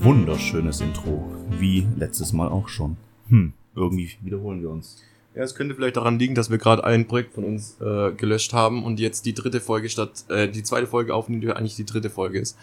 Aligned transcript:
Wunderschönes 0.00 0.80
Intro, 0.80 1.24
wie 1.50 1.86
letztes 1.96 2.32
Mal 2.32 2.48
auch 2.48 2.68
schon. 2.68 2.96
Hm, 3.28 3.52
irgendwie 3.76 4.10
wiederholen 4.22 4.60
wir 4.60 4.70
uns. 4.70 5.00
Ja, 5.34 5.42
es 5.42 5.54
könnte 5.54 5.74
vielleicht 5.74 5.96
daran 5.96 6.18
liegen, 6.18 6.34
dass 6.34 6.50
wir 6.50 6.58
gerade 6.58 6.84
ein 6.84 7.06
Projekt 7.06 7.34
von 7.34 7.44
uns 7.44 7.80
äh, 7.80 8.12
gelöscht 8.12 8.52
haben 8.52 8.84
und 8.84 9.00
jetzt 9.00 9.24
die 9.24 9.32
dritte 9.32 9.60
Folge 9.60 9.88
statt 9.88 10.24
äh, 10.28 10.46
die 10.46 10.62
zweite 10.62 10.86
Folge 10.86 11.14
aufnehmen, 11.14 11.40
die 11.40 11.50
eigentlich 11.50 11.76
die 11.76 11.86
dritte 11.86 12.10
Folge 12.10 12.38
ist. 12.38 12.58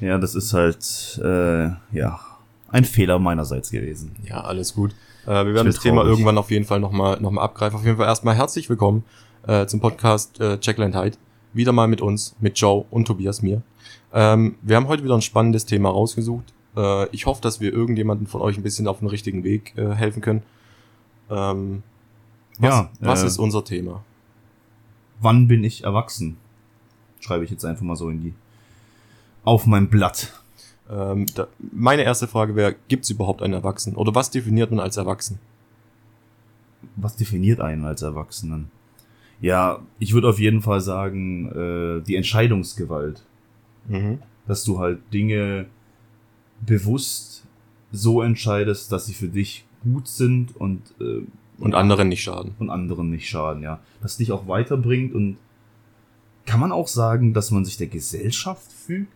Ja, 0.00 0.16
das 0.16 0.34
ist 0.34 0.54
halt 0.54 1.20
äh, 1.22 1.70
ja 1.92 2.20
ein 2.68 2.84
Fehler 2.84 3.18
meinerseits 3.18 3.70
gewesen. 3.70 4.12
Ja, 4.24 4.40
alles 4.40 4.74
gut. 4.74 4.92
Äh, 5.26 5.44
wir 5.44 5.52
werden 5.52 5.66
das 5.66 5.80
Thema 5.80 5.96
traurig. 5.96 6.12
irgendwann 6.12 6.38
auf 6.38 6.50
jeden 6.50 6.64
Fall 6.64 6.80
nochmal 6.80 7.20
noch 7.20 7.30
mal 7.32 7.42
abgreifen. 7.42 7.78
Auf 7.78 7.84
jeden 7.84 7.98
Fall 7.98 8.06
erstmal 8.06 8.34
herzlich 8.34 8.70
willkommen 8.70 9.04
äh, 9.46 9.66
zum 9.66 9.80
Podcast 9.80 10.40
äh, 10.40 10.58
Jackland 10.62 10.96
Hyde. 10.96 11.18
Wieder 11.52 11.72
mal 11.72 11.86
mit 11.86 12.00
uns, 12.00 12.34
mit 12.40 12.58
Joe 12.58 12.86
und 12.90 13.06
Tobias 13.06 13.42
mir. 13.42 13.60
Ähm, 14.14 14.56
wir 14.62 14.76
haben 14.76 14.88
heute 14.88 15.04
wieder 15.04 15.14
ein 15.14 15.22
spannendes 15.22 15.66
Thema 15.66 15.90
rausgesucht. 15.90 16.54
Äh, 16.76 17.08
ich 17.08 17.26
hoffe, 17.26 17.42
dass 17.42 17.60
wir 17.60 17.74
irgendjemanden 17.74 18.26
von 18.26 18.40
euch 18.40 18.56
ein 18.56 18.62
bisschen 18.62 18.88
auf 18.88 19.00
den 19.00 19.08
richtigen 19.08 19.44
Weg 19.44 19.74
äh, 19.76 19.90
helfen 19.90 20.22
können. 20.22 20.42
Ähm, 21.28 21.82
was, 22.60 22.74
ja, 22.74 22.90
was 23.00 23.22
äh, 23.22 23.26
ist 23.26 23.38
unser 23.38 23.64
Thema? 23.64 24.04
Wann 25.20 25.48
bin 25.48 25.64
ich 25.64 25.84
erwachsen? 25.84 26.36
Schreibe 27.20 27.44
ich 27.44 27.50
jetzt 27.50 27.64
einfach 27.64 27.82
mal 27.82 27.96
so 27.96 28.08
in 28.08 28.20
die 28.20 28.34
auf 29.44 29.66
mein 29.66 29.88
Blatt. 29.88 30.32
Ähm, 30.90 31.26
da, 31.34 31.48
meine 31.72 32.02
erste 32.02 32.26
Frage 32.26 32.56
wäre, 32.56 32.74
gibt 32.88 33.04
es 33.04 33.10
überhaupt 33.10 33.42
einen 33.42 33.54
Erwachsenen? 33.54 33.96
Oder 33.96 34.14
was 34.14 34.30
definiert 34.30 34.70
man 34.70 34.80
als 34.80 34.96
Erwachsen? 34.96 35.38
Was 36.96 37.16
definiert 37.16 37.60
einen 37.60 37.84
als 37.84 38.02
Erwachsenen? 38.02 38.70
Ja, 39.40 39.80
ich 39.98 40.12
würde 40.12 40.28
auf 40.28 40.38
jeden 40.38 40.62
Fall 40.62 40.80
sagen, 40.80 41.50
äh, 41.52 42.02
die 42.02 42.16
Entscheidungsgewalt. 42.16 43.24
Mhm. 43.88 44.18
Dass 44.46 44.64
du 44.64 44.78
halt 44.78 45.00
Dinge 45.12 45.66
bewusst 46.60 47.44
so 47.92 48.22
entscheidest, 48.22 48.92
dass 48.92 49.06
sie 49.06 49.14
für 49.14 49.28
dich 49.28 49.64
gut 49.82 50.08
sind 50.08 50.56
und 50.56 50.82
äh, 51.00 51.22
und 51.60 51.74
anderen 51.74 52.08
nicht 52.08 52.22
schaden. 52.22 52.54
Und 52.58 52.70
anderen 52.70 53.10
nicht 53.10 53.28
schaden, 53.28 53.62
ja. 53.62 53.80
Dass 54.02 54.16
dich 54.16 54.32
auch 54.32 54.48
weiterbringt 54.48 55.14
und 55.14 55.36
kann 56.46 56.60
man 56.60 56.72
auch 56.72 56.88
sagen, 56.88 57.32
dass 57.34 57.50
man 57.50 57.64
sich 57.64 57.76
der 57.76 57.86
Gesellschaft 57.86 58.72
fügt? 58.72 59.12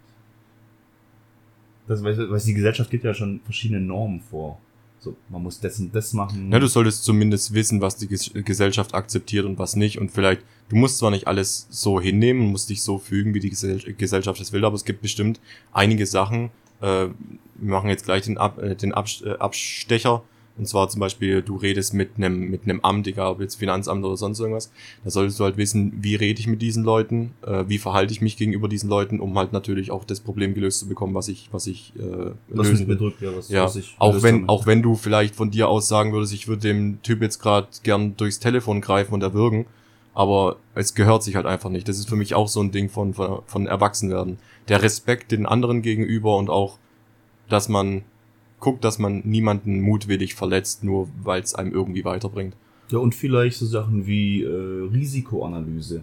Das, 1.89 2.03
weil, 2.03 2.31
weil 2.31 2.41
die 2.41 2.55
Gesellschaft 2.55 2.91
gibt 2.91 3.05
ja 3.05 3.15
schon 3.15 3.41
verschiedene 3.45 3.81
Normen 3.81 4.21
vor. 4.21 4.59
So, 5.01 5.17
man 5.29 5.43
muss 5.43 5.61
das 5.61 5.79
und 5.81 5.95
das 5.95 6.15
machen. 6.15 6.51
Ja, 6.51 6.59
du 6.59 6.67
solltest 6.67 7.05
zumindest 7.05 7.53
wissen, 7.53 7.83
was 7.83 7.97
die 7.97 8.09
Gesellschaft 8.09 8.95
akzeptiert 8.95 9.45
und 9.45 9.59
was 9.59 9.77
nicht. 9.77 9.99
Und 9.99 10.11
vielleicht, 10.11 10.43
du 10.71 10.77
musst 10.77 10.97
zwar 10.99 11.11
nicht 11.11 11.27
alles 11.27 11.67
so 11.69 12.01
hinnehmen, 12.01 12.51
musst 12.51 12.71
dich 12.71 12.83
so 12.83 12.99
fügen, 12.99 13.35
wie 13.35 13.41
die 13.41 13.51
Gesellschaft 13.51 14.41
es 14.41 14.53
will, 14.53 14.65
aber 14.65 14.77
es 14.77 14.87
gibt 14.87 15.03
bestimmt 15.03 15.41
einige 15.73 16.07
Sachen. 16.07 16.51
Äh, 16.81 17.09
wir 17.09 17.15
machen 17.57 17.91
jetzt 17.91 18.07
gleich 18.07 18.23
den, 18.23 18.39
Ab, 18.39 18.59
äh, 18.59 18.77
den 18.77 18.93
äh, 18.93 19.33
Abstecher 19.39 20.23
und 20.57 20.69
zwar 20.69 20.89
zum 20.89 21.01
Beispiel, 21.01 21.43
du 21.43 21.57
redest 21.57 21.95
mit 21.95 22.11
einem 22.17 22.49
mit 22.49 22.63
einem 22.63 22.81
Amt, 22.81 23.09
egal 23.09 23.33
ob 23.33 23.41
jetzt 23.41 23.57
Finanzamt 23.57 24.05
oder 24.05 24.17
sonst 24.17 24.39
irgendwas. 24.39 24.71
Da 25.03 25.11
solltest 25.11 25.41
du 25.41 25.45
halt 25.45 25.57
wissen, 25.57 25.93
wie 26.01 26.15
rede 26.15 26.39
ich 26.39 26.47
mit 26.47 26.63
diesen 26.63 26.85
Leuten, 26.85 27.33
äh, 27.45 27.65
wie 27.67 27.79
verhalte 27.79 28.13
ich 28.13 28.21
mich 28.21 28.37
gegenüber 28.37 28.69
diesen 28.69 28.89
Leuten, 28.89 29.19
um 29.19 29.37
halt 29.37 29.53
natürlich 29.53 29.91
auch 29.91 30.05
das 30.05 30.21
Problem 30.21 30.55
gelöst 30.55 30.79
zu 30.79 30.89
bekommen, 30.89 31.15
was 31.15 31.27
ich 31.27 31.49
was 31.51 31.67
ich 31.67 31.93
äh, 31.97 32.31
was 32.49 32.69
lösen 32.69 32.87
will. 32.87 32.95
Bedrückt, 32.95 33.21
ja, 33.21 33.37
was, 33.37 33.49
ja. 33.49 33.65
Was 33.65 33.75
ich 33.75 33.97
auch 33.99 34.23
wenn 34.23 34.49
auch 34.49 34.67
wenn 34.67 34.81
du 34.81 34.95
vielleicht 34.95 35.35
von 35.35 35.51
dir 35.51 35.69
aus 35.69 35.89
sagen 35.89 36.13
würdest, 36.13 36.33
ich 36.33 36.47
würde 36.47 36.63
dem 36.63 37.03
Typ 37.03 37.21
jetzt 37.21 37.41
gerade 37.41 37.67
gern 37.83 38.17
durchs 38.17 38.39
Telefon 38.39 38.81
greifen 38.81 39.13
und 39.15 39.23
erwürgen, 39.25 39.67
aber 40.15 40.59
es 40.77 40.95
gehört 40.95 41.25
sich 41.25 41.35
halt 41.35 41.47
einfach 41.47 41.71
nicht. 41.71 41.89
Das 41.89 41.99
ist 41.99 42.09
für 42.09 42.17
mich 42.17 42.37
auch 42.37 42.47
so 42.47 42.61
ein 42.61 42.71
Ding 42.71 42.91
von 42.91 43.13
von, 43.13 43.41
von 43.47 43.67
Erwachsenwerden. 43.67 44.39
Der 44.69 44.83
Respekt 44.83 45.33
den 45.33 45.47
anderen 45.47 45.83
gegenüber 45.83 46.37
und 46.37 46.49
auch, 46.49 46.79
dass 47.49 47.69
man 47.69 48.03
guckt, 48.65 48.83
dass 48.83 48.99
man 48.99 49.21
niemanden 49.25 49.83
mutwillig 49.83 50.35
verletzt, 50.35 50.85
nur 50.85 51.09
weil 51.23 51.43
es 51.43 51.55
einem 51.55 51.73
irgendwie 51.73 52.05
weiterbringt. 52.05 52.57
Ja, 52.89 52.99
und 52.99 53.15
vielleicht 53.15 53.59
so 53.59 53.67
Sachen 53.67 54.07
wie 54.07 54.43
äh, 54.43 54.89
Risikoanalyse. 54.91 56.03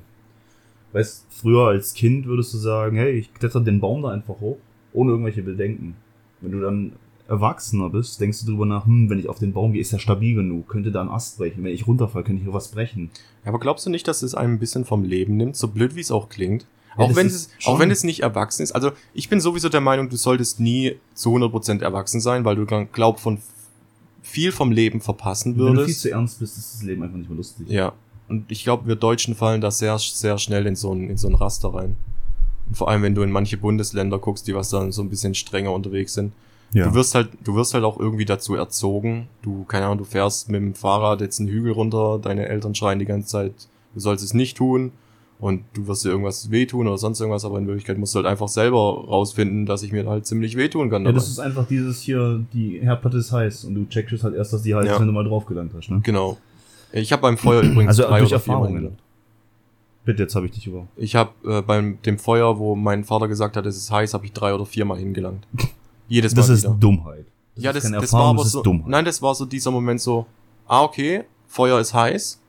Weißt, 0.93 1.25
früher 1.29 1.67
als 1.67 1.95
Kind 1.95 2.27
würdest 2.27 2.53
du 2.53 2.59
sagen, 2.59 2.97
hey, 2.97 3.13
ich 3.13 3.33
kletter 3.33 3.61
den 3.61 3.79
Baum 3.79 4.03
da 4.03 4.09
einfach 4.09 4.39
hoch, 4.39 4.57
ohne 4.93 5.11
irgendwelche 5.11 5.41
Bedenken. 5.41 5.95
Wenn 6.39 6.51
du 6.51 6.59
dann 6.59 6.93
Erwachsener 7.27 7.89
bist, 7.89 8.21
denkst 8.21 8.41
du 8.41 8.51
drüber 8.51 8.67
nach, 8.67 8.85
hm, 8.85 9.09
wenn 9.09 9.17
ich 9.17 9.27
auf 9.27 9.39
den 9.39 9.53
Baum 9.53 9.73
gehe, 9.73 9.81
ist 9.81 9.93
er 9.93 9.99
stabil 9.99 10.35
genug, 10.35 10.67
könnte 10.67 10.91
da 10.91 11.01
ein 11.01 11.09
Ast 11.09 11.39
brechen, 11.39 11.63
wenn 11.63 11.73
ich 11.73 11.87
runterfall, 11.87 12.23
könnte 12.23 12.41
ich 12.41 12.43
hier 12.43 12.53
was 12.53 12.69
brechen. 12.69 13.09
Ja, 13.43 13.49
aber 13.49 13.59
glaubst 13.59 13.87
du 13.87 13.89
nicht, 13.89 14.07
dass 14.07 14.21
es 14.21 14.35
einem 14.35 14.53
ein 14.53 14.59
bisschen 14.59 14.85
vom 14.85 15.03
Leben 15.03 15.35
nimmt, 15.35 15.55
so 15.55 15.67
blöd 15.67 15.95
wie 15.95 16.01
es 16.01 16.11
auch 16.11 16.29
klingt? 16.29 16.67
Ja, 16.97 17.05
auch 17.05 17.15
wenn 17.15 17.27
es, 17.27 17.49
auch 17.65 17.79
wenn 17.79 17.91
es 17.91 18.03
nicht 18.03 18.21
erwachsen 18.21 18.63
ist. 18.63 18.73
Also 18.73 18.91
ich 19.13 19.29
bin 19.29 19.39
sowieso 19.39 19.69
der 19.69 19.81
Meinung, 19.81 20.09
du 20.09 20.17
solltest 20.17 20.59
nie 20.59 20.97
zu 21.13 21.33
100% 21.35 21.81
erwachsen 21.81 22.19
sein, 22.19 22.43
weil 22.43 22.55
du 22.57 22.65
dann 22.65 22.91
glaub 22.91 23.19
von 23.19 23.39
viel 24.21 24.51
vom 24.51 24.71
Leben 24.71 25.01
verpassen 25.01 25.55
würdest. 25.57 25.77
Wenn 25.77 25.81
du 25.81 25.85
viel 25.85 25.95
zu 25.95 26.11
ernst 26.11 26.39
bist, 26.39 26.57
ist 26.57 26.75
das 26.75 26.83
Leben 26.83 27.03
einfach 27.03 27.17
nicht 27.17 27.29
mehr 27.29 27.37
lustig. 27.37 27.69
Ja. 27.69 27.93
Und 28.27 28.51
ich 28.51 28.63
glaube, 28.63 28.87
wir 28.87 28.95
Deutschen 28.95 29.35
fallen 29.35 29.61
da 29.61 29.71
sehr, 29.71 29.97
sehr 29.99 30.37
schnell 30.37 30.65
in 30.65 30.75
so 30.75 30.93
ein, 30.93 31.09
in 31.09 31.17
so 31.17 31.27
ein 31.27 31.35
Raster 31.35 31.73
rein. 31.73 31.95
Und 32.67 32.77
vor 32.77 32.89
allem, 32.89 33.03
wenn 33.03 33.15
du 33.15 33.21
in 33.23 33.31
manche 33.31 33.57
Bundesländer 33.57 34.19
guckst, 34.19 34.47
die 34.47 34.55
was 34.55 34.69
dann 34.69 34.91
so 34.91 35.01
ein 35.01 35.09
bisschen 35.09 35.33
strenger 35.33 35.71
unterwegs 35.71 36.13
sind. 36.13 36.33
Ja. 36.73 36.87
Du 36.87 36.93
wirst 36.93 37.15
halt, 37.15 37.29
du 37.43 37.55
wirst 37.55 37.73
halt 37.73 37.83
auch 37.83 37.99
irgendwie 37.99 38.23
dazu 38.23 38.55
erzogen. 38.55 39.27
Du, 39.41 39.65
keine 39.65 39.85
Ahnung, 39.85 39.97
du 39.97 40.05
fährst 40.05 40.49
mit 40.49 40.61
dem 40.61 40.73
Fahrrad 40.73 41.19
jetzt 41.19 41.39
einen 41.39 41.49
Hügel 41.49 41.73
runter, 41.73 42.19
deine 42.21 42.47
Eltern 42.47 42.75
schreien 42.75 42.99
die 42.99 43.05
ganze 43.05 43.27
Zeit, 43.27 43.53
du 43.93 43.99
sollst 43.99 44.23
es 44.23 44.33
nicht 44.33 44.55
tun 44.55 44.93
und 45.41 45.63
du 45.73 45.87
wirst 45.87 46.05
dir 46.05 46.09
irgendwas 46.09 46.51
wehtun 46.51 46.87
oder 46.87 46.99
sonst 46.99 47.19
irgendwas, 47.19 47.43
aber 47.45 47.57
in 47.57 47.65
Wirklichkeit 47.65 47.97
musst 47.97 48.13
du 48.13 48.17
halt 48.17 48.27
einfach 48.27 48.47
selber 48.47 48.77
rausfinden, 48.77 49.65
dass 49.65 49.81
ich 49.81 49.91
mir 49.91 50.07
halt 50.07 50.27
ziemlich 50.27 50.55
wehtun 50.55 50.91
kann. 50.91 51.03
Dabei. 51.03 51.15
Ja, 51.15 51.19
das 51.19 51.29
ist 51.29 51.39
einfach 51.39 51.67
dieses 51.67 51.99
hier, 51.99 52.45
die 52.53 52.79
Herdplatte 52.79 53.17
ist 53.17 53.31
heiß 53.31 53.65
und 53.65 53.73
du 53.73 53.85
checkst 53.89 54.13
es 54.13 54.23
halt 54.23 54.35
erst, 54.35 54.53
dass 54.53 54.61
die 54.61 54.75
heiß 54.75 54.85
ja. 54.85 54.93
ist, 54.93 54.99
wenn 54.99 55.07
du 55.07 55.13
mal 55.13 55.25
drauf 55.25 55.47
gelangt 55.47 55.73
hast, 55.75 55.89
ne? 55.89 55.99
Genau. 56.03 56.37
Ich 56.93 57.11
habe 57.11 57.23
beim 57.23 57.39
Feuer 57.39 57.61
übrigens 57.63 57.99
also 57.99 58.03
drei 58.03 58.19
durch 58.19 58.31
Erfahrung 58.31 58.75
gelernt. 58.75 58.99
Bitte, 60.05 60.23
jetzt 60.23 60.35
habe 60.35 60.45
ich 60.45 60.51
dich 60.51 60.67
über. 60.67 60.87
Ich 60.95 61.15
habe 61.15 61.31
äh, 61.43 61.61
beim 61.63 61.99
dem 62.03 62.19
Feuer, 62.19 62.59
wo 62.59 62.75
mein 62.75 63.03
Vater 63.03 63.27
gesagt 63.27 63.57
hat, 63.57 63.65
es 63.65 63.77
ist 63.77 63.89
heiß, 63.89 64.13
habe 64.13 64.25
ich 64.25 64.33
drei 64.33 64.53
oder 64.53 64.67
viermal 64.67 64.99
hingelangt. 64.99 65.47
Jedes 66.07 66.35
Mal 66.35 66.41
Das 66.41 66.49
ist 66.49 66.63
wieder. 66.65 66.75
Dummheit. 66.79 67.25
Das 67.55 67.63
ja, 67.63 67.73
das, 67.73 67.91
das 67.91 68.13
war 68.13 68.29
aber 68.29 68.43
so. 68.43 68.61
Dummheit. 68.61 68.89
Nein, 68.89 69.05
das 69.05 69.21
war 69.23 69.33
so 69.33 69.45
dieser 69.45 69.71
Moment 69.71 70.01
so. 70.01 70.27
Ah, 70.67 70.83
okay, 70.83 71.23
Feuer 71.47 71.79
ist 71.79 71.95
heiß 71.95 72.40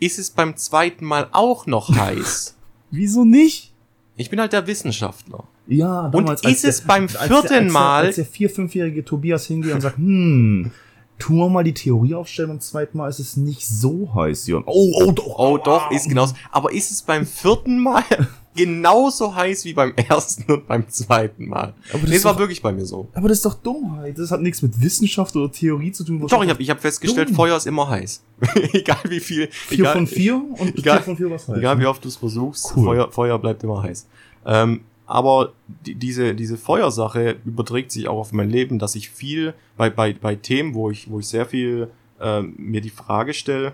ist 0.00 0.18
es 0.18 0.30
beim 0.30 0.56
zweiten 0.56 1.04
Mal 1.04 1.28
auch 1.32 1.66
noch 1.66 1.88
heiß. 1.96 2.56
Wieso 2.90 3.24
nicht? 3.24 3.72
Ich 4.16 4.28
bin 4.30 4.40
halt 4.40 4.52
der 4.52 4.66
Wissenschaftler. 4.66 5.44
Ja, 5.66 6.08
damals, 6.08 6.42
und 6.42 6.50
ist 6.50 6.64
es 6.64 6.80
der, 6.80 6.86
beim 6.88 7.08
vierten 7.08 7.32
als 7.32 7.46
der, 7.46 7.58
als 7.60 7.72
Mal. 7.72 8.04
Als 8.06 8.16
der 8.16 8.24
vier-, 8.24 8.50
fünfjährige 8.50 9.04
Tobias 9.04 9.46
hingeht 9.46 9.72
und 9.72 9.80
sagt, 9.80 9.98
hm, 9.98 10.72
tun 11.20 11.36
wir 11.36 11.48
mal 11.48 11.62
die 11.62 11.74
Theorie 11.74 12.14
aufstellen, 12.14 12.48
beim 12.48 12.60
zweiten 12.60 12.98
Mal 12.98 13.08
ist 13.08 13.20
es 13.20 13.36
nicht 13.36 13.66
so 13.66 14.12
heiß, 14.14 14.48
Jörn. 14.48 14.64
Oh, 14.66 14.92
oh, 15.04 15.12
doch. 15.12 15.38
Oh, 15.38 15.58
doch, 15.58 15.90
ist 15.92 16.08
genauso. 16.08 16.34
Aber 16.50 16.72
ist 16.72 16.90
es 16.90 17.02
beim 17.02 17.26
vierten 17.26 17.78
Mal 17.78 18.02
genauso 18.56 19.34
heiß 19.34 19.64
wie 19.64 19.74
beim 19.74 19.94
ersten 19.94 20.50
und 20.50 20.66
beim 20.66 20.88
zweiten 20.88 21.48
Mal? 21.48 21.74
Aber 21.90 22.00
das 22.00 22.10
nee, 22.10 22.24
war 22.24 22.32
doch, 22.32 22.40
wirklich 22.40 22.62
bei 22.62 22.72
mir 22.72 22.86
so. 22.86 23.08
Aber 23.14 23.28
das 23.28 23.38
ist 23.38 23.44
doch 23.44 23.54
Dummheit. 23.54 24.18
Das 24.18 24.30
hat 24.30 24.40
nichts 24.40 24.62
mit 24.62 24.80
Wissenschaft 24.80 25.36
oder 25.36 25.52
Theorie 25.52 25.92
zu 25.92 26.04
tun. 26.04 26.26
Doch, 26.26 26.42
ich 26.42 26.50
habe 26.50 26.62
ich 26.62 26.70
hab 26.70 26.80
festgestellt, 26.80 27.28
dumm. 27.28 27.36
Feuer 27.36 27.56
ist 27.56 27.66
immer 27.66 27.88
heiß. 27.88 28.24
egal 28.72 28.98
wie 29.08 29.20
viel. 29.20 29.48
Vier 29.52 29.78
egal, 29.80 29.92
von 29.92 30.06
vier 30.06 30.34
und 30.34 30.78
egal, 30.78 30.96
vier 30.96 31.04
von 31.04 31.16
vier 31.16 31.30
was 31.30 31.46
heiß. 31.46 31.58
Egal 31.58 31.78
wie 31.78 31.86
oft 31.86 32.02
du 32.02 32.08
es 32.08 32.16
versuchst, 32.16 32.72
cool. 32.74 32.84
Feuer, 32.84 33.12
Feuer 33.12 33.38
bleibt 33.38 33.62
immer 33.62 33.82
heiß. 33.82 34.08
Ähm, 34.46 34.80
aber 35.10 35.54
die, 35.66 35.96
diese, 35.96 36.36
diese 36.36 36.56
Feuersache 36.56 37.36
überträgt 37.44 37.90
sich 37.90 38.06
auch 38.06 38.18
auf 38.18 38.32
mein 38.32 38.48
Leben, 38.48 38.78
dass 38.78 38.94
ich 38.94 39.10
viel 39.10 39.54
bei, 39.76 39.90
bei, 39.90 40.12
bei 40.12 40.36
Themen, 40.36 40.72
wo 40.72 40.88
ich, 40.88 41.10
wo 41.10 41.18
ich 41.18 41.26
sehr 41.26 41.46
viel 41.46 41.90
äh, 42.20 42.42
mir 42.42 42.80
die 42.80 42.90
Frage 42.90 43.34
stelle, 43.34 43.72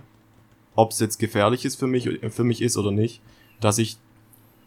ob 0.76 0.92
es 0.92 0.98
jetzt 0.98 1.18
gefährlich 1.18 1.66
ist 1.66 1.76
für 1.76 1.86
mich, 1.86 2.08
für 2.30 2.44
mich 2.44 2.62
ist 2.62 2.78
oder 2.78 2.90
nicht, 2.90 3.20
dass 3.60 3.76
ich 3.76 3.98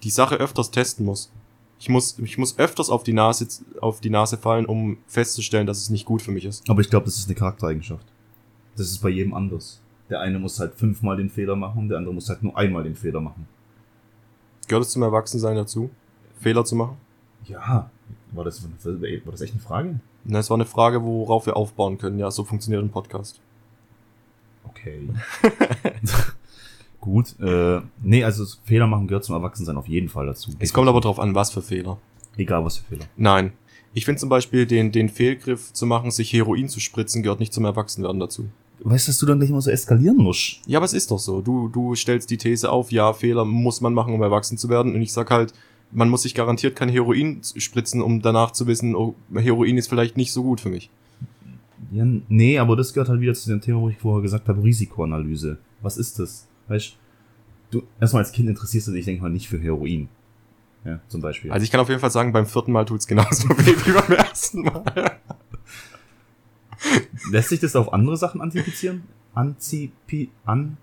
die 0.03 0.11
Sache 0.11 0.35
öfters 0.35 0.69
testen 0.69 1.07
muss. 1.07 1.31
Ich 1.79 1.89
muss, 1.89 2.19
ich 2.19 2.38
muss 2.38 2.59
öfters 2.59 2.91
auf 2.91 3.01
die 3.01 3.13
Nase, 3.13 3.47
auf 3.81 3.99
die 3.99 4.11
Nase 4.11 4.38
fallen, 4.38 4.67
um 4.67 4.99
festzustellen, 5.07 5.65
dass 5.65 5.79
es 5.79 5.89
nicht 5.89 6.05
gut 6.05 6.21
für 6.21 6.31
mich 6.31 6.45
ist. 6.45 6.69
Aber 6.69 6.81
ich 6.81 6.89
glaube, 6.91 7.05
das 7.05 7.17
ist 7.17 7.25
eine 7.25 7.35
Charaktereigenschaft. 7.35 8.05
Das 8.77 8.91
ist 8.91 8.99
bei 8.99 9.09
jedem 9.09 9.33
anders. 9.33 9.81
Der 10.11 10.19
eine 10.19 10.38
muss 10.38 10.59
halt 10.59 10.75
fünfmal 10.75 11.17
den 11.17 11.31
Fehler 11.31 11.55
machen, 11.55 11.89
der 11.89 11.97
andere 11.97 12.13
muss 12.13 12.29
halt 12.29 12.44
nur 12.44 12.55
einmal 12.55 12.83
den 12.83 12.95
Fehler 12.95 13.21
machen. 13.21 13.47
Gehört 14.67 14.85
es 14.85 14.91
zum 14.91 15.01
Erwachsensein 15.01 15.55
dazu? 15.55 15.89
Fehler 16.39 16.65
zu 16.65 16.75
machen? 16.75 16.97
Ja. 17.45 17.89
War 18.31 18.44
das, 18.44 18.63
war 18.63 19.31
das 19.31 19.41
echt 19.41 19.53
eine 19.53 19.62
Frage? 19.62 20.00
Na, 20.24 20.39
es 20.39 20.50
war 20.50 20.57
eine 20.57 20.65
Frage, 20.65 21.03
worauf 21.03 21.45
wir 21.45 21.57
aufbauen 21.57 21.97
können. 21.97 22.19
Ja, 22.19 22.30
so 22.30 22.44
funktioniert 22.44 22.83
ein 22.83 22.89
Podcast. 22.89 23.39
Okay. 24.65 25.09
Gut. 27.01 27.39
Äh, 27.39 27.81
nee, 28.01 28.24
also 28.24 28.45
Fehler 28.63 28.88
machen 28.88 29.07
gehört 29.07 29.24
zum 29.24 29.36
Erwachsensein 29.36 29.77
auf 29.77 29.88
jeden 29.88 30.09
Fall 30.09 30.27
dazu. 30.27 30.51
Es 30.59 30.74
kommt 30.74 30.88
aber 30.88 31.01
drauf 31.01 31.19
an, 31.19 31.33
was 31.33 31.51
für 31.51 31.62
Fehler. 31.62 31.97
Egal 32.38 32.63
was 32.65 32.77
für 32.77 32.85
Fehler. 32.85 33.06
Nein. 33.15 33.53
Ich 33.94 34.06
finde 34.06 34.19
zum 34.19 34.30
Beispiel 34.30 34.65
den, 34.65 34.92
den 34.92 35.09
Fehlgriff 35.09 35.74
zu 35.74 35.85
machen, 35.85 36.12
sich 36.12 36.31
Heroin 36.31 36.69
zu 36.69 36.80
spritzen, 36.80 37.24
gehört 37.24 37.39
nicht 37.39 37.53
zum 37.53 37.65
Erwachsenwerden 37.65 38.19
dazu. 38.19 38.50
Weißt 38.81 39.07
du, 39.07 39.09
dass 39.09 39.19
du 39.19 39.25
dann 39.25 39.39
gleich 39.39 39.50
mal 39.50 39.62
so 39.62 39.71
eskalieren 39.71 40.18
musst? 40.18 40.62
Ja, 40.68 40.80
aber 40.80 40.85
es 40.85 40.94
ist 40.94 41.12
doch 41.12 41.19
so. 41.19 41.42
Du, 41.42 41.68
du 41.68 41.95
stellst 41.95 42.30
die 42.30 42.38
These 42.38 42.71
auf, 42.71 42.92
ja, 42.92 43.12
Fehler 43.13 43.44
muss 43.44 43.81
man 43.81 43.94
machen, 43.94 44.13
um 44.13 44.21
erwachsen 44.21 44.57
zu 44.57 44.69
werden. 44.69 44.94
Und 44.94 45.01
ich 45.01 45.12
sag 45.12 45.31
halt, 45.31 45.53
man 45.91 46.09
muss 46.09 46.24
sich 46.24 46.36
garantiert 46.36 46.75
kein 46.75 46.89
Heroin 46.89 47.41
spritzen, 47.44 48.01
um 48.01 48.21
danach 48.21 48.51
zu 48.51 48.68
wissen, 48.68 48.95
oh, 48.95 49.15
Heroin 49.33 49.77
ist 49.77 49.88
vielleicht 49.88 50.18
nicht 50.18 50.31
so 50.31 50.44
gut 50.44 50.62
für 50.62 50.69
mich. 50.69 50.89
Ja, 51.91 52.06
nee, 52.27 52.59
aber 52.59 52.75
das 52.75 52.94
gehört 52.94 53.09
halt 53.09 53.21
wieder 53.21 53.33
zu 53.33 53.50
dem 53.50 53.62
Thema, 53.62 53.81
wo 53.81 53.89
ich 53.89 53.97
vorher 53.97 54.21
gesagt 54.21 54.47
habe, 54.47 54.63
Risikoanalyse. 54.63 55.57
Was 55.81 55.97
ist 55.97 56.19
das? 56.19 56.47
Weißt 56.68 56.95
du, 57.71 57.83
erstmal 58.00 58.24
als 58.24 58.31
Kind 58.31 58.50
interessierst 58.50 58.88
du 58.88 58.91
dich, 58.91 59.06
denke 59.06 59.21
mal, 59.24 59.30
nicht 59.30 59.47
für 59.47 59.59
Heroin. 59.59 60.09
Ja, 60.86 61.00
zum 61.07 61.21
Beispiel. 61.21 61.51
Also 61.51 61.63
ich 61.63 61.71
kann 61.71 61.80
auf 61.80 61.89
jeden 61.89 62.00
Fall 62.00 62.12
sagen, 62.12 62.31
beim 62.31 62.45
vierten 62.45 62.71
Mal 62.71 62.85
tut's 62.85 63.07
genauso 63.07 63.50
weh 63.50 63.75
wie 63.85 63.92
beim 63.92 64.12
ersten 64.12 64.62
Mal. 64.62 65.19
Lässt 67.31 67.50
sich 67.50 67.59
das 67.59 67.75
auf 67.75 67.92
andere 67.92 68.18
Sachen 68.18 68.42
antizipieren? 68.42 69.03
Anzipi, 69.33 70.30
an, 70.45 70.77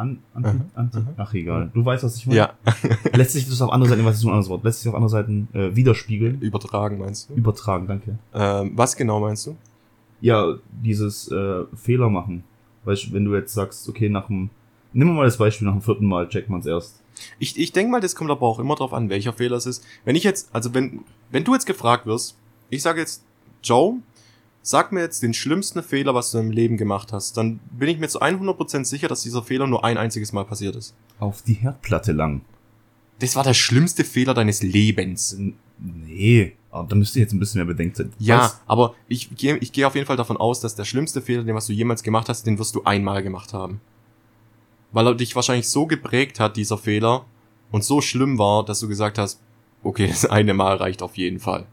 an, 0.00 0.18
anti, 0.34 0.50
Mhm, 0.50 0.64
anti, 0.74 0.98
mhm. 0.98 1.06
ach 1.16 1.34
egal. 1.34 1.70
Du 1.72 1.84
weißt, 1.84 2.02
was 2.02 2.16
ich 2.16 2.26
meine? 2.26 2.38
Ja, 2.38 2.54
Lässt 3.14 3.32
sich 3.32 3.48
das 3.48 3.60
auf 3.60 3.70
andere 3.70 3.90
Seiten, 3.90 4.04
was 4.04 4.16
ist 4.16 4.22
so 4.22 4.28
ein 4.28 4.32
anderes 4.32 4.48
Wort? 4.48 4.64
Lässt 4.64 4.80
sich 4.80 4.88
auf 4.88 4.94
andere 4.94 5.10
Seiten 5.10 5.48
äh, 5.52 5.74
widerspiegeln? 5.76 6.40
übertragen 6.40 6.98
meinst 6.98 7.30
du? 7.30 7.34
Übertragen, 7.34 7.86
danke. 7.86 8.18
Ähm, 8.34 8.72
was 8.74 8.96
genau 8.96 9.20
meinst 9.20 9.46
du? 9.46 9.56
Ja, 10.20 10.54
dieses 10.82 11.30
äh, 11.30 11.64
Fehler 11.76 12.08
machen. 12.08 12.44
Weißt 12.84 13.12
wenn 13.12 13.24
du 13.24 13.34
jetzt 13.34 13.54
sagst, 13.54 13.88
okay, 13.88 14.08
nach 14.08 14.26
dem, 14.26 14.50
nimm 14.92 15.14
mal 15.14 15.24
das 15.24 15.36
Beispiel, 15.36 15.66
nach 15.66 15.74
dem 15.74 15.82
vierten 15.82 16.06
Mal 16.06 16.28
checkt 16.28 16.48
man 16.48 16.60
es 16.60 16.66
erst. 16.66 17.02
Ich, 17.38 17.58
ich 17.58 17.72
denke 17.72 17.92
mal, 17.92 18.00
das 18.00 18.16
kommt 18.16 18.30
aber 18.30 18.46
auch 18.46 18.58
immer 18.58 18.74
drauf 18.74 18.94
an, 18.94 19.10
welcher 19.10 19.34
Fehler 19.34 19.56
es 19.56 19.66
ist. 19.66 19.84
Wenn 20.04 20.16
ich 20.16 20.24
jetzt, 20.24 20.48
also 20.54 20.72
wenn, 20.74 21.00
wenn 21.30 21.44
du 21.44 21.52
jetzt 21.52 21.66
gefragt 21.66 22.06
wirst, 22.06 22.36
ich 22.70 22.82
sage 22.82 23.00
jetzt, 23.00 23.22
Joe, 23.62 23.98
sag 24.62 24.92
mir 24.92 25.00
jetzt 25.00 25.22
den 25.22 25.34
schlimmsten 25.34 25.82
Fehler, 25.82 26.14
was 26.14 26.30
du 26.30 26.38
im 26.38 26.50
Leben 26.50 26.76
gemacht 26.76 27.12
hast, 27.12 27.36
dann 27.36 27.60
bin 27.70 27.88
ich 27.88 27.98
mir 27.98 28.08
zu 28.08 28.20
100% 28.20 28.84
sicher, 28.84 29.08
dass 29.08 29.22
dieser 29.22 29.42
Fehler 29.42 29.66
nur 29.66 29.84
ein 29.84 29.96
einziges 29.96 30.32
Mal 30.32 30.44
passiert 30.44 30.76
ist. 30.76 30.94
Auf 31.18 31.42
die 31.42 31.54
Herdplatte 31.54 32.12
lang. 32.12 32.42
Das 33.20 33.36
war 33.36 33.44
der 33.44 33.54
schlimmste 33.54 34.04
Fehler 34.04 34.34
deines 34.34 34.62
Lebens. 34.62 35.32
N- 35.34 35.54
Nee, 35.82 36.52
aber 36.70 36.86
da 36.88 36.94
müsste 36.94 37.18
ich 37.18 37.22
jetzt 37.22 37.32
ein 37.32 37.38
bisschen 37.40 37.60
mehr 37.60 37.64
Bedenkzeit. 37.64 38.08
Ja, 38.18 38.44
Weißt- 38.48 38.54
aber 38.66 38.94
ich 39.08 39.34
gehe 39.34 39.56
ich 39.56 39.72
gehe 39.72 39.86
auf 39.86 39.94
jeden 39.94 40.06
Fall 40.06 40.18
davon 40.18 40.36
aus, 40.36 40.60
dass 40.60 40.74
der 40.74 40.84
schlimmste 40.84 41.22
Fehler, 41.22 41.42
den 41.42 41.54
was 41.54 41.66
du 41.68 41.72
jemals 41.72 42.02
gemacht 42.02 42.28
hast, 42.28 42.46
den 42.46 42.58
wirst 42.58 42.74
du 42.74 42.84
einmal 42.84 43.22
gemacht 43.22 43.54
haben. 43.54 43.80
Weil 44.92 45.06
er 45.06 45.14
dich 45.14 45.34
wahrscheinlich 45.36 45.68
so 45.70 45.86
geprägt 45.86 46.38
hat, 46.38 46.58
dieser 46.58 46.76
Fehler, 46.76 47.24
und 47.70 47.82
so 47.82 48.02
schlimm 48.02 48.36
war, 48.38 48.62
dass 48.64 48.80
du 48.80 48.88
gesagt 48.88 49.16
hast, 49.16 49.40
okay, 49.82 50.06
das 50.10 50.26
eine 50.26 50.52
Mal 50.52 50.76
reicht 50.76 51.00
auf 51.02 51.16
jeden 51.16 51.40
Fall. 51.40 51.64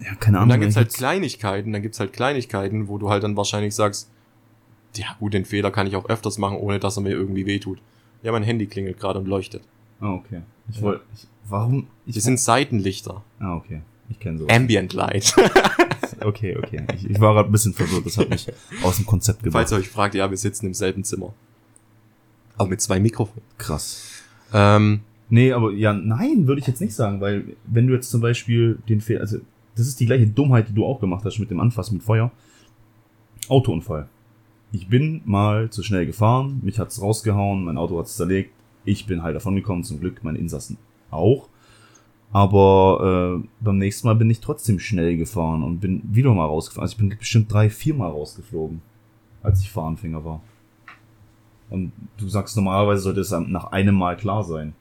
Ja, 0.00 0.14
keine 0.16 0.36
Und 0.38 0.42
Ahnung. 0.42 0.48
dann 0.50 0.60
gibt's 0.60 0.76
halt 0.76 0.92
Kleinigkeiten, 0.92 1.72
dann 1.72 1.82
gibt's 1.82 2.00
halt 2.00 2.12
Kleinigkeiten, 2.12 2.88
wo 2.88 2.98
du 2.98 3.10
halt 3.10 3.22
dann 3.22 3.36
wahrscheinlich 3.36 3.74
sagst, 3.74 4.10
ja 4.96 5.06
gut, 5.18 5.34
den 5.34 5.44
Fehler 5.44 5.70
kann 5.70 5.86
ich 5.86 5.96
auch 5.96 6.08
öfters 6.08 6.38
machen, 6.38 6.56
ohne 6.58 6.78
dass 6.78 6.96
er 6.96 7.02
mir 7.02 7.10
irgendwie 7.10 7.46
wehtut. 7.46 7.78
Ja, 8.22 8.32
mein 8.32 8.42
Handy 8.42 8.66
klingelt 8.66 8.98
gerade 8.98 9.18
und 9.18 9.26
leuchtet. 9.26 9.62
Ah, 10.00 10.12
okay. 10.12 10.42
Ich 10.70 10.80
wollte, 10.82 11.02
warum? 11.48 11.86
Ich 12.06 12.14
Die 12.14 12.20
sind 12.20 12.38
Seitenlichter. 12.40 13.22
ah, 13.40 13.54
okay. 13.56 13.82
Ich 14.08 14.20
kenne 14.20 14.38
so. 14.38 14.46
Ambient 14.48 14.92
Light. 14.92 15.34
Okay, 16.20 16.56
okay. 16.56 16.84
Ich, 16.94 17.10
ich 17.10 17.20
war 17.20 17.34
gerade 17.34 17.48
ein 17.48 17.52
bisschen 17.52 17.74
verwirrt. 17.74 18.06
Das 18.06 18.16
hat 18.16 18.30
mich 18.30 18.46
aus 18.82 18.96
dem 18.96 19.04
Konzept 19.04 19.40
Falls 19.40 19.52
gebracht. 19.52 19.72
ihr 19.72 19.76
euch 19.78 19.88
fragt, 19.88 20.14
ja, 20.14 20.30
wir 20.30 20.36
sitzen 20.38 20.66
im 20.66 20.72
selben 20.72 21.04
Zimmer. 21.04 21.34
Aber 22.56 22.68
mit 22.70 22.80
zwei 22.80 23.00
Mikrofonen. 23.00 23.42
Krass. 23.58 24.22
Ähm, 24.52 25.00
Nee, 25.28 25.52
aber 25.52 25.72
ja, 25.72 25.92
nein, 25.92 26.46
würde 26.46 26.60
ich 26.60 26.66
jetzt 26.66 26.80
nicht 26.80 26.94
sagen, 26.94 27.20
weil 27.20 27.44
wenn 27.66 27.86
du 27.88 27.94
jetzt 27.94 28.10
zum 28.10 28.20
Beispiel 28.20 28.78
den 28.88 29.00
Fehler, 29.00 29.22
also 29.22 29.38
das 29.76 29.86
ist 29.86 30.00
die 30.00 30.06
gleiche 30.06 30.26
Dummheit, 30.26 30.68
die 30.68 30.74
du 30.74 30.84
auch 30.84 31.00
gemacht 31.00 31.24
hast 31.24 31.38
mit 31.38 31.50
dem 31.50 31.60
Anfassen 31.60 31.94
mit 31.94 32.02
Feuer. 32.02 32.30
Autounfall. 33.48 34.08
Ich 34.72 34.88
bin 34.88 35.22
mal 35.24 35.70
zu 35.70 35.82
schnell 35.82 36.06
gefahren, 36.06 36.60
mich 36.62 36.78
hat's 36.78 37.00
rausgehauen, 37.00 37.64
mein 37.64 37.78
Auto 37.78 37.98
hat's 37.98 38.16
zerlegt. 38.16 38.52
Ich 38.84 39.06
bin 39.06 39.22
halt 39.22 39.36
davon 39.36 39.56
gekommen, 39.56 39.84
zum 39.84 40.00
Glück 40.00 40.24
meine 40.24 40.38
Insassen 40.38 40.78
auch. 41.10 41.48
Aber 42.32 43.40
äh, 43.40 43.48
beim 43.60 43.78
nächsten 43.78 44.08
Mal 44.08 44.14
bin 44.14 44.28
ich 44.28 44.40
trotzdem 44.40 44.80
schnell 44.80 45.16
gefahren 45.16 45.62
und 45.62 45.78
bin 45.78 46.02
wieder 46.10 46.34
mal 46.34 46.46
rausgefahren. 46.46 46.82
Also 46.82 46.94
ich 46.94 46.98
bin 46.98 47.16
bestimmt 47.16 47.52
drei, 47.52 47.70
vier 47.70 47.94
Mal 47.94 48.08
rausgeflogen, 48.08 48.82
als 49.42 49.60
ich 49.60 49.70
Fahranfänger 49.70 50.24
war. 50.24 50.40
Und 51.70 51.92
du 52.16 52.28
sagst, 52.28 52.56
normalerweise 52.56 53.02
sollte 53.02 53.20
es 53.20 53.30
nach 53.30 53.66
einem 53.66 53.94
Mal 53.94 54.16
klar 54.16 54.42
sein. 54.42 54.74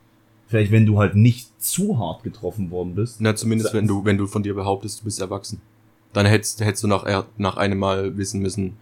Vielleicht, 0.53 0.71
wenn 0.71 0.85
du 0.85 0.99
halt 0.99 1.15
nicht 1.15 1.49
zu 1.59 1.97
hart 1.97 2.21
getroffen 2.23 2.69
worden 2.69 2.93
bist. 2.93 3.19
na, 3.19 3.35
zumindest 3.35 3.73
wenn 3.73 3.87
du, 3.87 4.05
wenn 4.05 4.19
du 4.19 4.27
von 4.27 4.43
dir 4.43 4.53
behauptest, 4.53 4.99
du 4.99 5.05
bist 5.05 5.19
erwachsen. 5.19 5.59
Dann 6.13 6.27
hättest, 6.27 6.61
hättest 6.61 6.83
du 6.83 6.87
nach, 6.87 7.25
nach 7.37 7.57
einem 7.57 7.79
Mal 7.79 8.15
wissen 8.17 8.39
müssen, 8.39 8.73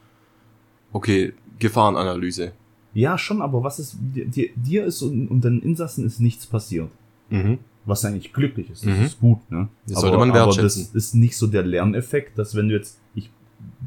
okay, 0.92 1.32
Gefahrenanalyse. 1.60 2.52
Ja, 2.94 3.18
schon, 3.18 3.42
aber 3.42 3.64
was 3.64 3.80
ist, 3.80 3.96
dir, 4.02 4.50
dir- 4.54 4.84
ist 4.86 5.02
und, 5.02 5.30
und 5.30 5.46
deinen 5.46 5.62
Insassen 5.62 6.06
ist 6.06 6.20
nichts 6.20 6.46
passiert. 6.46 6.90
Mhm. 7.30 7.60
Was 7.86 8.04
eigentlich 8.04 8.34
glücklich 8.34 8.70
ist. 8.70 8.86
Das 8.86 8.98
Mhm. 8.98 9.06
ist 9.06 9.20
gut, 9.22 9.50
ne? 9.50 9.70
Das 9.88 9.94
aber, 9.98 10.02
sollte 10.02 10.18
man 10.18 10.32
aber 10.32 10.40
das 10.48 10.58
wertschätzen. 10.58 10.90
ist 10.98 11.16
nicht 11.16 11.38
so 11.38 11.48
der 11.48 11.64
Lerneffekt, 11.64 12.38
dass 12.38 12.54
wenn 12.54 12.68
du 12.68 12.76
jetzt, 12.76 13.00
ich 13.16 13.30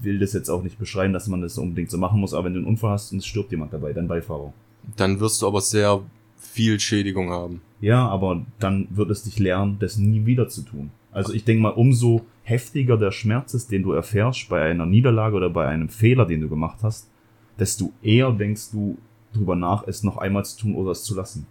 will 0.00 0.18
das 0.18 0.32
jetzt 0.32 0.48
auch 0.48 0.62
nicht 0.62 0.78
beschreiben, 0.78 1.12
dass 1.12 1.28
man 1.28 1.42
das 1.42 1.58
unbedingt 1.58 1.90
so 1.90 1.98
machen 1.98 2.18
muss, 2.18 2.32
aber 2.32 2.46
wenn 2.46 2.54
du 2.54 2.60
einen 2.60 2.68
Unfall 2.68 2.92
hast 2.92 3.12
und 3.12 3.18
es 3.18 3.26
stirbt 3.26 3.50
jemand 3.50 3.74
dabei, 3.74 3.92
dein 3.92 4.08
Beifahrer. 4.08 4.54
Dann 4.96 5.20
wirst 5.20 5.42
du 5.42 5.46
aber 5.46 5.60
sehr 5.60 6.00
viel 6.38 6.80
Schädigung 6.80 7.30
haben. 7.30 7.60
Ja, 7.84 8.08
aber 8.08 8.44
dann 8.58 8.88
wird 8.90 9.10
es 9.10 9.24
dich 9.24 9.38
lernen, 9.38 9.76
das 9.78 9.98
nie 9.98 10.24
wieder 10.24 10.48
zu 10.48 10.62
tun. 10.62 10.90
Also 11.12 11.32
ich 11.34 11.44
denke 11.44 11.62
mal, 11.62 11.68
umso 11.70 12.24
heftiger 12.42 12.96
der 12.96 13.10
Schmerz 13.12 13.54
ist, 13.54 13.70
den 13.70 13.82
du 13.82 13.92
erfährst 13.92 14.48
bei 14.48 14.62
einer 14.62 14.86
Niederlage 14.86 15.36
oder 15.36 15.50
bei 15.50 15.66
einem 15.68 15.88
Fehler, 15.88 16.24
den 16.24 16.40
du 16.40 16.48
gemacht 16.48 16.78
hast, 16.82 17.08
desto 17.58 17.92
eher 18.02 18.32
denkst 18.32 18.70
du 18.72 18.96
drüber 19.34 19.54
nach, 19.54 19.86
es 19.86 20.02
noch 20.02 20.16
einmal 20.16 20.44
zu 20.44 20.58
tun 20.58 20.74
oder 20.74 20.92
es 20.92 21.04
zu 21.04 21.14
lassen. 21.14 21.46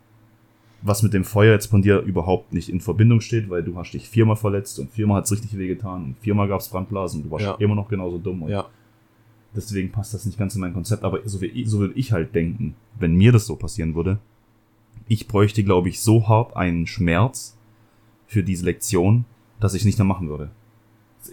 Was 0.82 1.04
mit 1.04 1.14
dem 1.14 1.24
Feuer 1.24 1.54
jetzt 1.54 1.68
von 1.68 1.82
dir 1.82 2.00
überhaupt 2.00 2.52
nicht 2.52 2.68
in 2.68 2.82
Verbindung 2.82 3.22
steht, 3.22 3.50
weil 3.50 3.64
du 3.64 3.78
hast 3.78 3.92
dich 3.92 4.10
viermal 4.10 4.36
verletzt 4.36 4.80
und 4.80 4.90
viermal 4.92 5.18
hat's 5.20 5.32
richtig 5.32 5.58
wehgetan 5.58 6.04
und 6.04 6.18
viermal 6.20 6.48
gab's 6.48 6.68
Brandblasen 6.70 7.22
und 7.22 7.28
du 7.28 7.32
warst 7.32 7.46
Ja. 7.46 7.56
immer 7.60 7.76
noch 7.76 7.88
genauso 7.88 8.18
dumm. 8.18 8.42
Und 8.44 8.50
Ja. 8.50 8.66
Deswegen 9.56 9.92
passt 9.92 10.16
das 10.16 10.26
nicht 10.26 10.38
ganz 10.40 10.56
in 10.56 10.62
mein 10.62 10.74
Konzept, 10.74 11.04
aber 11.04 11.20
so, 11.26 11.40
wie, 11.40 11.64
so 11.66 11.78
würde 11.80 11.94
ich 11.94 12.12
halt 12.12 12.34
denken, 12.34 12.76
wenn 13.00 13.14
mir 13.16 13.32
das 13.32 13.46
so 13.46 13.56
passieren 13.56 13.94
würde. 13.94 14.18
Ich 15.14 15.28
bräuchte, 15.28 15.64
glaube 15.64 15.90
ich, 15.90 16.02
so 16.02 16.28
hart 16.28 16.56
einen 16.56 16.88
Schmerz 16.88 17.56
für 18.26 18.42
diese 18.44 18.66
Lektion, 18.66 19.26
dass 19.60 19.76
ich 19.76 19.86
nicht 19.86 20.00
mehr 20.00 20.06
machen 20.06 20.28
würde. 20.28 20.50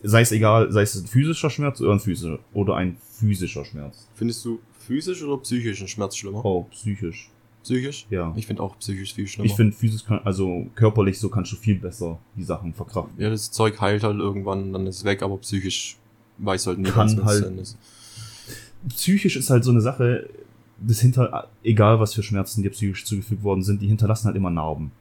Sei 0.02 0.20
es 0.20 0.32
egal, 0.32 0.70
sei 0.70 0.82
es 0.82 0.94
ein 0.94 1.06
physischer 1.06 1.48
Schmerz 1.48 1.80
oder 1.80 1.92
ein 1.92 2.00
physischer, 2.00 2.38
oder 2.52 2.76
ein 2.76 2.98
physischer 3.18 3.64
Schmerz. 3.64 4.06
Findest 4.14 4.44
du 4.44 4.60
physisch 4.78 5.22
oder 5.22 5.38
psychischen 5.38 5.88
Schmerz 5.88 6.16
schlimmer? 6.16 6.44
Oh, 6.44 6.64
psychisch. 6.70 7.30
Psychisch? 7.62 8.06
Ja. 8.10 8.34
Ich 8.36 8.46
finde 8.46 8.62
auch 8.62 8.78
psychisch 8.78 9.14
viel 9.14 9.26
schlimmer. 9.26 9.46
Ich 9.46 9.54
finde 9.56 9.74
physisch, 9.74 10.04
kann- 10.04 10.20
also 10.24 10.66
körperlich 10.74 11.18
so 11.18 11.30
kannst 11.30 11.50
du 11.52 11.56
viel 11.56 11.76
besser 11.78 12.18
die 12.36 12.44
Sachen 12.44 12.74
verkraften. 12.74 13.18
ja, 13.18 13.30
das 13.30 13.50
Zeug 13.50 13.80
heilt 13.80 14.02
halt 14.02 14.18
irgendwann, 14.18 14.74
dann 14.74 14.86
ist 14.86 14.98
es 14.98 15.04
weg, 15.04 15.22
aber 15.22 15.38
psychisch 15.38 15.96
weiß 16.36 16.66
halt 16.66 16.78
nie 16.80 16.90
Kann 16.90 17.16
was 17.18 17.24
halt- 17.24 17.76
psychisch 18.90 19.36
ist 19.36 19.48
halt 19.48 19.64
so 19.64 19.70
eine 19.70 19.80
Sache, 19.80 20.28
das 20.80 21.00
hinter, 21.00 21.48
egal 21.62 22.00
was 22.00 22.14
für 22.14 22.22
Schmerzen 22.22 22.62
dir 22.62 22.70
psychisch 22.70 23.04
zugefügt 23.04 23.42
worden 23.42 23.62
sind, 23.62 23.82
die 23.82 23.88
hinterlassen 23.88 24.26
halt 24.26 24.36
immer 24.36 24.50
Narben. 24.50 24.92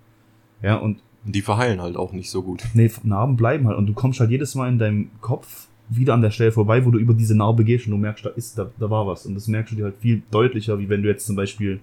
Ja, 0.61 0.75
und 0.75 0.99
die 1.23 1.41
verheilen 1.41 1.81
halt 1.81 1.97
auch 1.97 2.11
nicht 2.11 2.29
so 2.29 2.43
gut. 2.43 2.63
nee, 2.73 2.91
Narben 3.03 3.35
bleiben 3.35 3.67
halt 3.67 3.77
und 3.77 3.87
du 3.87 3.93
kommst 3.93 4.19
halt 4.19 4.31
jedes 4.31 4.55
Mal 4.55 4.69
in 4.69 4.79
deinem 4.79 5.11
Kopf 5.21 5.67
wieder 5.89 6.13
an 6.13 6.21
der 6.21 6.31
Stelle 6.31 6.51
vorbei, 6.51 6.85
wo 6.85 6.91
du 6.91 6.99
über 6.99 7.13
diese 7.13 7.35
Narbe 7.35 7.63
gehst 7.63 7.87
und 7.87 7.91
du 7.91 7.97
merkst, 7.97 8.23
da 8.25 8.29
ist, 8.29 8.57
da, 8.57 8.69
da 8.77 8.89
war 8.89 9.07
was. 9.07 9.25
Und 9.25 9.35
das 9.35 9.47
merkst 9.47 9.71
du 9.71 9.75
dir 9.75 9.85
halt 9.85 9.97
viel 9.97 10.21
deutlicher, 10.29 10.77
wie 10.79 10.87
wenn 10.87 11.01
du 11.01 11.09
jetzt 11.09 11.25
zum 11.25 11.35
Beispiel 11.35 11.79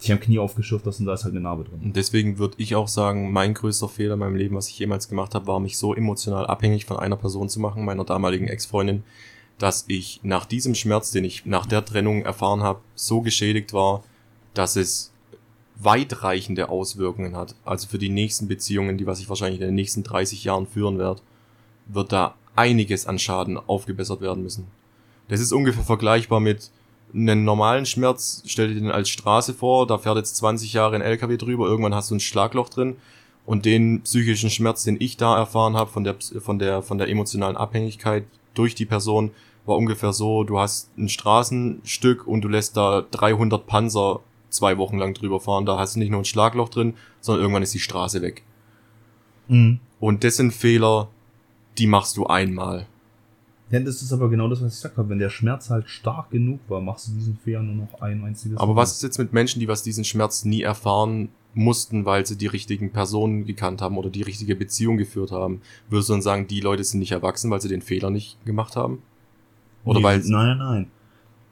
dich 0.00 0.12
am 0.12 0.20
Knie 0.20 0.38
aufgeschürft 0.38 0.86
hast 0.86 1.00
und 1.00 1.06
da 1.06 1.14
ist 1.14 1.24
halt 1.24 1.34
eine 1.34 1.42
Narbe 1.42 1.64
drin. 1.64 1.80
Und 1.82 1.96
deswegen 1.96 2.38
würde 2.38 2.54
ich 2.58 2.76
auch 2.76 2.86
sagen, 2.86 3.32
mein 3.32 3.54
größter 3.54 3.88
Fehler 3.88 4.14
in 4.14 4.20
meinem 4.20 4.36
Leben, 4.36 4.54
was 4.54 4.68
ich 4.68 4.78
jemals 4.78 5.08
gemacht 5.08 5.34
habe, 5.34 5.48
war 5.48 5.58
mich 5.58 5.76
so 5.76 5.92
emotional 5.92 6.46
abhängig 6.46 6.84
von 6.84 6.98
einer 6.98 7.16
Person 7.16 7.48
zu 7.48 7.58
machen, 7.58 7.84
meiner 7.84 8.04
damaligen 8.04 8.46
Ex-Freundin, 8.46 9.02
dass 9.58 9.84
ich 9.88 10.20
nach 10.22 10.46
diesem 10.46 10.74
Schmerz, 10.74 11.10
den 11.10 11.24
ich 11.24 11.44
nach 11.44 11.66
der 11.66 11.84
Trennung 11.84 12.22
erfahren 12.22 12.62
habe, 12.62 12.80
so 12.94 13.20
geschädigt 13.20 13.72
war, 13.72 14.02
dass 14.54 14.76
es 14.76 15.12
weitreichende 15.76 16.68
Auswirkungen 16.68 17.36
hat. 17.36 17.54
Also 17.64 17.88
für 17.88 17.98
die 17.98 18.08
nächsten 18.08 18.48
Beziehungen, 18.48 18.98
die 18.98 19.06
was 19.06 19.20
ich 19.20 19.28
wahrscheinlich 19.28 19.60
in 19.60 19.66
den 19.66 19.74
nächsten 19.74 20.02
30 20.02 20.44
Jahren 20.44 20.66
führen 20.66 20.98
werde, 20.98 21.20
wird 21.86 22.12
da 22.12 22.34
einiges 22.56 23.06
an 23.06 23.18
Schaden 23.18 23.56
aufgebessert 23.56 24.20
werden 24.20 24.42
müssen. 24.42 24.66
Das 25.28 25.40
ist 25.40 25.52
ungefähr 25.52 25.84
vergleichbar 25.84 26.40
mit 26.40 26.70
einen 27.14 27.44
normalen 27.44 27.86
Schmerz, 27.86 28.42
stell 28.46 28.68
dir 28.68 28.74
den 28.74 28.90
als 28.90 29.08
Straße 29.08 29.54
vor, 29.54 29.86
da 29.86 29.98
fährt 29.98 30.16
jetzt 30.16 30.36
20 30.36 30.72
Jahre 30.72 30.96
ein 30.96 31.02
LKW 31.02 31.36
drüber, 31.36 31.66
irgendwann 31.66 31.94
hast 31.94 32.10
du 32.10 32.16
ein 32.16 32.20
Schlagloch 32.20 32.68
drin 32.68 32.96
und 33.46 33.64
den 33.64 34.02
psychischen 34.02 34.50
Schmerz, 34.50 34.82
den 34.82 34.96
ich 35.00 35.16
da 35.16 35.36
erfahren 35.36 35.76
habe 35.76 35.90
von 35.90 36.04
der 36.04 36.16
von 36.40 36.58
der 36.58 36.82
von 36.82 36.98
der 36.98 37.08
emotionalen 37.08 37.56
Abhängigkeit 37.56 38.24
durch 38.58 38.74
die 38.74 38.86
Person, 38.86 39.30
war 39.64 39.76
ungefähr 39.76 40.12
so, 40.12 40.44
du 40.44 40.58
hast 40.58 40.96
ein 40.98 41.08
Straßenstück 41.08 42.26
und 42.26 42.42
du 42.42 42.48
lässt 42.48 42.76
da 42.76 43.02
300 43.02 43.66
Panzer 43.66 44.20
zwei 44.48 44.78
Wochen 44.78 44.98
lang 44.98 45.14
drüber 45.14 45.40
fahren, 45.40 45.66
da 45.66 45.78
hast 45.78 45.94
du 45.94 45.98
nicht 45.98 46.10
nur 46.10 46.20
ein 46.22 46.24
Schlagloch 46.24 46.70
drin, 46.70 46.94
sondern 47.20 47.42
irgendwann 47.42 47.62
ist 47.62 47.74
die 47.74 47.78
Straße 47.78 48.22
weg. 48.22 48.42
Mhm. 49.48 49.80
Und 50.00 50.24
das 50.24 50.36
sind 50.36 50.52
Fehler, 50.52 51.08
die 51.76 51.86
machst 51.86 52.16
du 52.16 52.26
einmal. 52.26 52.86
Ja, 53.70 53.80
das 53.80 54.00
ist 54.00 54.12
aber 54.12 54.30
genau 54.30 54.48
das, 54.48 54.62
was 54.62 54.74
ich 54.74 54.82
gesagt 54.82 54.96
habe. 54.96 55.10
Wenn 55.10 55.18
der 55.18 55.28
Schmerz 55.28 55.68
halt 55.68 55.90
stark 55.90 56.30
genug 56.30 56.60
war, 56.68 56.80
machst 56.80 57.08
du 57.08 57.12
diesen 57.12 57.36
Fehler 57.36 57.62
nur 57.62 57.74
noch 57.74 58.00
ein 58.00 58.24
einziges 58.24 58.58
Aber 58.58 58.72
Mal. 58.72 58.82
was 58.82 58.92
ist 58.92 59.02
jetzt 59.02 59.18
mit 59.18 59.34
Menschen, 59.34 59.60
die 59.60 59.68
was 59.68 59.82
diesen 59.82 60.04
Schmerz 60.04 60.44
nie 60.44 60.62
erfahren 60.62 61.28
mussten, 61.54 62.04
weil 62.04 62.26
sie 62.26 62.36
die 62.36 62.46
richtigen 62.46 62.92
Personen 62.92 63.44
gekannt 63.44 63.82
haben 63.82 63.96
oder 63.98 64.10
die 64.10 64.22
richtige 64.22 64.54
Beziehung 64.56 64.96
geführt 64.96 65.32
haben? 65.32 65.60
Würdest 65.88 66.08
du 66.08 66.14
dann 66.14 66.22
sagen, 66.22 66.46
die 66.46 66.60
Leute 66.60 66.84
sind 66.84 67.00
nicht 67.00 67.12
erwachsen, 67.12 67.50
weil 67.50 67.60
sie 67.60 67.68
den 67.68 67.82
Fehler 67.82 68.10
nicht 68.10 68.44
gemacht 68.44 68.76
haben? 68.76 69.02
Oder 69.84 69.98
Nee, 69.98 70.04
weil 70.04 70.18
Nein, 70.20 70.30
nein, 70.30 70.58
nein. 70.58 70.90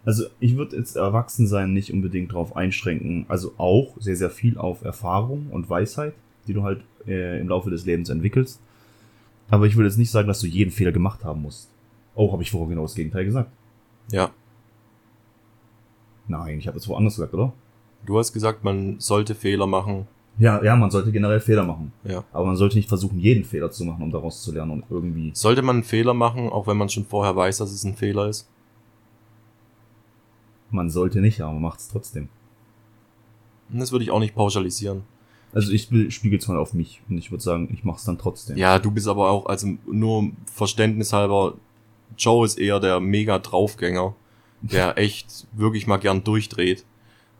Also 0.05 0.26
ich 0.38 0.57
würde 0.57 0.76
jetzt 0.76 0.95
Erwachsensein 0.97 1.73
nicht 1.73 1.93
unbedingt 1.93 2.31
darauf 2.31 2.55
einschränken. 2.55 3.26
Also 3.29 3.55
auch 3.59 3.97
sehr, 3.99 4.17
sehr 4.17 4.31
viel 4.31 4.57
auf 4.57 4.83
Erfahrung 4.83 5.49
und 5.50 5.69
Weisheit, 5.69 6.15
die 6.47 6.55
du 6.55 6.62
halt 6.62 6.85
äh, 7.09 7.41
im 7.41 7.49
Laufe 7.49 7.71
des 7.71 7.87
Lebens 7.87 8.09
entwickelst. 8.09 8.61
Aber 9.49 9.67
ich 9.67 9.75
würde 9.76 9.88
jetzt 9.88 9.99
nicht 9.99 10.11
sagen, 10.11 10.29
dass 10.29 10.41
du 10.41 10.47
jeden 10.47 10.71
Fehler 10.71 10.93
gemacht 10.93 11.25
haben 11.25 11.43
musst. 11.43 11.71
Oh, 12.15 12.33
habe 12.33 12.43
ich 12.43 12.53
vorher 12.53 12.69
genau 12.69 12.83
das 12.83 12.95
Gegenteil 12.95 13.25
gesagt? 13.25 13.50
ja, 14.12 14.31
Nein, 16.29 16.59
ich 16.59 16.67
habe 16.67 16.79
es 16.79 16.88
woanders 16.88 17.17
gesagt, 17.17 17.35
oder? 17.35 17.53
Du 18.06 18.18
hast 18.18 18.32
gesagt, 18.32 18.64
man 18.64 18.98
sollte 18.98 19.34
Fehler 19.34 19.66
machen. 19.66 20.06
Ja, 20.38 20.62
ja, 20.62 20.76
man 20.76 20.90
sollte 20.90 21.12
generell 21.12 21.40
Fehler 21.40 21.64
machen. 21.64 21.92
Ja. 22.04 22.22
Aber 22.32 22.46
man 22.46 22.56
sollte 22.56 22.76
nicht 22.76 22.88
versuchen, 22.88 23.18
jeden 23.18 23.44
Fehler 23.44 23.70
zu 23.70 23.84
machen, 23.84 24.02
um 24.02 24.10
daraus 24.10 24.42
zu 24.42 24.52
lernen 24.52 24.72
und 24.72 24.84
irgendwie. 24.90 25.30
Sollte 25.34 25.62
man 25.62 25.76
einen 25.76 25.84
Fehler 25.84 26.14
machen, 26.14 26.50
auch 26.50 26.66
wenn 26.66 26.76
man 26.76 26.88
schon 26.88 27.06
vorher 27.06 27.34
weiß, 27.34 27.58
dass 27.58 27.72
es 27.72 27.84
ein 27.84 27.94
Fehler 27.94 28.28
ist? 28.28 28.48
Man 30.70 30.90
sollte 30.90 31.20
nicht, 31.20 31.40
aber 31.40 31.52
man 31.52 31.62
macht 31.62 31.80
es 31.80 31.88
trotzdem. 31.88 32.28
Das 33.70 33.92
würde 33.92 34.04
ich 34.04 34.10
auch 34.10 34.20
nicht 34.20 34.34
pauschalisieren. 34.34 35.02
Also 35.52 35.72
ich 35.72 35.84
spiegel 36.14 36.38
es 36.38 36.48
mal 36.48 36.58
auf 36.58 36.75
mich 36.75 37.00
und 37.08 37.16
ich 37.16 37.30
würde 37.30 37.42
sagen, 37.42 37.68
ich 37.72 37.82
mache 37.82 37.96
es 37.96 38.04
dann 38.04 38.18
trotzdem. 38.18 38.58
Ja, 38.58 38.78
du 38.78 38.90
bist 38.90 39.08
aber 39.08 39.30
auch, 39.30 39.46
also 39.46 39.68
nur 39.86 40.30
Verständnis 40.44 41.12
halber, 41.12 41.54
Joe 42.18 42.44
ist 42.44 42.58
eher 42.58 42.78
der 42.78 43.00
mega 43.00 43.38
Draufgänger, 43.38 44.14
der 44.60 44.98
echt 44.98 45.46
wirklich 45.52 45.86
mal 45.86 45.96
gern 45.96 46.25
durchdreht. 46.25 46.84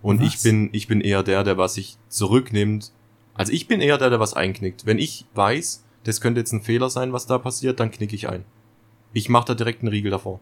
Und 0.03 0.21
Was? 0.21 0.35
ich 0.35 0.43
bin, 0.43 0.69
ich 0.73 0.89
bin 0.89 1.01
eher 1.01 1.23
der, 1.23 1.45
der 1.45 1.59
was 1.59 1.75
sich 1.75 1.97
zurücknimmt. 2.09 2.93
Also 3.35 3.53
ich 3.53 3.67
bin 3.67 3.81
eher 3.81 3.99
der, 3.99 4.11
der 4.11 4.21
was 4.21 4.35
einknickt. 4.35 4.87
Wenn 4.87 4.99
ich 4.99 5.27
weiß, 5.35 5.85
das 6.05 6.21
könnte 6.21 6.41
jetzt 6.41 6.53
ein 6.53 6.63
Fehler 6.63 6.91
sein, 6.91 7.13
was 7.13 7.27
da 7.27 7.39
passiert, 7.39 7.81
dann 7.81 7.91
knicke 7.91 8.15
ich 8.15 8.29
ein. 8.29 8.45
Ich 9.13 9.29
mache 9.29 9.47
da 9.47 9.55
direkt 9.55 9.81
einen 9.81 9.89
Riegel 9.89 10.11
davor. 10.11 10.41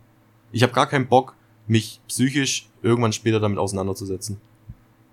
Ich 0.52 0.62
habe 0.62 0.72
gar 0.72 0.86
keinen 0.86 1.08
Bock, 1.08 1.34
mich 1.66 2.00
psychisch 2.08 2.68
irgendwann 2.82 3.12
später 3.12 3.40
damit 3.40 3.58
auseinanderzusetzen. 3.58 4.40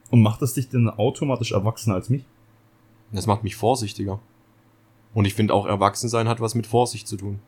Und 0.10 0.22
macht 0.22 0.42
das 0.42 0.54
dich 0.54 0.68
denn 0.68 0.90
automatisch 0.90 1.54
erwachsener 1.54 1.96
als 1.96 2.10
mich? 2.10 2.26
Das 3.12 3.28
macht 3.28 3.44
mich 3.44 3.56
vorsichtiger. 3.56 4.20
Und 5.14 5.26
ich 5.26 5.34
finde 5.34 5.54
auch 5.54 5.66
Erwachsensein 5.66 6.28
hat 6.28 6.42
was 6.42 6.56
mit 6.56 6.68
Vorsicht 6.68 7.08
zu 7.08 7.18
tun. 7.18 7.40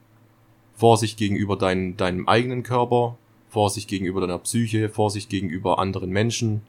Vorsicht 0.74 1.18
gegenüber 1.18 1.58
dein, 1.58 1.98
deinem 1.98 2.28
eigenen 2.28 2.64
Körper, 2.64 3.18
Vorsicht 3.50 3.88
gegenüber 3.88 4.22
deiner 4.22 4.40
Psyche, 4.40 4.90
Vorsicht 4.90 5.30
gegenüber 5.30 5.80
anderen 5.80 6.10
Menschen. 6.10 6.62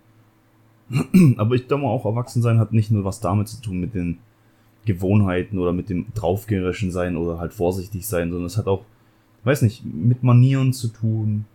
Aber 1.37 1.55
ich 1.55 1.67
glaube 1.69 1.85
auch, 1.85 2.05
Erwachsensein 2.05 2.59
hat 2.59 2.73
nicht 2.73 2.91
nur 2.91 3.05
was 3.05 3.21
damit 3.21 3.49
zu 3.49 3.61
tun 3.61 3.79
mit 3.81 3.95
den 3.95 4.19
Gewohnheiten 4.85 5.59
oder 5.59 5.73
mit 5.73 5.89
dem 5.89 6.07
draufgängerischen 6.15 6.91
sein 6.91 7.17
oder 7.17 7.39
halt 7.39 7.55
vorsichtig 7.55 8.07
sein, 8.07 8.31
sondern 8.31 8.47
es 8.47 8.59
hat 8.59 8.67
auch, 8.67 8.85
weiß 9.45 9.63
nicht, 9.63 9.83
mit 9.85 10.23
Manieren 10.23 10.73
zu 10.75 10.89
tun 10.89 11.47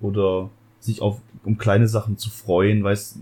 oder 0.00 0.48
sich 0.80 1.02
auf, 1.02 1.20
um 1.44 1.58
kleine 1.58 1.86
Sachen 1.86 2.16
zu 2.16 2.30
freuen, 2.30 2.82
weiß, 2.82 3.18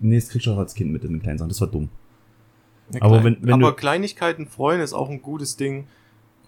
nee, 0.00 0.16
das 0.16 0.28
kriegst 0.30 0.46
du 0.48 0.52
auch 0.52 0.58
als 0.58 0.74
Kind 0.74 0.90
mit 0.92 1.04
in 1.04 1.12
den 1.12 1.22
kleinen 1.22 1.38
Sachen, 1.38 1.48
das 1.50 1.60
war 1.60 1.68
dumm. 1.68 1.88
Aber 3.00 3.20
Klein- 3.20 3.24
wenn- 3.24 3.36
wenn 3.42 3.52
aber 3.54 3.76
Kleinigkeiten 3.76 4.46
freuen 4.46 4.80
ist 4.80 4.92
auch 4.94 5.08
ein 5.08 5.22
gutes 5.22 5.56
Ding. 5.56 5.84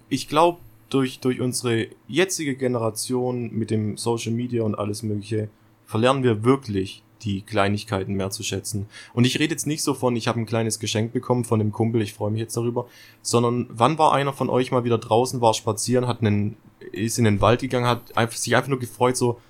Ich 0.09 0.27
glaube, 0.29 0.59
durch, 0.91 1.21
durch 1.21 1.41
unsere 1.41 1.87
jetzige 2.09 2.57
Generation 2.57 3.53
mit 3.53 3.71
dem 3.71 3.97
Social 3.97 4.33
Media 4.33 4.65
und 4.65 4.75
alles 4.75 5.03
Mögliche 5.05 5.49
verlernen 5.87 6.23
wir 6.25 6.43
wirklich 6.45 7.04
die 7.25 7.43
Kleinigkeiten 7.43 8.15
mehr 8.15 8.31
zu 8.31 8.43
schätzen. 8.43 8.87
Und 9.13 9.25
ich 9.25 9.39
rede 9.39 9.53
jetzt 9.53 9.67
nicht 9.67 9.83
so 9.83 9.95
von, 9.95 10.17
ich 10.17 10.29
habe 10.29 10.41
ein 10.41 10.47
kleines 10.47 10.79
Geschenk 10.79 11.13
bekommen 11.13 11.45
von 11.45 11.59
dem 11.59 11.73
Kumpel, 11.73 12.03
ich 12.03 12.15
freue 12.15 12.31
mich 12.31 12.41
jetzt 12.41 12.57
darüber, 12.57 12.87
sondern 13.23 13.67
wann 13.71 13.99
war 13.99 14.13
einer 14.13 14.33
von 14.33 14.51
euch 14.51 14.71
mal 14.71 14.85
wieder 14.85 14.99
draußen, 14.99 15.41
war 15.41 15.55
spazieren, 15.55 16.07
hat 16.07 16.21
einen, 16.21 16.57
ist 16.93 17.19
in 17.19 17.25
den 17.25 17.41
Wald 17.41 17.61
gegangen, 17.61 17.87
hat 17.87 18.17
einfach, 18.17 18.37
sich 18.37 18.55
einfach 18.55 18.69
nur 18.69 18.79
gefreut, 18.79 19.17
so, 19.17 19.41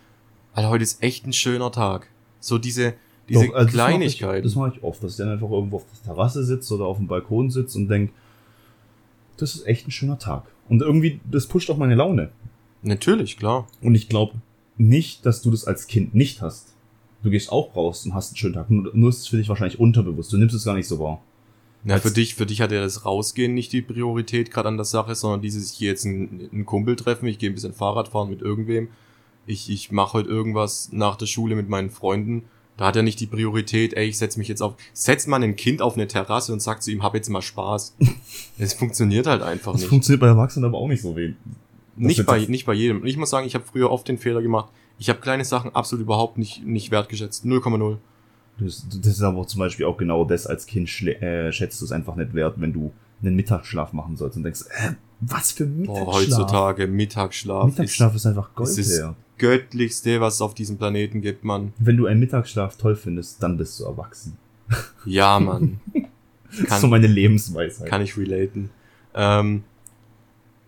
Alter, 0.54 0.70
heute 0.70 0.84
ist 0.84 1.02
echt 1.02 1.26
ein 1.26 1.32
schöner 1.32 1.72
Tag. 1.72 2.08
So 2.40 2.58
diese, 2.58 2.94
diese 3.28 3.48
Doch, 3.48 3.54
also 3.54 3.70
Kleinigkeiten. 3.70 4.44
Das 4.44 4.54
mache 4.54 4.68
ich, 4.68 4.74
mach 4.74 4.78
ich 4.78 4.84
oft, 4.84 5.02
dass 5.02 5.12
ich 5.12 5.16
dann 5.18 5.30
einfach 5.30 5.50
irgendwo 5.50 5.76
auf 5.76 5.84
der 5.92 6.14
Terrasse 6.14 6.44
sitze 6.44 6.74
oder 6.74 6.84
auf 6.84 6.98
dem 6.98 7.08
Balkon 7.08 7.50
sitze 7.50 7.78
und 7.78 7.88
denk, 7.88 8.12
das 9.36 9.54
ist 9.54 9.66
echt 9.66 9.88
ein 9.88 9.90
schöner 9.90 10.18
Tag. 10.18 10.44
Und 10.68 10.80
irgendwie, 10.80 11.20
das 11.28 11.46
pusht 11.46 11.70
auch 11.70 11.76
meine 11.76 11.94
Laune. 11.94 12.30
Natürlich, 12.82 13.36
klar. 13.36 13.66
Und 13.82 13.94
ich 13.94 14.08
glaube 14.08 14.34
nicht, 14.76 15.26
dass 15.26 15.42
du 15.42 15.50
das 15.50 15.64
als 15.64 15.86
Kind 15.86 16.14
nicht 16.14 16.40
hast. 16.40 16.73
Du 17.24 17.30
gehst 17.30 17.50
auch 17.50 17.74
raus 17.74 18.04
und 18.06 18.14
hast 18.14 18.30
einen 18.30 18.36
schönen 18.36 18.54
Tag. 18.54 18.70
Nur, 18.70 18.90
nur 18.94 19.08
ist 19.08 19.20
es 19.20 19.26
für 19.26 19.38
dich 19.38 19.48
wahrscheinlich 19.48 19.80
unterbewusst. 19.80 20.32
Du 20.32 20.36
nimmst 20.36 20.54
es 20.54 20.64
gar 20.64 20.74
nicht 20.74 20.86
so 20.86 21.00
wahr. 21.00 21.22
Ja, 21.86 21.98
für 21.98 22.10
dich, 22.10 22.34
für 22.34 22.46
dich 22.46 22.60
hat 22.60 22.70
ja 22.72 22.80
das 22.80 23.04
Rausgehen 23.04 23.52
nicht 23.54 23.72
die 23.72 23.82
Priorität 23.82 24.50
gerade 24.50 24.68
an 24.68 24.76
der 24.76 24.84
Sache, 24.84 25.14
sondern 25.14 25.42
dieses, 25.42 25.72
ich 25.72 25.78
gehe 25.78 25.90
jetzt 25.90 26.06
einen, 26.06 26.48
einen 26.52 26.64
Kumpel 26.66 26.96
treffen, 26.96 27.26
ich 27.26 27.38
gehe 27.38 27.50
ein 27.50 27.54
bisschen 27.54 27.74
Fahrrad 27.74 28.08
fahren 28.08 28.30
mit 28.30 28.40
irgendwem, 28.40 28.88
ich, 29.46 29.68
ich 29.70 29.92
mache 29.92 30.14
heute 30.14 30.28
irgendwas 30.30 30.90
nach 30.92 31.16
der 31.16 31.26
Schule 31.26 31.56
mit 31.56 31.68
meinen 31.68 31.90
Freunden. 31.90 32.44
Da 32.76 32.86
hat 32.86 32.96
er 32.96 33.02
nicht 33.02 33.20
die 33.20 33.26
Priorität, 33.26 33.94
ey, 33.94 34.06
ich 34.08 34.18
setz 34.18 34.36
mich 34.36 34.48
jetzt 34.48 34.62
auf, 34.62 34.74
setzt 34.94 35.28
man 35.28 35.42
ein 35.42 35.56
Kind 35.56 35.80
auf 35.82 35.94
eine 35.94 36.08
Terrasse 36.08 36.52
und 36.52 36.60
sagt 36.60 36.82
zu 36.82 36.90
ihm, 36.90 37.02
hab 37.02 37.14
jetzt 37.14 37.28
mal 37.28 37.42
Spaß. 37.42 37.96
Es 38.58 38.72
funktioniert 38.74 39.26
halt 39.26 39.42
einfach 39.42 39.72
Das 39.72 39.82
nicht. 39.82 39.90
funktioniert 39.90 40.20
bei 40.20 40.26
Erwachsenen 40.28 40.64
aber 40.66 40.78
auch 40.78 40.88
nicht 40.88 41.02
so 41.02 41.14
wenig. 41.16 41.36
Nicht 41.96 42.24
bei, 42.26 42.44
nicht 42.46 42.66
bei 42.66 42.74
jedem. 42.74 43.02
Und 43.02 43.06
Ich 43.06 43.16
muss 43.16 43.30
sagen, 43.30 43.46
ich 43.46 43.54
habe 43.54 43.64
früher 43.64 43.90
oft 43.90 44.08
den 44.08 44.18
Fehler 44.18 44.42
gemacht. 44.42 44.70
Ich 44.98 45.08
habe 45.08 45.20
kleine 45.20 45.44
Sachen 45.44 45.74
absolut 45.74 46.04
überhaupt 46.04 46.38
nicht, 46.38 46.64
nicht 46.64 46.90
wertgeschätzt. 46.90 47.44
0,0. 47.44 47.96
Das, 48.58 48.86
das 48.88 49.06
ist 49.08 49.22
aber 49.22 49.46
zum 49.46 49.58
Beispiel 49.58 49.86
auch 49.86 49.96
genau 49.96 50.24
das, 50.24 50.46
als 50.46 50.66
Kind 50.66 50.88
äh, 51.02 51.50
schätzt 51.52 51.80
du 51.80 51.84
es 51.84 51.92
einfach 51.92 52.14
nicht 52.14 52.34
wert, 52.34 52.54
wenn 52.60 52.72
du 52.72 52.92
einen 53.22 53.34
Mittagsschlaf 53.34 53.92
machen 53.92 54.16
sollst 54.16 54.36
und 54.36 54.44
denkst, 54.44 54.62
äh, 54.70 54.92
was 55.20 55.50
für 55.52 55.66
Mittagsschlaf? 55.66 56.04
Boah, 56.06 56.12
heutzutage 56.14 56.86
Mittagsschlaf, 56.86 57.66
Mittagsschlaf 57.66 58.14
ist, 58.14 58.26
einfach 58.26 58.54
Gold 58.54 58.68
es 58.68 58.78
ist- 58.78 58.90
ist 58.98 59.04
göttlichste, 59.38 60.20
was 60.20 60.34
es 60.34 60.40
auf 60.42 60.54
diesem 60.54 60.78
Planeten 60.78 61.20
gibt, 61.20 61.42
Mann. 61.42 61.72
Wenn 61.78 61.96
du 61.96 62.06
einen 62.06 62.20
Mittagsschlaf 62.20 62.76
toll 62.76 62.94
findest, 62.94 63.42
dann 63.42 63.56
bist 63.56 63.80
du 63.80 63.84
erwachsen. 63.84 64.36
Ja, 65.04 65.38
Mann. 65.40 65.80
Das 66.50 66.60
ist 66.60 66.68
Kann- 66.68 66.80
so 66.82 66.86
meine 66.86 67.08
Lebensweisheit. 67.08 67.88
Kann 67.88 68.00
ich 68.00 68.16
relaten. 68.16 68.70
Ähm, 69.12 69.64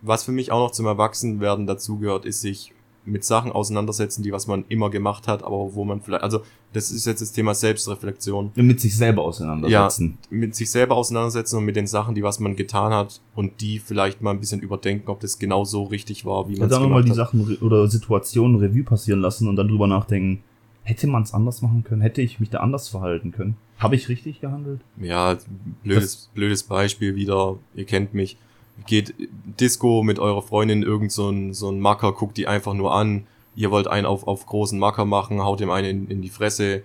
was 0.01 0.25
für 0.25 0.33
mich 0.33 0.51
auch 0.51 0.59
noch 0.59 0.71
zum 0.71 0.85
Erwachsenwerden 0.85 1.65
dazugehört, 1.65 2.25
ist 2.25 2.41
sich 2.41 2.73
mit 3.07 3.23
Sachen 3.23 3.51
auseinandersetzen, 3.51 4.21
die 4.21 4.31
was 4.31 4.47
man 4.47 4.65
immer 4.69 4.89
gemacht 4.89 5.27
hat, 5.27 5.43
aber 5.43 5.73
wo 5.73 5.85
man 5.85 6.01
vielleicht, 6.01 6.23
also 6.23 6.41
das 6.73 6.91
ist 6.91 7.05
jetzt 7.05 7.21
das 7.21 7.31
Thema 7.31 7.55
Selbstreflexion. 7.55 8.51
mit 8.55 8.79
sich 8.81 8.95
selber 8.95 9.23
auseinandersetzen. 9.23 10.17
Mit 10.29 10.55
sich 10.55 10.69
selber 10.69 10.95
auseinandersetzen 10.95 11.57
und 11.57 11.65
mit 11.65 11.75
den 11.75 11.87
Sachen, 11.87 12.15
die 12.15 12.23
was 12.23 12.39
man 12.39 12.55
getan 12.55 12.93
hat 12.93 13.21
und 13.35 13.61
die 13.61 13.79
vielleicht 13.79 14.21
mal 14.21 14.31
ein 14.31 14.39
bisschen 14.39 14.59
überdenken, 14.61 15.09
ob 15.09 15.19
das 15.21 15.39
genau 15.39 15.63
so 15.65 15.83
richtig 15.83 16.25
war, 16.25 16.49
wie 16.49 16.53
Ja, 16.53 16.59
man 16.59 16.67
es 16.67 16.73
dann 16.73 16.83
nochmal 16.83 17.03
gemacht 17.03 17.17
die 17.17 17.21
hat. 17.21 17.27
Sachen 17.27 17.57
oder 17.61 17.87
Situationen 17.87 18.57
Revue 18.59 18.83
passieren 18.83 19.21
lassen 19.21 19.47
und 19.47 19.55
dann 19.55 19.67
drüber 19.69 19.87
nachdenken, 19.87 20.43
hätte 20.83 21.07
man 21.07 21.23
es 21.23 21.33
anders 21.33 21.61
machen 21.61 21.83
können? 21.83 22.01
Hätte 22.01 22.21
ich 22.21 22.39
mich 22.39 22.49
da 22.49 22.59
anders 22.59 22.89
verhalten 22.89 23.31
können? 23.31 23.55
Habe 23.77 23.95
ich 23.95 24.09
richtig 24.09 24.41
gehandelt? 24.41 24.81
Ja, 24.99 25.37
blödes, 25.83 26.29
blödes 26.33 26.63
Beispiel 26.63 27.15
wieder, 27.15 27.57
ihr 27.75 27.85
kennt 27.85 28.13
mich. 28.13 28.37
Geht 28.85 29.13
Disco 29.59 30.03
mit 30.03 30.19
eurer 30.19 30.41
Freundin 30.41 30.83
irgend 30.83 31.11
so 31.11 31.29
ein, 31.29 31.53
so 31.53 31.69
ein 31.69 31.79
Macker, 31.79 32.11
guckt 32.13 32.37
die 32.37 32.47
einfach 32.47 32.73
nur 32.73 32.93
an. 32.93 33.25
Ihr 33.55 33.71
wollt 33.71 33.87
einen 33.87 34.05
auf, 34.05 34.27
auf 34.27 34.45
großen 34.45 34.77
Macker 34.77 35.05
machen, 35.05 35.41
haut 35.41 35.61
ihm 35.61 35.71
einen 35.71 35.89
in, 35.89 36.07
in 36.07 36.21
die 36.21 36.29
Fresse, 36.29 36.83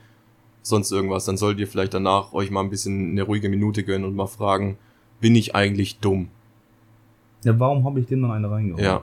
sonst 0.63 0.91
irgendwas. 0.91 1.27
Dann 1.27 1.37
solltet 1.37 1.61
ihr 1.61 1.69
vielleicht 1.69 1.95
danach 1.95 2.33
euch 2.33 2.51
mal 2.51 2.61
ein 2.61 2.71
bisschen 2.71 3.11
eine 3.11 3.23
ruhige 3.23 3.49
Minute 3.49 3.85
gönnen 3.85 4.07
und 4.07 4.17
mal 4.17 4.27
fragen, 4.27 4.79
bin 5.21 5.37
ich 5.37 5.55
eigentlich 5.55 5.99
dumm? 5.99 6.29
Ja, 7.45 7.59
warum 7.59 7.85
habe 7.85 8.01
ich 8.01 8.07
dem 8.07 8.23
dann 8.23 8.31
eine 8.31 8.51
reingehauen? 8.51 8.83
Ja. 8.83 9.03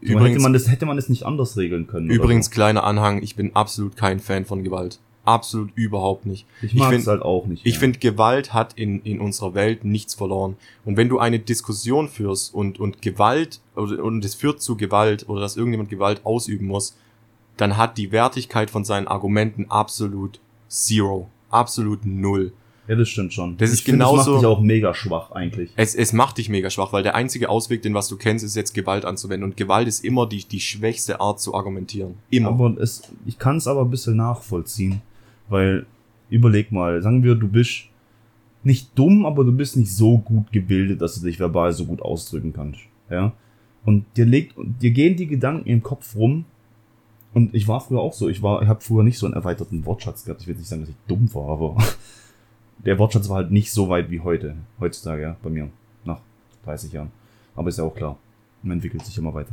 Übrigens, 0.00 0.34
hätte, 0.34 0.42
man 0.42 0.52
das, 0.52 0.70
hätte 0.70 0.86
man 0.86 0.96
das 0.96 1.08
nicht 1.08 1.24
anders 1.24 1.56
regeln 1.56 1.88
können. 1.88 2.08
übrigens 2.08 2.50
kleiner 2.50 2.84
Anhang, 2.84 3.20
ich 3.22 3.34
bin 3.34 3.56
absolut 3.56 3.96
kein 3.96 4.20
Fan 4.20 4.44
von 4.44 4.62
Gewalt. 4.62 5.00
Absolut 5.28 5.70
überhaupt 5.74 6.24
nicht. 6.26 6.46
ich 6.62 6.74
ich 6.74 6.80
es 6.80 6.88
find- 6.88 7.06
halt 7.06 7.22
auch 7.22 7.46
nicht. 7.46 7.66
Ich 7.66 7.74
ja. 7.74 7.80
finde, 7.80 7.98
Gewalt 7.98 8.54
hat 8.54 8.72
in, 8.74 9.02
in 9.02 9.20
unserer 9.20 9.52
Welt 9.54 9.84
nichts 9.84 10.14
verloren. 10.14 10.56
Und 10.84 10.96
wenn 10.96 11.08
du 11.10 11.18
eine 11.18 11.38
Diskussion 11.38 12.08
führst 12.08 12.54
und, 12.54 12.80
und 12.80 13.02
Gewalt, 13.02 13.60
und 13.74 14.24
es 14.24 14.34
führt 14.34 14.62
zu 14.62 14.76
Gewalt, 14.76 15.28
oder 15.28 15.40
dass 15.42 15.56
irgendjemand 15.56 15.90
Gewalt 15.90 16.24
ausüben 16.24 16.66
muss, 16.66 16.96
dann 17.58 17.76
hat 17.76 17.98
die 17.98 18.10
Wertigkeit 18.12 18.70
von 18.70 18.84
seinen 18.84 19.06
Argumenten 19.08 19.66
absolut 19.70 20.40
zero. 20.68 21.28
Absolut 21.50 22.06
null. 22.06 22.52
Ja, 22.86 22.94
das 22.96 23.10
stimmt 23.10 23.34
schon. 23.34 23.58
Das 23.58 23.68
ich 23.68 23.80
ist 23.80 23.84
find, 23.84 24.00
Das 24.00 24.08
genauso- 24.08 24.30
macht 24.32 24.40
dich 24.42 24.46
auch 24.46 24.60
mega 24.60 24.94
schwach 24.94 25.30
eigentlich. 25.32 25.70
Es, 25.76 25.94
es 25.94 26.14
macht 26.14 26.38
dich 26.38 26.48
mega 26.48 26.70
schwach, 26.70 26.90
weil 26.94 27.02
der 27.02 27.14
einzige 27.16 27.50
Ausweg, 27.50 27.82
den 27.82 27.92
was 27.92 28.08
du 28.08 28.16
kennst, 28.16 28.42
ist 28.46 28.56
jetzt 28.56 28.72
Gewalt 28.72 29.04
anzuwenden. 29.04 29.44
Und 29.50 29.58
Gewalt 29.58 29.88
ist 29.88 30.02
immer 30.02 30.26
die, 30.26 30.42
die 30.46 30.58
schwächste 30.60 31.20
Art 31.20 31.38
zu 31.38 31.54
argumentieren. 31.54 32.14
Immer. 32.30 32.48
Aber 32.48 32.74
es, 32.80 33.02
ich 33.26 33.38
kann 33.38 33.58
es 33.58 33.66
aber 33.66 33.82
ein 33.82 33.90
bisschen 33.90 34.16
nachvollziehen, 34.16 35.02
weil 35.48 35.86
überleg 36.30 36.72
mal, 36.72 37.02
sagen 37.02 37.22
wir, 37.22 37.34
du 37.34 37.48
bist 37.48 37.84
nicht 38.64 38.98
dumm, 38.98 39.24
aber 39.24 39.44
du 39.44 39.52
bist 39.52 39.76
nicht 39.76 39.94
so 39.94 40.18
gut 40.18 40.52
gebildet, 40.52 41.00
dass 41.00 41.14
du 41.14 41.26
dich 41.26 41.38
verbal 41.38 41.72
so 41.72 41.86
gut 41.86 42.02
ausdrücken 42.02 42.52
kannst. 42.52 42.80
Ja. 43.10 43.32
Und 43.84 44.04
dir 44.16 44.26
legt, 44.26 44.54
dir 44.56 44.90
gehen 44.90 45.16
die 45.16 45.26
Gedanken 45.26 45.68
im 45.68 45.82
Kopf 45.82 46.16
rum. 46.16 46.44
Und 47.34 47.54
ich 47.54 47.68
war 47.68 47.80
früher 47.80 48.00
auch 48.00 48.12
so. 48.12 48.28
Ich 48.28 48.42
war, 48.42 48.62
ich 48.62 48.68
habe 48.68 48.80
früher 48.80 49.02
nicht 49.02 49.18
so 49.18 49.26
einen 49.26 49.34
erweiterten 49.34 49.86
Wortschatz 49.86 50.24
gehabt. 50.24 50.42
Ich 50.42 50.48
will 50.48 50.56
nicht 50.56 50.68
sagen, 50.68 50.82
dass 50.82 50.90
ich 50.90 50.96
dumm 51.06 51.32
war, 51.34 51.48
aber 51.50 51.76
der 52.84 52.98
Wortschatz 52.98 53.28
war 53.28 53.36
halt 53.36 53.50
nicht 53.50 53.72
so 53.72 53.88
weit 53.88 54.10
wie 54.10 54.20
heute, 54.20 54.56
heutzutage, 54.80 55.22
ja, 55.22 55.36
bei 55.42 55.50
mir, 55.50 55.70
nach 56.04 56.20
30 56.64 56.92
Jahren. 56.92 57.10
Aber 57.54 57.68
ist 57.68 57.78
ja 57.78 57.84
auch 57.84 57.94
klar. 57.94 58.18
Man 58.62 58.78
entwickelt 58.78 59.04
sich 59.04 59.16
immer 59.18 59.32
weiter. 59.34 59.52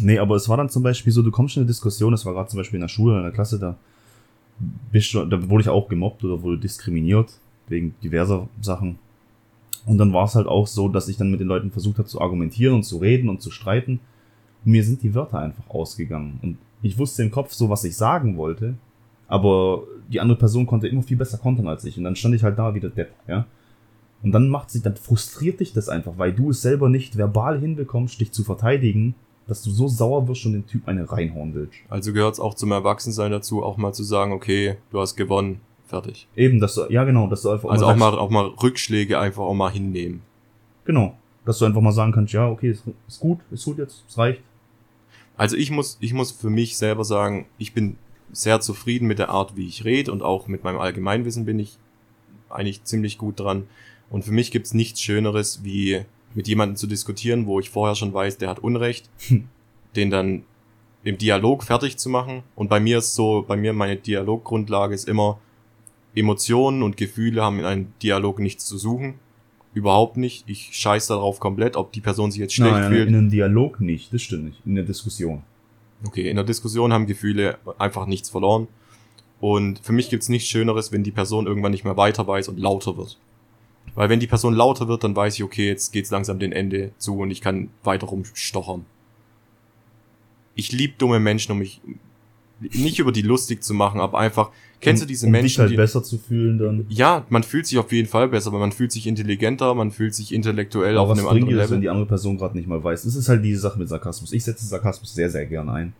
Nee, 0.00 0.18
aber 0.18 0.36
es 0.36 0.48
war 0.48 0.56
dann 0.56 0.68
zum 0.68 0.82
Beispiel 0.82 1.12
so, 1.12 1.22
du 1.22 1.30
kommst 1.30 1.56
in 1.56 1.60
eine 1.60 1.66
Diskussion, 1.66 2.12
das 2.12 2.24
war 2.26 2.32
gerade 2.32 2.48
zum 2.48 2.58
Beispiel 2.58 2.78
in 2.78 2.82
der 2.82 2.88
Schule, 2.88 3.16
in 3.16 3.22
der 3.22 3.32
Klasse, 3.32 3.58
da 3.58 3.76
du, 4.58 5.24
da 5.24 5.48
wurde 5.48 5.62
ich 5.62 5.68
auch 5.68 5.88
gemobbt 5.88 6.24
oder 6.24 6.42
wurde 6.42 6.58
diskriminiert, 6.58 7.38
wegen 7.68 7.94
diverser 8.02 8.48
Sachen. 8.60 8.98
Und 9.86 9.98
dann 9.98 10.12
war 10.12 10.24
es 10.24 10.34
halt 10.34 10.46
auch 10.46 10.66
so, 10.66 10.88
dass 10.88 11.08
ich 11.08 11.16
dann 11.16 11.30
mit 11.30 11.40
den 11.40 11.48
Leuten 11.48 11.70
versucht 11.70 11.98
habe 11.98 12.08
zu 12.08 12.20
argumentieren 12.20 12.74
und 12.74 12.84
zu 12.84 12.98
reden 12.98 13.28
und 13.28 13.42
zu 13.42 13.50
streiten. 13.50 14.00
Und 14.64 14.72
mir 14.72 14.84
sind 14.84 15.02
die 15.02 15.14
Wörter 15.14 15.40
einfach 15.40 15.68
ausgegangen. 15.68 16.38
Und 16.42 16.58
ich 16.82 16.98
wusste 16.98 17.22
im 17.22 17.30
Kopf 17.30 17.52
so, 17.52 17.68
was 17.68 17.84
ich 17.84 17.96
sagen 17.96 18.36
wollte, 18.36 18.74
aber 19.26 19.84
die 20.08 20.20
andere 20.20 20.38
Person 20.38 20.66
konnte 20.66 20.88
immer 20.88 21.02
viel 21.02 21.16
besser 21.16 21.38
kontern 21.38 21.68
als 21.68 21.84
ich. 21.84 21.98
Und 21.98 22.04
dann 22.04 22.16
stand 22.16 22.34
ich 22.34 22.42
halt 22.42 22.58
da 22.58 22.74
wie 22.74 22.80
der 22.80 22.90
Depp, 22.90 23.12
ja. 23.26 23.46
Und 24.22 24.32
dann 24.32 24.48
macht 24.48 24.70
sich, 24.70 24.82
dann 24.82 24.96
frustriert 24.96 25.60
dich 25.60 25.74
das 25.74 25.90
einfach, 25.90 26.14
weil 26.16 26.32
du 26.32 26.50
es 26.50 26.62
selber 26.62 26.88
nicht 26.88 27.18
verbal 27.18 27.60
hinbekommst, 27.60 28.18
dich 28.20 28.32
zu 28.32 28.42
verteidigen, 28.42 29.14
dass 29.46 29.62
du 29.62 29.70
so 29.70 29.88
sauer 29.88 30.26
wirst 30.26 30.46
und 30.46 30.52
den 30.52 30.66
Typ 30.66 30.88
eine 30.88 31.10
reinhauen 31.10 31.54
willst. 31.54 31.74
Also 31.88 32.12
gehört 32.12 32.34
es 32.34 32.40
auch 32.40 32.54
zum 32.54 32.72
Erwachsensein 32.72 33.30
dazu, 33.30 33.62
auch 33.62 33.76
mal 33.76 33.92
zu 33.92 34.02
sagen, 34.02 34.32
okay, 34.32 34.76
du 34.90 35.00
hast 35.00 35.16
gewonnen, 35.16 35.60
fertig. 35.86 36.28
Eben, 36.34 36.60
dass 36.60 36.74
du, 36.74 36.86
ja 36.90 37.04
genau, 37.04 37.26
dass 37.26 37.42
du 37.42 37.50
einfach 37.50 37.70
Also 37.70 37.86
auch 37.86 37.96
mal, 37.96 38.18
auch 38.18 38.30
mal 38.30 38.46
Rückschläge 38.46 39.18
einfach 39.18 39.42
auch 39.42 39.54
mal 39.54 39.70
hinnehmen. 39.70 40.22
Genau. 40.84 41.16
Dass 41.44 41.58
du 41.58 41.66
einfach 41.66 41.82
mal 41.82 41.92
sagen 41.92 42.12
kannst, 42.12 42.32
ja, 42.32 42.48
okay, 42.48 42.70
ist, 42.70 42.84
ist 43.06 43.20
gut, 43.20 43.40
ist 43.50 43.64
gut 43.64 43.78
jetzt, 43.78 44.04
es 44.08 44.16
reicht. 44.16 44.40
Also 45.36 45.56
ich 45.56 45.70
muss, 45.70 45.98
ich 46.00 46.14
muss 46.14 46.30
für 46.32 46.50
mich 46.50 46.76
selber 46.78 47.04
sagen, 47.04 47.46
ich 47.58 47.74
bin 47.74 47.96
sehr 48.32 48.60
zufrieden 48.60 49.06
mit 49.06 49.18
der 49.18 49.28
Art, 49.28 49.56
wie 49.56 49.66
ich 49.66 49.84
rede 49.84 50.10
und 50.10 50.22
auch 50.22 50.48
mit 50.48 50.64
meinem 50.64 50.78
Allgemeinwissen 50.78 51.44
bin 51.44 51.58
ich 51.58 51.76
eigentlich 52.48 52.84
ziemlich 52.84 53.18
gut 53.18 53.40
dran. 53.40 53.66
Und 54.10 54.24
für 54.24 54.32
mich 54.32 54.50
gibt's 54.50 54.74
nichts 54.74 55.00
Schöneres, 55.00 55.64
wie 55.64 56.04
mit 56.34 56.48
jemandem 56.48 56.76
zu 56.76 56.86
diskutieren, 56.86 57.46
wo 57.46 57.60
ich 57.60 57.70
vorher 57.70 57.94
schon 57.94 58.12
weiß, 58.12 58.38
der 58.38 58.48
hat 58.50 58.58
Unrecht, 58.58 59.08
Hm. 59.28 59.48
den 59.96 60.10
dann 60.10 60.42
im 61.04 61.18
Dialog 61.18 61.62
fertig 61.64 61.96
zu 61.98 62.08
machen. 62.08 62.42
Und 62.56 62.68
bei 62.68 62.80
mir 62.80 62.98
ist 62.98 63.14
so, 63.14 63.44
bei 63.46 63.56
mir 63.56 63.72
meine 63.72 63.96
Dialoggrundlage 63.96 64.94
ist 64.94 65.08
immer, 65.08 65.38
Emotionen 66.14 66.82
und 66.82 66.96
Gefühle 66.96 67.42
haben 67.42 67.58
in 67.58 67.64
einem 67.64 67.92
Dialog 68.02 68.38
nichts 68.38 68.64
zu 68.66 68.78
suchen. 68.78 69.14
Überhaupt 69.74 70.16
nicht. 70.16 70.44
Ich 70.48 70.70
scheiß 70.72 71.08
darauf 71.08 71.40
komplett, 71.40 71.76
ob 71.76 71.92
die 71.92 72.00
Person 72.00 72.30
sich 72.30 72.40
jetzt 72.40 72.54
schlecht 72.54 72.72
Nein, 72.74 72.92
fühlt. 72.92 73.08
in 73.08 73.14
einem 73.16 73.30
Dialog 73.30 73.80
nicht, 73.80 74.14
das 74.14 74.22
stimmt 74.22 74.44
nicht. 74.44 74.60
In 74.64 74.76
der 74.76 74.84
Diskussion. 74.84 75.42
Okay, 76.06 76.28
in 76.30 76.36
der 76.36 76.44
Diskussion 76.44 76.92
haben 76.92 77.06
Gefühle 77.06 77.58
einfach 77.78 78.06
nichts 78.06 78.30
verloren. 78.30 78.68
Und 79.40 79.80
für 79.80 79.92
mich 79.92 80.10
gibt's 80.10 80.28
nichts 80.28 80.48
Schöneres, 80.48 80.92
wenn 80.92 81.02
die 81.02 81.10
Person 81.10 81.46
irgendwann 81.46 81.72
nicht 81.72 81.84
mehr 81.84 81.96
weiter 81.96 82.26
weiß 82.26 82.48
und 82.48 82.58
lauter 82.60 82.96
wird. 82.96 83.18
Weil 83.94 84.08
wenn 84.08 84.20
die 84.20 84.26
Person 84.26 84.54
lauter 84.54 84.88
wird, 84.88 85.04
dann 85.04 85.14
weiß 85.14 85.34
ich, 85.34 85.44
okay, 85.44 85.68
jetzt 85.68 85.92
geht's 85.92 86.10
langsam 86.10 86.38
dem 86.38 86.52
Ende 86.52 86.90
zu 86.98 87.18
und 87.18 87.30
ich 87.30 87.40
kann 87.40 87.70
weiter 87.84 88.06
rumstochern. 88.06 88.84
Ich 90.56 90.72
lieb 90.72 90.98
dumme 90.98 91.20
Menschen, 91.20 91.52
um 91.52 91.58
mich 91.58 91.80
nicht 92.60 92.98
über 92.98 93.12
die 93.12 93.22
lustig 93.22 93.62
zu 93.62 93.74
machen, 93.74 94.00
aber 94.00 94.18
einfach, 94.18 94.50
kennst 94.80 95.02
du 95.02 95.04
um, 95.04 95.08
diese 95.08 95.26
um 95.26 95.32
Menschen, 95.32 95.48
dich 95.48 95.58
halt 95.58 95.70
die, 95.72 95.76
besser 95.76 96.02
zu 96.02 96.18
fühlen 96.18 96.58
dann. 96.58 96.86
ja, 96.88 97.26
man 97.28 97.42
fühlt 97.42 97.66
sich 97.66 97.78
auf 97.78 97.92
jeden 97.92 98.08
Fall 98.08 98.28
besser, 98.28 98.48
aber 98.48 98.58
man 98.60 98.72
fühlt 98.72 98.92
sich 98.92 99.06
intelligenter, 99.06 99.74
man 99.74 99.90
fühlt 99.90 100.14
sich 100.14 100.32
intellektuell 100.32 100.96
auf 100.96 101.04
Aber 101.04 101.12
was 101.12 101.18
einem 101.18 101.28
anderen 101.28 101.48
dir 101.50 101.56
das, 101.56 101.70
wenn 101.70 101.76
Level. 101.76 101.80
die 101.82 101.88
andere 101.90 102.06
Person 102.06 102.38
gerade 102.38 102.56
nicht 102.56 102.68
mal 102.68 102.82
weiß? 102.82 103.04
Es 103.04 103.16
ist 103.16 103.28
halt 103.28 103.44
diese 103.44 103.60
Sache 103.60 103.78
mit 103.78 103.88
Sarkasmus. 103.88 104.32
Ich 104.32 104.44
setze 104.44 104.66
Sarkasmus 104.66 105.14
sehr, 105.14 105.30
sehr 105.30 105.46
gern 105.46 105.68
ein. 105.68 105.92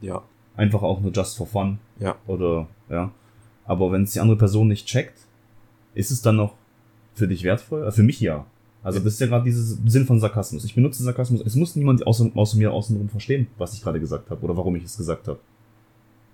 Ja, 0.00 0.22
Einfach 0.56 0.82
auch 0.82 1.00
nur 1.00 1.12
just 1.12 1.36
for 1.36 1.46
fun. 1.46 1.78
ja. 2.00 2.16
Oder, 2.26 2.66
ja. 2.90 3.12
Aber 3.64 3.92
wenn 3.92 4.02
es 4.02 4.12
die 4.12 4.20
andere 4.20 4.38
Person 4.38 4.66
nicht 4.66 4.86
checkt, 4.86 5.18
ist 5.94 6.10
es 6.10 6.20
dann 6.22 6.36
noch 6.36 6.54
für 7.18 7.28
dich 7.28 7.42
wertvoll? 7.44 7.86
Äh, 7.86 7.92
Für 7.92 8.02
mich 8.02 8.20
ja. 8.20 8.46
Also 8.82 9.00
das 9.00 9.14
ist 9.14 9.20
ja 9.20 9.26
gerade 9.26 9.44
dieses 9.44 9.76
Sinn 9.86 10.06
von 10.06 10.20
Sarkasmus. 10.20 10.64
Ich 10.64 10.74
benutze 10.74 11.02
Sarkasmus. 11.02 11.42
Es 11.44 11.56
muss 11.56 11.74
niemand 11.76 12.06
außer, 12.06 12.30
außer 12.34 12.56
mir 12.56 12.72
außenrum 12.72 13.08
verstehen, 13.08 13.48
was 13.58 13.74
ich 13.74 13.82
gerade 13.82 14.00
gesagt 14.00 14.30
habe 14.30 14.40
oder 14.44 14.56
warum 14.56 14.76
ich 14.76 14.84
es 14.84 14.96
gesagt 14.96 15.28
habe. 15.28 15.40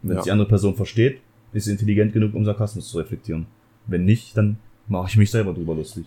Wenn 0.02 0.12
es 0.12 0.16
Ja. 0.18 0.22
die 0.24 0.30
andere 0.32 0.48
Person 0.48 0.74
versteht, 0.76 1.20
ist 1.52 1.64
sie 1.64 1.72
intelligent 1.72 2.12
genug, 2.12 2.34
um 2.34 2.44
Sarkasmus 2.44 2.88
zu 2.88 2.98
reflektieren. 2.98 3.46
Wenn 3.86 4.04
nicht, 4.04 4.36
dann 4.36 4.58
mache 4.88 5.08
ich 5.08 5.16
mich 5.16 5.30
selber 5.30 5.54
drüber 5.54 5.74
lustig. 5.74 6.04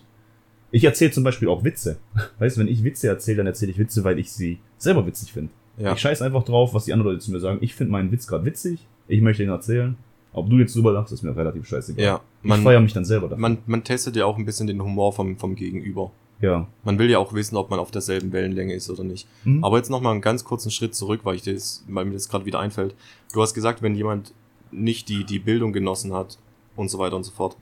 Ich 0.70 0.84
erzähle 0.84 1.10
zum 1.10 1.24
Beispiel 1.24 1.48
auch 1.48 1.64
Witze. 1.64 1.98
Weißt 2.38 2.56
du, 2.56 2.60
wenn 2.60 2.68
ich 2.68 2.84
Witze 2.84 3.08
erzähle, 3.08 3.38
dann 3.38 3.46
erzähle 3.48 3.72
ich 3.72 3.78
Witze, 3.78 4.04
weil 4.04 4.18
ich 4.18 4.30
sie 4.30 4.58
selber 4.78 5.04
witzig 5.06 5.32
finde. 5.32 5.50
Ja. 5.76 5.92
Ich 5.92 5.98
scheiß 6.00 6.22
einfach 6.22 6.44
drauf, 6.44 6.72
was 6.74 6.84
die 6.84 6.92
anderen 6.92 7.12
Leute 7.12 7.24
zu 7.24 7.32
mir 7.32 7.40
sagen. 7.40 7.58
Ich 7.62 7.74
finde 7.74 7.92
meinen 7.92 8.10
Witz 8.12 8.26
gerade 8.26 8.44
witzig. 8.44 8.86
Ich 9.08 9.20
möchte 9.20 9.42
ihn 9.42 9.48
erzählen. 9.48 9.96
Ob 10.32 10.50
du 10.50 10.56
jetzt 10.58 10.74
drüber 10.76 10.92
lachst, 10.92 11.12
ist 11.12 11.22
mir 11.22 11.34
relativ 11.34 11.66
scheißegal. 11.66 12.04
Ja, 12.04 12.20
ich 12.42 12.48
man, 12.48 12.62
feiere 12.62 12.80
mich 12.80 12.92
dann 12.92 13.04
selber 13.04 13.28
dafür. 13.28 13.40
man, 13.40 13.58
man 13.66 13.82
testet 13.84 14.14
ja 14.16 14.26
auch 14.26 14.36
ein 14.36 14.44
bisschen 14.44 14.66
den 14.66 14.82
Humor 14.82 15.12
vom, 15.12 15.36
vom 15.36 15.54
Gegenüber. 15.54 16.10
ja. 16.40 16.66
Man 16.84 16.98
will 16.98 17.10
ja 17.10 17.18
auch 17.18 17.32
wissen, 17.32 17.56
ob 17.56 17.70
man 17.70 17.78
auf 17.80 17.90
derselben 17.90 18.32
Wellenlänge 18.32 18.74
ist 18.74 18.90
oder 18.90 19.04
nicht. 19.04 19.26
Mhm. 19.44 19.64
Aber 19.64 19.78
jetzt 19.78 19.90
nochmal 19.90 20.12
einen 20.12 20.20
ganz 20.20 20.44
kurzen 20.44 20.70
Schritt 20.70 20.94
zurück, 20.94 21.20
weil 21.24 21.36
ich 21.36 21.42
das, 21.42 21.84
weil 21.88 22.04
mir 22.04 22.12
das 22.12 22.28
gerade 22.28 22.44
wieder 22.44 22.60
einfällt. 22.60 22.94
Du 23.32 23.42
hast 23.42 23.54
gesagt, 23.54 23.82
wenn 23.82 23.94
jemand 23.94 24.32
nicht 24.70 25.08
die, 25.08 25.24
die 25.24 25.38
Bildung 25.38 25.72
genossen 25.72 26.12
hat 26.12 26.38
und 26.76 26.90
so 26.90 26.98
weiter 26.98 27.16
und 27.16 27.24
so 27.24 27.32
fort. 27.32 27.56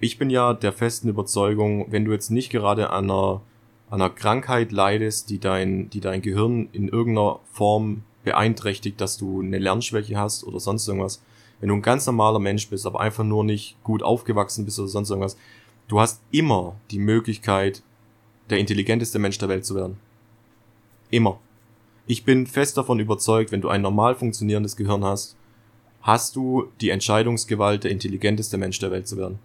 Ich 0.00 0.18
bin 0.18 0.30
ja 0.30 0.54
der 0.54 0.72
festen 0.72 1.08
Überzeugung, 1.08 1.86
wenn 1.90 2.04
du 2.04 2.12
jetzt 2.12 2.30
nicht 2.30 2.50
gerade 2.50 2.90
an 2.90 3.04
einer, 3.04 3.42
an 3.90 4.00
einer 4.00 4.10
Krankheit 4.10 4.72
leidest, 4.72 5.30
die 5.30 5.38
dein, 5.38 5.90
die 5.90 6.00
dein 6.00 6.22
Gehirn 6.22 6.68
in 6.72 6.88
irgendeiner 6.88 7.38
Form 7.52 8.02
beeinträchtigt, 8.24 9.00
dass 9.00 9.18
du 9.18 9.40
eine 9.40 9.58
Lernschwäche 9.58 10.18
hast 10.18 10.44
oder 10.44 10.58
sonst 10.58 10.88
irgendwas. 10.88 11.22
Wenn 11.60 11.68
du 11.68 11.74
ein 11.74 11.82
ganz 11.82 12.06
normaler 12.06 12.38
Mensch 12.38 12.68
bist, 12.68 12.86
aber 12.86 13.00
einfach 13.00 13.24
nur 13.24 13.44
nicht 13.44 13.76
gut 13.84 14.02
aufgewachsen 14.02 14.64
bist 14.64 14.78
oder 14.78 14.88
sonst 14.88 15.10
irgendwas, 15.10 15.36
du 15.88 16.00
hast 16.00 16.22
immer 16.30 16.76
die 16.90 16.98
Möglichkeit, 16.98 17.82
der 18.48 18.58
intelligenteste 18.58 19.18
Mensch 19.18 19.38
der 19.38 19.48
Welt 19.48 19.64
zu 19.64 19.74
werden. 19.74 19.98
Immer. 21.10 21.38
Ich 22.06 22.24
bin 22.24 22.46
fest 22.46 22.76
davon 22.76 22.98
überzeugt, 22.98 23.52
wenn 23.52 23.60
du 23.60 23.68
ein 23.68 23.82
normal 23.82 24.14
funktionierendes 24.14 24.76
Gehirn 24.76 25.04
hast, 25.04 25.36
hast 26.02 26.34
du 26.34 26.68
die 26.80 26.90
Entscheidungsgewalt, 26.90 27.84
der 27.84 27.90
intelligenteste 27.90 28.56
Mensch 28.56 28.78
der 28.78 28.90
Welt 28.90 29.06
zu 29.06 29.16
werden. 29.16 29.38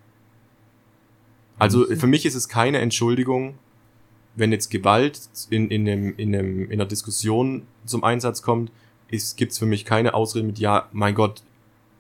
Also 1.58 1.86
für 1.86 2.08
mich 2.08 2.26
ist 2.26 2.36
es 2.36 2.50
keine 2.50 2.80
Entschuldigung, 2.80 3.56
wenn 4.36 4.52
jetzt 4.52 4.70
Gewalt 4.70 5.30
in, 5.50 5.70
in, 5.70 5.88
einem, 5.88 6.14
in, 6.18 6.36
einem, 6.36 6.66
in 6.66 6.74
einer 6.74 6.86
Diskussion 6.86 7.64
zum 7.86 8.04
Einsatz 8.04 8.42
kommt, 8.42 8.72
ist, 9.10 9.38
gibt's 9.38 9.60
für 9.60 9.66
mich 9.66 9.86
keine 9.86 10.14
Ausrede 10.14 10.46
mit, 10.46 10.60
ja, 10.60 10.90
mein 10.92 11.16
Gott, 11.16 11.44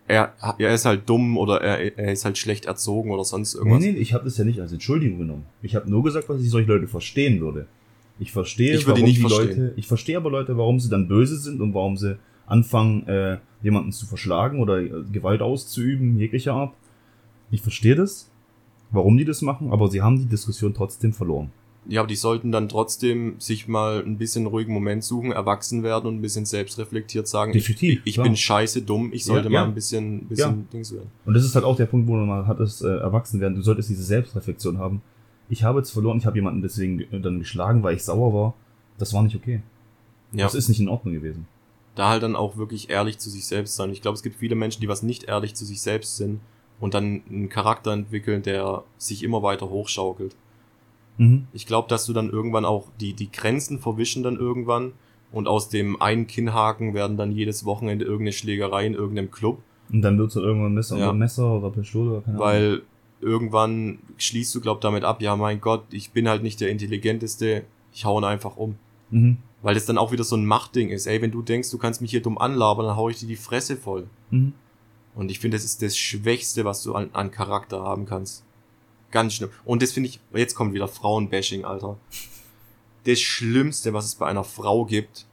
er, 0.08 0.34
er 0.60 0.74
ist 0.74 0.86
halt 0.86 1.10
dumm 1.10 1.38
oder 1.38 1.62
er, 1.62 1.98
er 1.98 2.12
ist 2.14 2.26
halt 2.26 2.38
schlecht 2.38 2.66
erzogen 2.66 3.12
oder 3.12 3.24
sonst 3.24 3.54
Nee, 3.56 3.60
irgendwas. 3.60 3.80
nee, 3.84 3.90
ich 3.92 4.14
habe 4.14 4.24
das 4.26 4.38
ja 4.38 4.44
nicht 4.46 4.60
als 4.62 4.72
Entschuldigung 4.72 5.20
genommen. 5.20 5.46
Ich 5.62 5.76
habe 5.76 5.90
nur 5.90 6.04
gesagt, 6.04 6.30
was 6.30 6.42
ich 6.42 6.50
solche 6.50 6.72
Leute 6.72 6.88
verstehen 6.88 7.42
würde. 7.42 7.68
Ich 8.20 8.32
verstehe, 8.32 8.76
Ich 8.76 8.82
die 8.86 8.88
warum 8.92 9.06
die 9.06 9.16
verstehen. 9.16 9.48
Leute, 9.50 9.74
ich 9.76 9.88
verstehe 9.88 10.18
aber 10.18 10.30
Leute, 10.30 10.58
warum 10.58 10.80
sie 10.80 10.90
dann 10.90 11.08
böse 11.08 11.38
sind 11.38 11.60
und 11.60 11.74
warum 11.74 11.98
sie 11.98 12.18
anfangen, 12.48 13.08
äh, 13.08 13.38
jemanden 13.64 13.92
zu 13.92 14.06
verschlagen 14.06 14.60
oder 14.60 14.80
äh, 14.80 14.92
Gewalt 15.12 15.42
auszuüben, 15.42 16.18
jeglicher 16.20 16.54
Art. 16.54 16.74
Ich 17.52 17.62
verstehe 17.62 17.96
das, 17.96 18.30
warum 18.92 19.18
die 19.18 19.26
das 19.26 19.42
machen, 19.42 19.72
aber 19.72 19.90
sie 19.90 20.02
haben 20.02 20.18
die 20.20 20.28
Diskussion 20.28 20.74
trotzdem 20.74 21.14
verloren. 21.14 21.52
Ja, 21.88 22.02
aber 22.02 22.08
die 22.08 22.16
sollten 22.16 22.52
dann 22.52 22.68
trotzdem 22.68 23.36
sich 23.40 23.68
mal 23.68 24.04
ein 24.04 24.18
bisschen 24.18 24.48
ruhigen 24.48 24.74
Moment 24.74 25.04
suchen, 25.04 25.32
erwachsen 25.32 25.84
werden 25.84 26.08
und 26.08 26.16
ein 26.16 26.22
bisschen 26.22 26.46
selbstreflektiert 26.46 27.28
sagen, 27.28 27.52
Definitiv, 27.52 28.02
ich, 28.06 28.18
ich 28.18 28.24
bin 28.24 28.36
scheiße 28.36 28.82
dumm, 28.82 29.12
ich 29.14 29.24
sollte 29.26 29.46
Ja, 29.50 29.50
mal 29.52 29.60
ja. 29.60 29.66
ein 29.66 29.76
bisschen, 29.76 30.26
bisschen 30.28 30.68
Dings 30.72 30.92
werden. 30.94 31.12
Und 31.26 31.34
das 31.36 31.46
ist 31.46 31.54
halt 31.56 31.64
auch 31.66 31.76
der 31.76 31.86
Punkt, 31.86 32.08
wo 32.08 32.16
man 32.16 32.48
hat 32.48 32.60
es 32.60 32.82
äh, 32.82 32.88
erwachsen 32.88 33.40
werden. 33.40 33.56
Du 33.56 33.62
solltest 33.62 33.90
diese 33.90 34.04
Selbstreflexion 34.04 34.80
haben. 34.80 35.02
Ich 35.48 35.64
habe 35.64 35.78
jetzt 35.80 35.92
verloren, 35.92 36.18
ich 36.18 36.26
habe 36.26 36.38
jemanden 36.38 36.62
deswegen 36.64 37.02
äh, 37.02 37.20
dann 37.20 37.38
geschlagen, 37.40 37.84
weil 37.84 37.96
ich 37.96 38.04
sauer 38.04 38.34
war. 38.34 38.54
Das 38.98 39.14
war 39.14 39.22
nicht 39.22 39.36
okay. 39.36 39.62
Ja, 40.32 40.46
Das 40.46 40.56
ist 40.56 40.70
nicht 40.70 40.80
in 40.80 40.90
Ordnung 40.90 41.14
gewesen. 41.14 41.46
da 41.94 42.10
halt 42.10 42.24
dann 42.24 42.36
auch 42.36 42.58
wirklich 42.58 42.90
ehrlich 42.90 43.20
zu 43.20 43.30
sich 43.30 43.46
selbst 43.46 43.76
sein. 43.76 43.92
Ich 43.92 44.02
glaube, 44.02 44.16
es 44.16 44.24
gibt 44.24 44.38
viele 44.38 44.56
Menschen, 44.56 44.82
die 44.82 44.88
was 44.88 45.04
nicht 45.04 45.26
ehrlich 45.26 45.54
zu 45.54 45.66
sich 45.66 45.82
selbst 45.82 46.18
sind 46.18 46.40
und 46.80 46.94
dann 46.96 47.22
einen 47.30 47.48
Charakter 47.50 47.94
entwickeln, 47.94 48.42
der 48.42 48.84
sich 48.98 49.24
immer 49.24 49.44
weiter 49.44 49.70
hochschaukelt. 49.70 50.36
Mhm. 51.18 51.48
Ich 51.54 51.66
glaube, 51.66 51.88
dass 51.90 52.06
du 52.06 52.14
dann 52.14 52.30
irgendwann 52.30 52.66
auch 52.66 52.88
die, 53.00 53.14
die 53.14 53.32
Grenzen 53.32 53.80
verwischen 53.80 54.24
dann 54.24 54.36
irgendwann 54.38 54.94
und 55.32 55.48
aus 55.48 55.70
dem 55.70 56.02
einen 56.02 56.28
Kinnhaken 56.28 56.94
werden 56.94 57.18
dann 57.18 57.32
jedes 57.32 57.66
Wochenende 57.66 58.06
irgendeine 58.06 58.34
Schlägerei 58.34 58.86
in 58.86 58.94
irgendeinem 58.94 59.32
Club, 59.32 59.62
Und 59.92 60.02
dann 60.02 60.18
wird 60.18 60.30
es 60.30 60.36
halt 60.36 60.46
irgendwann 60.46 60.74
Messer 60.74 60.98
Ja. 60.98 61.06
oder 61.10 61.14
Messer 61.14 61.52
oder 61.58 61.70
Pistole 61.70 62.12
oder 62.12 62.22
keine 62.22 62.38
Ahnung. 62.38 62.46
weil 62.48 62.82
irgendwann 63.22 64.00
schließt 64.18 64.54
du, 64.56 64.62
glaub 64.62 64.82
damit 64.82 65.04
ab, 65.04 65.22
ja 65.22 65.36
mein 65.36 65.60
Gott, 65.62 65.84
ich 65.92 66.12
bin 66.12 66.28
halt 66.30 66.44
nicht 66.44 66.62
der 66.62 66.70
Intelligenteste, 66.70 67.64
ich 67.94 68.06
hau 68.06 68.20
ihn 68.20 68.24
einfach 68.24 68.56
um. 68.58 68.76
Mhm. 69.10 69.38
Weil 69.62 69.74
das 69.74 69.86
dann 69.86 69.98
auch 69.98 70.12
wieder 70.12 70.24
so 70.24 70.36
ein 70.36 70.46
Machtding 70.46 70.90
ist. 70.90 71.08
Ey, 71.08 71.22
wenn 71.24 71.32
du 71.32 71.42
denkst, 71.42 71.72
du 71.72 71.78
kannst 71.80 72.02
mich 72.02 72.12
hier 72.12 72.22
dumm 72.22 72.38
anlabern, 72.38 72.86
dann 72.86 72.96
hau 72.96 73.10
ich 73.10 73.18
dir 73.20 73.28
die 73.28 73.36
Fresse 73.36 73.78
voll. 73.78 74.06
Mhm. 74.30 74.54
Und 75.16 75.32
ich 75.32 75.40
finde, 75.40 75.58
das 75.58 75.66
ist 75.66 75.82
das 75.82 75.98
Schwächste, 75.98 76.66
was 76.66 76.84
du 76.84 76.94
an, 76.94 77.10
an 77.14 77.32
Charakter 77.32 77.82
haben 77.82 78.06
kannst. 78.06 78.45
Ganz 79.12 79.34
schlimm. 79.34 79.50
Und 79.64 79.82
das 79.82 79.92
finde 79.92 80.10
ich, 80.10 80.20
jetzt 80.34 80.56
kommt 80.56 80.74
wieder 80.74 80.88
Frauenbashing, 80.88 81.66
Alter. 81.66 81.98
Das 83.06 83.20
Schlimmste, 83.20 83.94
was 83.94 84.06
es 84.06 84.16
bei 84.16 84.28
einer 84.28 84.44
Frau 84.44 84.86
gibt, 84.86 85.26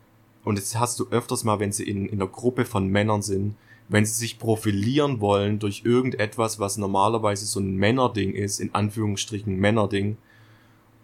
und 0.44 0.58
das 0.58 0.76
hast 0.76 0.98
du 0.98 1.08
öfters 1.10 1.44
mal, 1.44 1.60
wenn 1.60 1.72
sie 1.72 1.84
in, 1.84 2.06
in 2.06 2.20
einer 2.20 2.30
Gruppe 2.30 2.64
von 2.64 2.88
Männern 2.88 3.22
sind, 3.22 3.54
wenn 3.88 4.04
sie 4.06 4.14
sich 4.14 4.38
profilieren 4.38 5.20
wollen 5.20 5.58
durch 5.58 5.82
irgendetwas, 5.84 6.58
was 6.58 6.76
normalerweise 6.76 7.46
so 7.46 7.60
ein 7.60 7.76
Männerding 7.76 8.32
ist, 8.32 8.58
in 8.58 8.74
Anführungsstrichen 8.74 9.56
Männerding, 9.56 10.16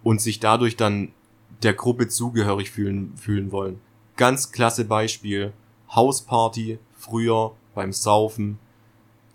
und 0.02 0.20
sich 0.20 0.40
dadurch 0.40 0.76
dann 0.76 1.12
der 1.62 1.74
Gruppe 1.74 2.08
zugehörig 2.08 2.70
fühlen, 2.70 3.12
fühlen 3.16 3.52
wollen. 3.52 3.80
Ganz 4.16 4.52
klasse 4.52 4.84
Beispiel. 4.84 5.52
Hausparty, 5.94 6.78
früher, 6.96 7.52
beim 7.74 7.92
Saufen. 7.92 8.58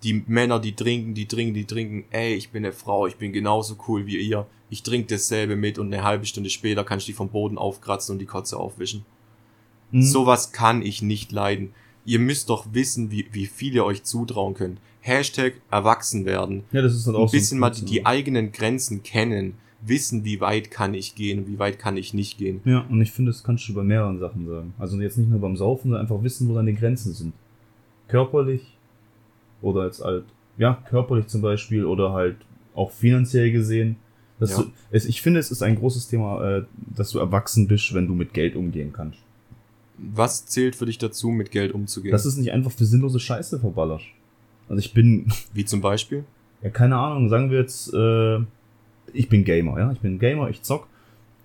Die 0.04 0.24
Männer, 0.28 0.60
die 0.60 0.76
trinken, 0.76 1.14
die 1.14 1.28
trinken, 1.28 1.54
die 1.54 1.66
trinken. 1.66 2.04
Ey, 2.12 2.36
ich 2.36 2.50
bin 2.50 2.66
eine 2.66 2.74
Frau, 2.74 3.08
ich 3.08 3.16
bin 3.16 3.32
genauso 3.32 3.78
cool 3.88 4.06
wie 4.06 4.18
ihr. 4.18 4.46
Ich 4.70 4.84
trinke 4.84 5.08
dasselbe 5.08 5.56
mit 5.56 5.78
und 5.80 5.94
eine 5.94 6.04
halbe 6.04 6.26
Stunde 6.26 6.50
später 6.50 6.84
kann 6.84 6.98
ich 6.98 7.06
die 7.06 7.14
vom 7.14 7.30
Boden 7.30 7.58
aufkratzen 7.58 8.14
und 8.14 8.20
die 8.20 8.26
Kotze 8.26 8.58
aufwischen. 8.58 9.06
Mhm. 9.92 10.02
Sowas 10.02 10.52
kann 10.52 10.82
ich 10.82 11.02
nicht 11.02 11.32
leiden. 11.32 11.74
Ihr 12.06 12.20
müsst 12.20 12.50
doch 12.50 12.68
wissen, 12.74 13.12
wie, 13.12 13.28
wie 13.32 13.46
viel 13.46 13.76
ihr 13.76 13.86
euch 13.86 14.04
zutrauen 14.04 14.56
könnt. 14.56 14.80
Hashtag 15.00 15.54
erwachsen 15.72 16.26
werden. 16.26 16.64
Ja, 16.72 16.82
das 16.82 16.96
ist 16.96 17.08
dann 17.08 17.16
auch 17.16 17.28
Ein 17.28 17.32
bisschen 17.32 17.58
so 17.58 17.62
mal 17.62 17.70
die, 17.70 17.86
die 17.86 18.06
eigenen 18.06 18.52
Grenzen 18.52 19.04
kennen. 19.04 19.56
Wissen, 19.86 20.24
wie 20.24 20.40
weit 20.40 20.72
kann 20.72 20.94
ich 20.94 21.16
gehen, 21.16 21.46
wie 21.48 21.60
weit 21.60 21.78
kann 21.78 21.98
ich 21.98 22.14
nicht 22.14 22.38
gehen. 22.38 22.62
Ja, 22.64 22.86
und 22.90 23.02
ich 23.02 23.12
finde, 23.12 23.32
das 23.32 23.44
kannst 23.44 23.68
du 23.68 23.74
bei 23.74 23.84
mehreren 23.84 24.18
Sachen 24.18 24.48
sagen. 24.48 24.74
Also 24.80 25.00
jetzt 25.00 25.18
nicht 25.18 25.30
nur 25.30 25.40
beim 25.40 25.58
Saufen, 25.58 25.90
sondern 25.90 26.02
einfach 26.02 26.24
wissen, 26.24 26.48
wo 26.48 26.56
deine 26.56 26.74
Grenzen 26.74 27.14
sind. 27.14 27.34
Körperlich 28.08 28.73
oder 29.64 29.86
jetzt 29.86 30.04
halt, 30.04 30.26
ja, 30.58 30.78
körperlich 30.90 31.26
zum 31.28 31.42
Beispiel 31.42 31.86
oder 31.86 32.14
halt 32.14 32.36
auch 32.76 32.92
finanziell 32.92 33.52
gesehen. 33.52 33.96
Dass 34.40 34.52
Ja. 34.52 34.58
du, 34.64 34.72
es, 34.92 35.06
ich 35.06 35.22
finde, 35.22 35.40
es 35.40 35.50
ist 35.50 35.64
ein 35.64 35.76
großes 35.76 36.08
Thema, 36.08 36.44
äh, 36.58 36.64
dass 36.96 37.10
du 37.12 37.20
erwachsen 37.20 37.68
bist, 37.68 37.94
wenn 37.96 38.08
du 38.08 38.14
mit 38.14 38.34
Geld 38.34 38.56
umgehen 38.56 38.92
kannst. 38.94 39.20
Was 39.98 40.46
zählt 40.46 40.76
für 40.76 40.86
dich 40.86 40.98
dazu, 40.98 41.30
mit 41.30 41.52
Geld 41.52 41.72
umzugehen? 41.72 42.12
Dass 42.12 42.26
es 42.26 42.36
nicht 42.38 42.52
einfach 42.52 42.72
für 42.72 42.86
sinnlose 42.86 43.20
Scheiße 43.20 43.60
verballerst. 43.60 44.06
Also 44.70 44.80
ich 44.80 44.94
bin, 44.94 45.28
wie 45.54 45.66
zum 45.66 45.82
Beispiel? 45.82 46.24
ja, 46.62 46.70
keine 46.70 46.98
Ahnung, 46.98 47.28
sagen 47.30 47.52
wir 47.52 47.60
jetzt, 47.60 47.94
äh, 47.94 48.38
ich 49.14 49.28
bin 49.30 49.44
Gamer, 49.44 49.80
ja, 49.80 49.92
ich 49.92 50.00
bin 50.00 50.18
Gamer, 50.20 50.50
ich 50.50 50.62
zock. 50.62 50.88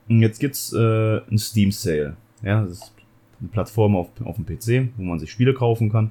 Und 0.08 0.20
jetzt 0.20 0.38
gibt's 0.40 0.72
äh, 0.72 1.18
ein 1.30 1.38
Steam 1.38 1.70
Sale. 1.72 2.16
Ja, 2.42 2.62
das 2.64 2.72
ist 2.78 2.92
eine 3.40 3.48
Plattform 3.50 3.96
auf, 3.96 4.08
auf 4.24 4.36
dem 4.36 4.46
PC, 4.46 4.90
wo 4.96 5.02
man 5.02 5.18
sich 5.18 5.30
Spiele 5.30 5.52
kaufen 5.54 5.90
kann. 5.90 6.10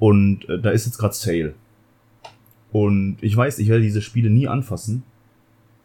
Und 0.00 0.48
äh, 0.48 0.58
da 0.58 0.70
ist 0.70 0.86
jetzt 0.86 0.98
gerade 0.98 1.14
Sale. 1.14 1.54
Und 2.72 3.18
ich 3.20 3.36
weiß, 3.36 3.58
ich 3.60 3.68
werde 3.68 3.82
diese 3.82 4.02
Spiele 4.02 4.30
nie 4.30 4.48
anfassen, 4.48 5.02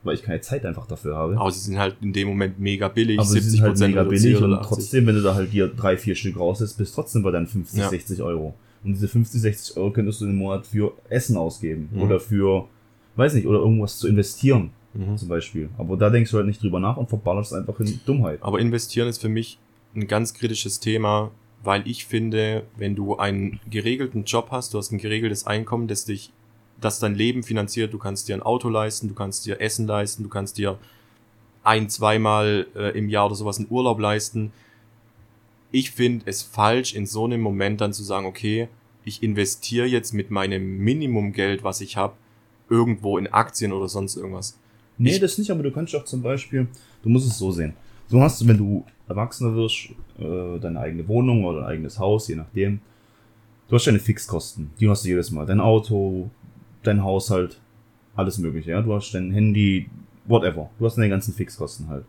weil 0.04 0.16
ich 0.16 0.24
keine 0.24 0.42
Zeit 0.42 0.66
einfach 0.66 0.88
dafür 0.88 1.16
habe. 1.16 1.38
Aber 1.38 1.52
sie 1.52 1.60
sind 1.60 1.78
halt 1.78 1.98
in 2.02 2.14
dem 2.14 2.28
Moment 2.30 2.60
mega 2.60 2.88
billig, 2.88 3.20
Aber 3.20 3.28
sie 3.28 3.40
sind 3.40 3.62
halt 3.62 3.78
mega 3.80 4.04
billig 4.04 4.38
und 4.38 4.44
oder 4.46 4.62
80. 4.62 4.68
trotzdem, 4.70 5.08
wenn 5.08 5.16
du 5.16 5.22
da 5.22 5.36
halt 5.36 5.52
dir 5.52 5.68
drei, 5.68 5.98
vier 5.98 6.16
Stück 6.16 6.40
rauslässt, 6.40 6.78
bist 6.78 6.94
trotzdem 6.96 7.24
bei 7.24 7.32
deinen 7.32 7.48
50, 7.48 7.80
Ja. 7.80 7.90
60 7.90 8.22
Euro. 8.22 8.54
Und 8.84 8.94
diese 8.94 9.08
50, 9.08 9.42
60 9.42 9.78
Euro 9.78 9.92
könntest 9.92 10.22
du 10.22 10.26
im 10.26 10.36
Monat 10.38 10.68
für 10.68 10.94
Essen 11.10 11.38
ausgeben. 11.38 11.90
Mhm. 11.92 12.02
Oder 12.04 12.20
für, 12.20 12.68
weiß 13.16 13.34
nicht, 13.34 13.48
oder 13.48 13.60
irgendwas 13.60 13.98
zu 13.98 14.08
investieren, 14.08 14.70
Mhm. 14.94 15.18
zum 15.18 15.28
Beispiel. 15.28 15.70
Aber 15.78 15.98
da 15.98 16.10
denkst 16.10 16.32
du 16.32 16.38
halt 16.38 16.46
nicht 16.46 16.62
drüber 16.64 16.80
nach 16.80 16.96
und 16.96 17.10
verballerst 17.10 17.54
einfach 17.54 17.78
in 17.82 18.00
Dummheit. 18.06 18.38
Aber 18.42 18.60
investieren 18.60 19.10
ist 19.10 19.20
für 19.20 19.28
mich 19.28 19.58
ein 19.96 20.08
ganz 20.08 20.34
kritisches 20.34 20.80
Thema, 20.80 21.32
weil 21.66 21.88
ich 21.88 22.06
finde, 22.06 22.64
wenn 22.78 22.96
du 22.96 23.18
einen 23.18 23.60
geregelten 23.70 24.24
Job 24.26 24.48
hast, 24.52 24.74
du 24.74 24.78
hast 24.78 24.92
ein 24.92 24.98
geregeltes 24.98 25.46
Einkommen, 25.48 25.88
das 25.88 26.06
dich, 26.06 26.32
das 26.80 27.00
dein 27.00 27.16
Leben 27.16 27.44
finanziert, 27.44 27.94
du 27.94 27.98
kannst 27.98 28.28
dir 28.28 28.36
ein 28.36 28.42
Auto 28.44 28.70
leisten, 28.70 29.08
du 29.08 29.14
kannst 29.16 29.46
dir 29.46 29.60
Essen 29.62 29.88
leisten, 29.88 30.24
du 30.24 30.30
kannst 30.30 30.58
dir 30.58 30.78
ein, 31.64 31.90
zweimal 31.90 32.68
äh, 32.76 32.98
im 32.98 33.10
Jahr 33.10 33.26
oder 33.26 33.36
sowas 33.36 33.58
einen 33.58 33.68
Urlaub 33.70 34.00
leisten. 34.00 34.52
Ich 35.72 35.92
finde 35.92 36.26
es 36.28 36.42
falsch, 36.44 36.94
in 36.94 37.06
so 37.06 37.26
einem 37.26 37.42
Moment 37.42 37.82
dann 37.82 37.92
zu 37.94 38.04
sagen, 38.04 38.26
okay, 38.26 38.68
ich 39.04 39.22
investiere 39.24 39.86
jetzt 39.88 40.14
mit 40.14 40.32
meinem 40.32 40.78
Minimumgeld, 40.78 41.64
was 41.64 41.82
ich 41.82 41.98
habe, 41.98 42.14
irgendwo 42.70 43.18
in 43.18 43.28
Aktien 43.28 43.72
oder 43.74 43.88
sonst 43.90 44.16
irgendwas. 44.16 44.58
Nee, 44.98 45.12
Ich- 45.12 45.20
das 45.20 45.38
nicht, 45.38 45.52
aber 45.52 45.64
du 45.64 45.72
kannst 45.72 45.96
auch 45.96 46.06
zum 46.06 46.22
Beispiel, 46.22 46.68
du 47.04 47.10
musst 47.10 47.28
es 47.28 47.38
so 47.38 47.52
sehen. 47.52 47.74
Du 48.10 48.22
hast, 48.22 48.48
wenn 48.48 48.58
du 48.58 48.86
Erwachsener 49.08 49.56
wirst, 49.56 49.90
äh, 50.20 50.60
deine 50.60 50.80
eigene 50.80 51.08
Wohnung 51.08 51.44
oder 51.46 51.62
dein 51.62 51.70
eigenes 51.70 52.00
Haus, 52.00 52.28
je 52.28 52.36
nachdem. 52.36 52.80
Du 53.68 53.76
hast 53.76 53.88
deine 53.88 54.00
Fixkosten, 54.00 54.70
die 54.80 54.88
hast 54.90 55.04
du 55.06 55.10
jedes 55.10 55.32
Mal. 55.32 55.46
Dein 55.46 55.60
Auto, 55.60 56.30
dein 56.84 57.04
Haushalt, 57.04 57.60
alles 58.16 58.38
mögliche, 58.38 58.72
ja. 58.72 58.82
Du 58.82 58.94
hast 58.94 59.12
dein 59.14 59.32
Handy, 59.32 59.90
whatever. 60.26 60.70
Du 60.78 60.86
hast 60.86 60.98
deine 60.98 61.10
ganzen 61.10 61.34
Fixkosten 61.34 61.88
halt. 61.90 62.06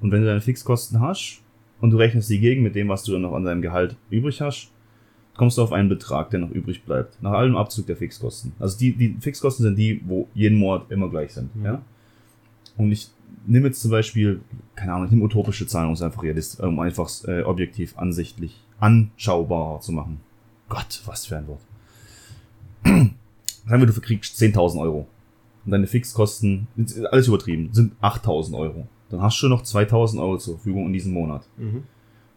Und 0.00 0.12
wenn 0.12 0.20
du 0.20 0.26
deine 0.26 0.40
Fixkosten 0.40 1.00
hast 1.00 1.40
und 1.80 1.90
du 1.90 1.96
rechnest 1.96 2.30
die 2.30 2.38
gegen 2.38 2.62
mit 2.62 2.74
dem, 2.76 2.88
was 2.88 3.02
du 3.04 3.12
dann 3.12 3.22
noch 3.22 3.32
an 3.34 3.44
deinem 3.44 3.62
Gehalt 3.62 3.96
übrig 4.10 4.40
hast, 4.40 4.70
kommst 5.36 5.58
du 5.58 5.62
auf 5.62 5.72
einen 5.72 5.88
Betrag, 5.88 6.30
der 6.30 6.40
noch 6.40 6.50
übrig 6.50 6.84
bleibt. 6.84 7.20
Nach 7.22 7.32
allem 7.32 7.56
Abzug 7.56 7.86
der 7.86 7.96
Fixkosten. 7.96 8.52
Also 8.60 8.78
die, 8.78 8.92
die 8.92 9.16
Fixkosten 9.20 9.64
sind 9.64 9.76
die, 9.76 10.00
wo 10.06 10.28
jeden 10.34 10.58
Monat 10.58 10.90
immer 10.90 11.08
gleich 11.10 11.32
sind, 11.34 11.54
Mhm. 11.56 11.64
ja. 11.64 11.82
Und 12.76 12.92
ich 12.92 13.08
nehme 13.46 13.68
jetzt 13.68 13.80
zum 13.80 13.90
Beispiel, 13.90 14.40
keine 14.74 14.92
Ahnung, 14.92 15.06
ich 15.06 15.12
nehme 15.12 15.24
utopische 15.24 15.66
Zahlen, 15.66 15.88
um 15.88 15.94
es 15.94 16.02
einfach 16.02 16.22
realist, 16.22 16.60
um 16.60 16.78
einfach 16.80 17.10
äh, 17.26 17.42
objektiv, 17.42 17.96
ansichtlich, 17.96 18.60
anschaubarer 18.80 19.80
zu 19.80 19.92
machen. 19.92 20.20
Gott, 20.68 21.02
was 21.06 21.26
für 21.26 21.36
ein 21.36 21.46
Wort. 21.48 21.60
Sagen 22.84 23.80
wir, 23.80 23.86
du 23.86 23.92
verkriegst 23.92 24.40
10.000 24.40 24.80
Euro. 24.80 25.06
Und 25.64 25.70
deine 25.70 25.86
Fixkosten, 25.86 26.66
alles 27.10 27.28
übertrieben, 27.28 27.70
sind 27.72 27.94
8.000 28.02 28.56
Euro. 28.58 28.86
Dann 29.08 29.22
hast 29.22 29.40
du 29.40 29.48
noch 29.48 29.62
2.000 29.62 30.20
Euro 30.20 30.36
zur 30.36 30.56
Verfügung 30.56 30.86
in 30.86 30.92
diesem 30.92 31.12
Monat. 31.12 31.46
Mhm. 31.56 31.84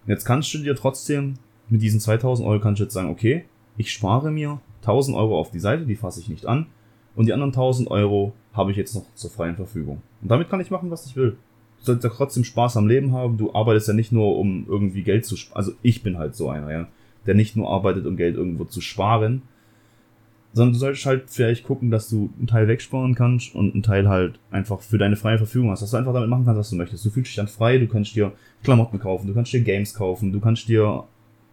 Jetzt 0.06 0.24
kannst 0.24 0.54
du 0.54 0.60
dir 0.60 0.76
trotzdem, 0.76 1.36
mit 1.70 1.82
diesen 1.82 2.00
2.000 2.00 2.46
Euro 2.46 2.60
kannst 2.62 2.80
du 2.80 2.86
jetzt 2.86 2.94
sagen, 2.94 3.10
okay, 3.10 3.46
ich 3.76 3.92
spare 3.92 4.32
mir 4.32 4.62
1.000 4.86 5.16
Euro 5.16 5.38
auf 5.38 5.52
die 5.52 5.60
Seite, 5.60 5.86
die 5.86 5.96
fasse 5.96 6.22
ich 6.22 6.30
nicht 6.30 6.46
an. 6.46 6.68
Und 7.16 7.26
die 7.26 7.34
anderen 7.34 7.52
1.000 7.52 7.88
Euro 7.88 8.34
habe 8.58 8.72
ich 8.72 8.78
jetzt 8.78 8.96
noch 8.96 9.06
zur 9.16 9.30
freien 9.30 9.56
Verfügung. 9.56 10.02
Und 10.22 10.32
damit 10.32 10.50
kann 10.50 10.60
ich 10.60 10.72
machen, 10.72 10.92
was 10.92 11.06
ich 11.06 11.16
will. 11.16 11.38
Du 11.80 11.86
sollst 11.86 12.04
ja 12.04 12.10
trotzdem 12.10 12.44
Spaß 12.44 12.78
am 12.78 12.88
Leben 12.88 13.14
haben. 13.14 13.38
Du 13.38 13.54
arbeitest 13.54 13.88
ja 13.88 13.94
nicht 13.94 14.12
nur, 14.12 14.38
um 14.38 14.66
irgendwie 14.68 15.04
Geld 15.04 15.26
zu 15.26 15.38
sparen. 15.38 15.58
Also 15.58 15.74
ich 15.82 16.04
bin 16.04 16.18
halt 16.18 16.36
so 16.36 16.50
einer, 16.50 16.72
ja. 16.72 16.88
Der 17.26 17.36
nicht 17.36 17.56
nur 17.56 17.70
arbeitet, 17.70 18.06
um 18.06 18.18
Geld 18.18 18.36
irgendwo 18.36 18.66
zu 18.66 18.82
sparen, 18.82 19.44
sondern 20.54 20.74
du 20.74 20.80
solltest 20.80 21.06
halt 21.06 21.24
vielleicht 21.28 21.64
gucken, 21.66 21.92
dass 21.92 22.10
du 22.10 22.32
einen 22.38 22.48
Teil 22.48 22.68
wegsparen 22.68 23.16
kannst 23.16 23.54
und 23.54 23.74
einen 23.74 23.84
Teil 23.84 24.10
halt 24.10 24.40
einfach 24.50 24.80
für 24.80 24.98
deine 24.98 25.16
freie 25.16 25.38
Verfügung 25.38 25.70
hast, 25.70 25.82
dass 25.82 25.92
du 25.92 25.98
einfach 25.98 26.14
damit 26.14 26.30
machen 26.30 26.46
kannst, 26.46 26.60
was 26.60 26.70
du 26.72 26.78
möchtest. 26.78 27.06
Du 27.06 27.10
fühlst 27.12 27.30
dich 27.30 27.36
dann 27.36 27.48
frei, 27.48 27.78
du 27.78 27.88
kannst 27.88 28.16
dir 28.16 28.32
Klamotten 28.64 28.98
kaufen, 28.98 29.28
du 29.28 29.34
kannst 29.34 29.54
dir 29.54 29.62
Games 29.62 29.94
kaufen, 29.94 30.32
du 30.32 30.40
kannst 30.40 30.68
dir 30.68 31.04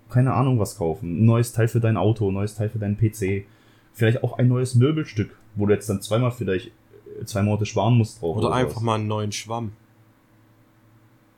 keine 0.09 0.33
Ahnung 0.33 0.59
was 0.59 0.79
kaufen, 0.79 1.23
ein 1.23 1.27
neues 1.27 1.53
Teil 1.53 1.69
für 1.69 1.81
dein 1.81 1.97
Auto, 1.97 2.31
ein 2.31 2.35
neues 2.35 2.55
Teil 2.55 2.69
für 2.69 2.79
deinen 2.79 2.97
PC, 2.97 3.45
vielleicht 3.93 4.23
auch 4.23 4.39
ein 4.39 4.49
neues 4.49 4.75
Möbelstück, 4.75 5.37
wo 5.55 5.67
du 5.67 5.75
jetzt 5.75 5.89
dann 5.91 6.01
zweimal 6.01 6.31
vielleicht 6.31 6.71
zwei 7.25 7.43
Monate 7.43 7.67
sparen 7.67 7.97
musst 7.99 8.21
drauf. 8.21 8.37
Oder 8.37 8.53
einfach 8.53 8.73
sowas. 8.73 8.83
mal 8.85 8.95
einen 8.97 9.07
neuen 9.09 9.33
Schwamm. 9.33 9.73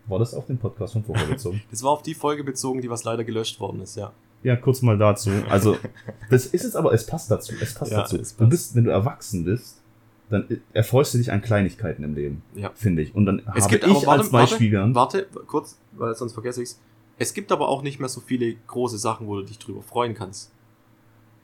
War 0.07 0.19
das 0.19 0.35
auf 0.35 0.47
den 0.47 0.59
Podcast 0.59 0.93
von 0.93 1.05
vorher 1.05 1.27
bezogen? 1.27 1.63
Das 1.71 1.83
war 1.83 1.91
auf 1.91 2.03
die 2.03 2.15
Folge 2.15 2.45
bezogen, 2.45 2.81
die 2.81 2.91
was 2.91 3.05
leider 3.05 3.25
gelöscht 3.25 3.59
worden 3.61 3.81
ist, 3.81 3.97
ja. 3.97 4.13
Ja, 4.43 4.55
kurz 4.55 4.83
mal 4.83 4.97
dazu. 4.97 5.31
Also, 5.49 5.77
das 6.31 6.47
ist 6.47 6.63
jetzt 6.63 6.77
aber, 6.77 6.93
es 6.93 7.05
passt 7.07 7.31
dazu. 7.31 7.55
Es 7.61 7.75
passt 7.75 7.91
Ja, 7.91 7.99
dazu. 8.03 8.17
es 8.17 8.33
Du 8.35 8.39
passt. 8.39 8.51
bist, 8.51 8.75
wenn 8.77 8.85
du 8.85 8.91
erwachsen 8.91 9.45
bist, 9.45 9.83
dann 10.31 10.61
erfreust 10.73 11.15
du 11.15 11.19
dich 11.19 11.33
an 11.33 11.41
Kleinigkeiten 11.43 12.05
im 12.05 12.15
Leben, 12.15 12.43
Ja. 12.55 12.71
finde 12.75 13.03
ich. 13.03 13.15
Und 13.15 13.27
dann 13.27 13.41
Es 13.55 13.65
habe 13.65 13.69
gibt 13.79 13.85
ich 13.85 13.91
aber, 13.97 14.07
warte, 14.07 14.23
als 14.23 14.31
Beispiel 14.31 14.71
genannt. 14.71 14.95
Warte, 14.95 15.27
kurz, 15.47 15.79
weil 15.93 16.15
sonst 16.15 16.33
vergesse 16.35 16.63
ich's. 16.63 16.81
Es 17.19 17.33
gibt 17.33 17.51
aber 17.51 17.69
auch 17.69 17.83
nicht 17.83 17.99
mehr 17.99 18.09
so 18.09 18.21
viele 18.21 18.55
große 18.67 18.99
Sachen, 18.99 19.27
wo 19.27 19.37
du 19.37 19.43
dich 19.43 19.59
drüber 19.59 19.83
freuen 19.83 20.15
kannst. 20.15 20.53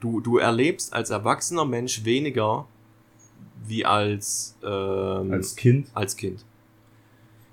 Du, 0.01 0.21
du 0.21 0.39
erlebst 0.39 0.93
als 0.93 1.11
erwachsener 1.11 1.65
Mensch 1.65 2.05
weniger 2.05 2.67
wie 3.67 3.85
als, 3.85 4.57
ähm, 4.63 5.33
als 5.33 5.57
Kind. 5.57 5.89
als 5.95 6.17
Kind. 6.17 6.45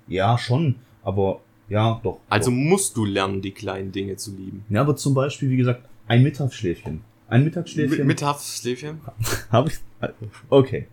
Ja, 0.06 0.36
schon. 0.38 0.76
Aber, 1.02 1.40
ja, 1.68 2.00
doch. 2.02 2.20
Also 2.28 2.50
doch. 2.50 2.56
musst 2.56 2.96
du 2.96 3.04
lernen, 3.04 3.42
die 3.42 3.52
kleinen 3.52 3.92
Dinge 3.92 4.16
zu 4.16 4.32
lieben. 4.32 4.64
Ja, 4.68 4.80
aber 4.82 4.96
zum 4.96 5.14
Beispiel, 5.14 5.50
wie 5.50 5.56
gesagt, 5.56 5.82
ein 6.08 6.22
Mittagsschläfchen. 6.22 7.02
Ein 7.28 7.44
Mittagsschläfchen. 7.44 7.98
Mit, 7.98 8.06
mit 8.06 8.22
Haftschläfchen? 8.22 9.00
Habe 9.50 9.68
ich. 9.70 9.78
Okay. 10.48 10.88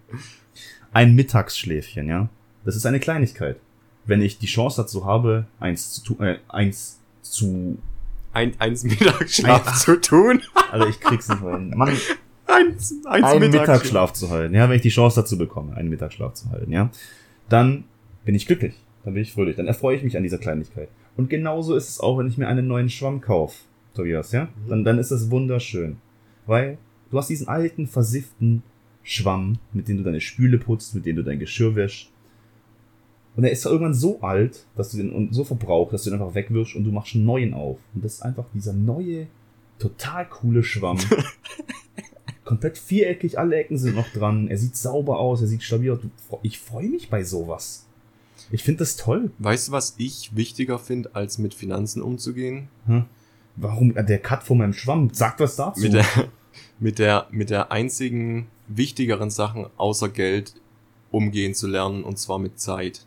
Ein 0.93 1.15
Mittagsschläfchen, 1.15 2.07
ja. 2.07 2.29
Das 2.63 2.75
ist 2.75 2.85
eine 2.85 2.99
Kleinigkeit. 2.99 3.57
Wenn 4.05 4.21
ich 4.21 4.37
die 4.37 4.45
Chance 4.45 4.81
dazu 4.83 5.05
habe, 5.05 5.47
eins 5.59 5.91
zu 5.93 6.03
tun, 6.03 6.21
äh, 6.25 6.37
eins 6.47 6.99
zu. 7.21 7.77
Ein, 8.33 8.53
eins 8.59 8.83
Mittagsschlaf 8.83 9.67
Ein- 9.67 9.73
zu 9.75 9.99
tun. 9.99 10.41
Also 10.71 10.85
ich 10.87 10.99
krieg's 10.99 11.29
nicht 11.29 11.41
mehr 11.41 11.57
hin. 11.57 11.71
Mann, 11.75 11.97
Eins, 12.47 12.93
eins 13.05 13.25
einen 13.25 13.39
Mittagsschlaf. 13.39 13.51
Mittagsschlaf 13.51 14.13
zu 14.13 14.29
halten, 14.29 14.55
ja, 14.55 14.69
wenn 14.69 14.75
ich 14.77 14.81
die 14.81 14.89
Chance 14.89 15.21
dazu 15.21 15.37
bekomme, 15.37 15.75
einen 15.75 15.89
Mittagsschlaf 15.89 16.33
zu 16.33 16.49
halten, 16.49 16.71
ja, 16.71 16.89
dann 17.49 17.83
bin 18.25 18.35
ich 18.35 18.45
glücklich, 18.47 18.75
dann 19.03 19.13
bin 19.13 19.23
ich 19.23 19.33
fröhlich, 19.33 19.55
dann 19.55 19.67
erfreue 19.67 19.95
ich 19.97 20.03
mich 20.03 20.15
an 20.17 20.23
dieser 20.23 20.37
Kleinigkeit. 20.37 20.89
Und 21.17 21.29
genauso 21.29 21.75
ist 21.75 21.89
es 21.89 21.99
auch, 21.99 22.17
wenn 22.17 22.27
ich 22.27 22.37
mir 22.37 22.47
einen 22.47 22.67
neuen 22.67 22.89
Schwamm 22.89 23.21
kaufe, 23.21 23.55
Tobias, 23.93 24.31
ja, 24.31 24.45
Mhm. 24.45 24.69
dann, 24.69 24.83
dann 24.85 24.99
ist 24.99 25.11
das 25.11 25.29
wunderschön, 25.31 25.97
weil 26.45 26.77
du 27.11 27.17
hast 27.17 27.29
diesen 27.29 27.47
alten, 27.47 27.87
versifften 27.87 28.63
Schwamm, 29.03 29.57
mit 29.73 29.87
dem 29.87 29.97
du 29.97 30.03
deine 30.03 30.21
Spüle 30.21 30.57
putzt, 30.57 30.93
mit 30.95 31.05
dem 31.05 31.15
du 31.15 31.23
dein 31.23 31.39
Geschirr 31.39 31.75
wäschst. 31.75 32.09
Und 33.35 33.43
er 33.43 33.51
ist 33.51 33.65
irgendwann 33.65 33.93
so 33.93 34.19
alt, 34.21 34.65
dass 34.75 34.91
du 34.91 34.97
den 34.97 35.11
und 35.11 35.33
so 35.33 35.43
verbraucht, 35.43 35.93
dass 35.93 36.03
du 36.03 36.09
den 36.09 36.19
einfach 36.19 36.33
wegwirfst 36.35 36.75
und 36.75 36.83
du 36.83 36.91
machst 36.91 37.15
einen 37.15 37.25
neuen 37.25 37.53
auf. 37.53 37.77
Und 37.93 38.03
das 38.03 38.15
ist 38.15 38.21
einfach 38.21 38.45
dieser 38.53 38.73
neue, 38.73 39.27
total 39.79 40.27
coole 40.27 40.63
Schwamm. 40.63 40.97
Komplett 42.47 42.77
viereckig, 42.77 43.37
alle 43.37 43.57
Ecken 43.57 43.77
sind 43.77 43.95
noch 43.95 44.07
dran. 44.07 44.47
Er 44.47 44.57
sieht 44.57 44.77
sauber 44.77 45.19
aus, 45.19 45.41
er 45.41 45.47
sieht 45.47 45.63
stabil 45.63 45.91
aus. 45.91 45.99
Ich 46.43 46.59
freue 46.59 46.87
mich 46.87 47.09
bei 47.09 47.23
sowas. 47.25 47.85
Ich 48.51 48.63
finde 48.63 48.79
das 48.79 48.95
toll. 48.95 49.31
Weißt 49.39 49.67
du, 49.67 49.71
was 49.73 49.95
ich 49.97 50.33
wichtiger 50.35 50.79
finde, 50.79 51.13
als 51.13 51.37
mit 51.37 51.53
Finanzen 51.53 52.01
umzugehen? 52.01 52.69
Hm? 52.85 53.03
Warum? 53.57 53.93
Der 53.93 54.19
Cut 54.19 54.43
von 54.43 54.59
meinem 54.59 54.71
Schwamm. 54.71 55.09
Sagt 55.13 55.41
was 55.41 55.57
dazu. 55.57 55.81
Mit 55.81 55.93
der, 55.93 56.05
mit 56.79 56.99
der, 56.99 57.27
mit 57.31 57.49
der 57.49 57.71
einzigen 57.71 58.47
wichtigeren 58.67 59.29
Sachen 59.29 59.65
außer 59.75 60.07
Geld 60.07 60.53
umgehen 61.11 61.53
zu 61.53 61.67
lernen, 61.67 62.03
und 62.03 62.17
zwar 62.17 62.39
mit 62.39 62.59
Zeit. 62.59 63.06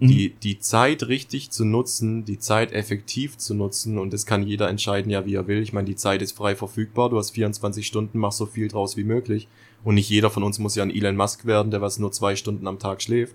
Mhm. 0.00 0.08
Die, 0.08 0.30
die 0.30 0.58
Zeit 0.60 1.08
richtig 1.08 1.50
zu 1.50 1.64
nutzen, 1.64 2.24
die 2.24 2.38
Zeit 2.38 2.72
effektiv 2.72 3.36
zu 3.36 3.54
nutzen, 3.54 3.98
und 3.98 4.12
das 4.12 4.26
kann 4.26 4.46
jeder 4.46 4.68
entscheiden, 4.68 5.10
ja, 5.10 5.26
wie 5.26 5.34
er 5.34 5.48
will. 5.48 5.62
Ich 5.62 5.72
meine, 5.72 5.86
die 5.86 5.96
Zeit 5.96 6.22
ist 6.22 6.36
frei 6.36 6.54
verfügbar, 6.54 7.10
du 7.10 7.18
hast 7.18 7.30
24 7.30 7.86
Stunden, 7.86 8.18
mach 8.18 8.32
so 8.32 8.46
viel 8.46 8.68
draus 8.68 8.96
wie 8.96 9.04
möglich. 9.04 9.48
Und 9.84 9.96
nicht 9.96 10.10
jeder 10.10 10.30
von 10.30 10.42
uns 10.42 10.58
muss 10.58 10.74
ja 10.74 10.82
ein 10.82 10.94
Elon 10.94 11.16
Musk 11.16 11.46
werden, 11.46 11.70
der 11.70 11.80
was 11.80 11.98
nur 11.98 12.12
zwei 12.12 12.36
Stunden 12.36 12.66
am 12.66 12.78
Tag 12.78 13.02
schläft. 13.02 13.34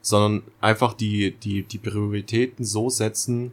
Sondern 0.00 0.42
einfach 0.60 0.94
die, 0.94 1.32
die, 1.32 1.62
die 1.62 1.78
Prioritäten 1.78 2.64
so 2.64 2.88
setzen, 2.88 3.52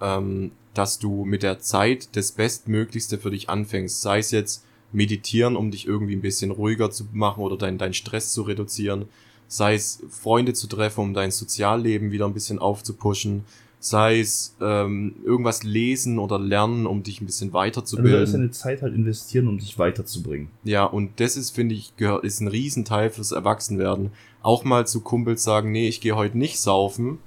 ähm, 0.00 0.52
dass 0.74 0.98
du 0.98 1.24
mit 1.24 1.42
der 1.42 1.60
Zeit 1.60 2.16
das 2.16 2.32
Bestmöglichste 2.32 3.18
für 3.18 3.30
dich 3.30 3.48
anfängst. 3.48 4.02
Sei 4.02 4.18
es 4.18 4.30
jetzt 4.30 4.64
meditieren, 4.92 5.56
um 5.56 5.70
dich 5.70 5.86
irgendwie 5.86 6.14
ein 6.14 6.22
bisschen 6.22 6.50
ruhiger 6.50 6.90
zu 6.90 7.06
machen 7.12 7.42
oder 7.42 7.56
deinen 7.56 7.78
dein 7.78 7.94
Stress 7.94 8.32
zu 8.32 8.42
reduzieren. 8.42 9.06
Sei 9.48 9.74
es 9.74 10.02
Freunde 10.10 10.52
zu 10.52 10.66
treffen, 10.66 11.00
um 11.00 11.14
dein 11.14 11.30
Sozialleben 11.30 12.12
wieder 12.12 12.26
ein 12.26 12.34
bisschen 12.34 12.58
aufzupuschen. 12.58 13.44
Sei 13.80 14.20
es 14.20 14.54
ähm, 14.60 15.14
irgendwas 15.24 15.62
lesen 15.62 16.18
oder 16.18 16.38
lernen, 16.38 16.86
um 16.86 17.02
dich 17.02 17.20
ein 17.20 17.26
bisschen 17.26 17.48
Also 17.48 17.58
da 17.58 17.64
ist 17.64 17.76
weiterzubilden. 17.76 18.32
deine 18.32 18.50
Zeit 18.50 18.82
halt 18.82 18.94
investieren, 18.94 19.48
um 19.48 19.58
dich 19.58 19.78
weiterzubringen. 19.78 20.48
Ja, 20.64 20.84
und 20.84 21.20
das 21.20 21.36
ist, 21.36 21.50
finde 21.50 21.74
ich, 21.76 21.96
gehört, 21.96 22.24
ist 22.24 22.40
ein 22.40 22.48
Riesenteil 22.48 23.10
fürs 23.10 23.32
Erwachsenwerden. 23.32 24.10
Auch 24.42 24.64
mal 24.64 24.86
zu 24.86 25.00
Kumpels 25.00 25.44
sagen, 25.44 25.72
nee, 25.72 25.88
ich 25.88 26.00
gehe 26.00 26.16
heute 26.16 26.36
nicht 26.36 26.60
saufen. 26.60 27.18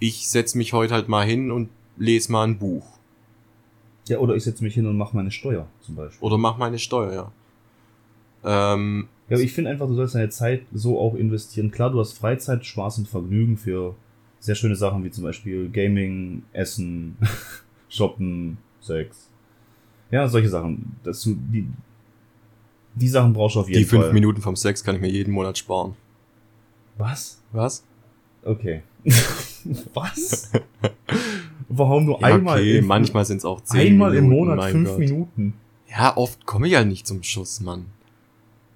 Ich 0.00 0.28
setz 0.28 0.54
mich 0.54 0.72
heute 0.72 0.94
halt 0.94 1.08
mal 1.08 1.24
hin 1.24 1.50
und 1.50 1.70
lese 1.96 2.30
mal 2.32 2.44
ein 2.44 2.58
Buch. 2.58 2.86
Ja, 4.08 4.18
oder 4.18 4.34
ich 4.34 4.44
setze 4.44 4.64
mich 4.64 4.74
hin 4.74 4.86
und 4.86 4.96
mache 4.96 5.14
meine 5.14 5.30
Steuer 5.30 5.66
zum 5.80 5.94
Beispiel. 5.94 6.26
Oder 6.26 6.38
mach 6.38 6.58
meine 6.58 6.78
Steuer, 6.78 7.12
ja. 7.12 7.32
Ähm, 8.74 9.08
Ja, 9.28 9.36
aber 9.36 9.42
ich 9.44 9.52
finde 9.52 9.70
einfach, 9.70 9.86
du 9.86 9.94
sollst 9.94 10.14
deine 10.14 10.30
Zeit 10.30 10.62
so 10.72 10.98
auch 10.98 11.14
investieren. 11.14 11.70
Klar, 11.70 11.90
du 11.90 12.00
hast 12.00 12.12
Freizeit, 12.14 12.64
Spaß 12.64 12.98
und 12.98 13.08
Vergnügen 13.08 13.56
für 13.56 13.94
sehr 14.40 14.54
schöne 14.54 14.76
Sachen 14.76 15.04
wie 15.04 15.10
zum 15.10 15.24
Beispiel 15.24 15.68
Gaming, 15.68 16.42
Essen, 16.52 17.16
Shoppen, 17.88 18.56
Sex. 18.80 19.28
Ja, 20.10 20.26
solche 20.28 20.48
Sachen. 20.48 20.96
Das, 21.04 21.22
du- 21.22 21.34
die, 21.36 21.66
die 22.94 23.08
Sachen 23.08 23.32
brauchst 23.34 23.56
du 23.56 23.60
auf 23.60 23.68
jeden 23.68 23.80
die 23.80 23.84
fünf 23.84 24.04
Fall. 24.04 24.12
Minuten 24.14 24.40
vom 24.40 24.56
Sex 24.56 24.82
kann 24.82 24.94
ich 24.94 25.00
mir 25.02 25.10
jeden 25.10 25.32
Monat 25.32 25.58
sparen. 25.58 25.94
Was? 26.96 27.40
Was? 27.52 27.84
Okay. 28.42 28.82
Was? 29.94 30.50
Warum 31.68 32.06
nur 32.06 32.20
Ja, 32.20 32.28
einmal? 32.28 32.58
okay, 32.58 32.78
im- 32.78 32.86
manchmal 32.86 33.24
sind 33.24 33.38
es 33.38 33.44
auch 33.44 33.60
zehn 33.62 33.92
einmal 33.92 34.10
Minuten, 34.12 34.24
im 34.32 34.38
Monat 34.38 34.70
fünf 34.70 34.88
Gott. 34.88 34.98
Minuten. 34.98 35.54
Ja, 35.90 36.16
oft 36.16 36.46
komme 36.46 36.66
ich 36.68 36.74
halt 36.76 36.88
nicht 36.88 37.06
zum 37.06 37.22
Schuss, 37.22 37.60
Mann. 37.60 37.86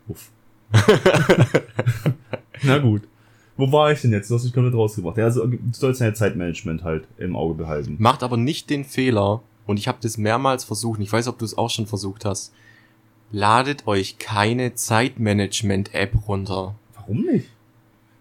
Uff. 0.09 0.31
Na 2.63 2.79
gut. 2.79 3.03
Wo 3.57 3.71
war 3.71 3.93
ich 3.93 4.01
denn 4.01 4.13
jetzt? 4.13 4.31
Du 4.31 4.35
hast 4.35 4.45
mich 4.45 4.53
komplett 4.53 4.75
rausgebracht. 4.75 5.19
Ja, 5.19 5.25
also 5.25 5.47
du 5.47 5.59
sollst 5.73 6.01
dein 6.01 6.15
Zeitmanagement 6.15 6.83
halt 6.85 7.07
im 7.19 7.37
Auge 7.37 7.55
behalten. 7.55 7.97
Macht 7.99 8.23
aber 8.23 8.37
nicht 8.37 8.71
den 8.71 8.85
Fehler, 8.85 9.43
und 9.67 9.79
ich 9.79 9.89
habe 9.89 9.99
das 10.01 10.19
mehrmals 10.19 10.65
versucht, 10.65 11.01
ich 11.01 11.13
weiß, 11.13 11.29
ob 11.29 11.39
du 11.39 11.45
es 11.45 11.57
auch 11.57 11.71
schon 11.71 11.87
versucht 11.87 12.25
hast, 12.25 12.53
ladet 13.31 13.87
euch 13.87 14.19
keine 14.19 14.75
Zeitmanagement-App 14.75 16.29
runter. 16.29 16.75
Warum 16.95 17.23
nicht? 17.23 17.47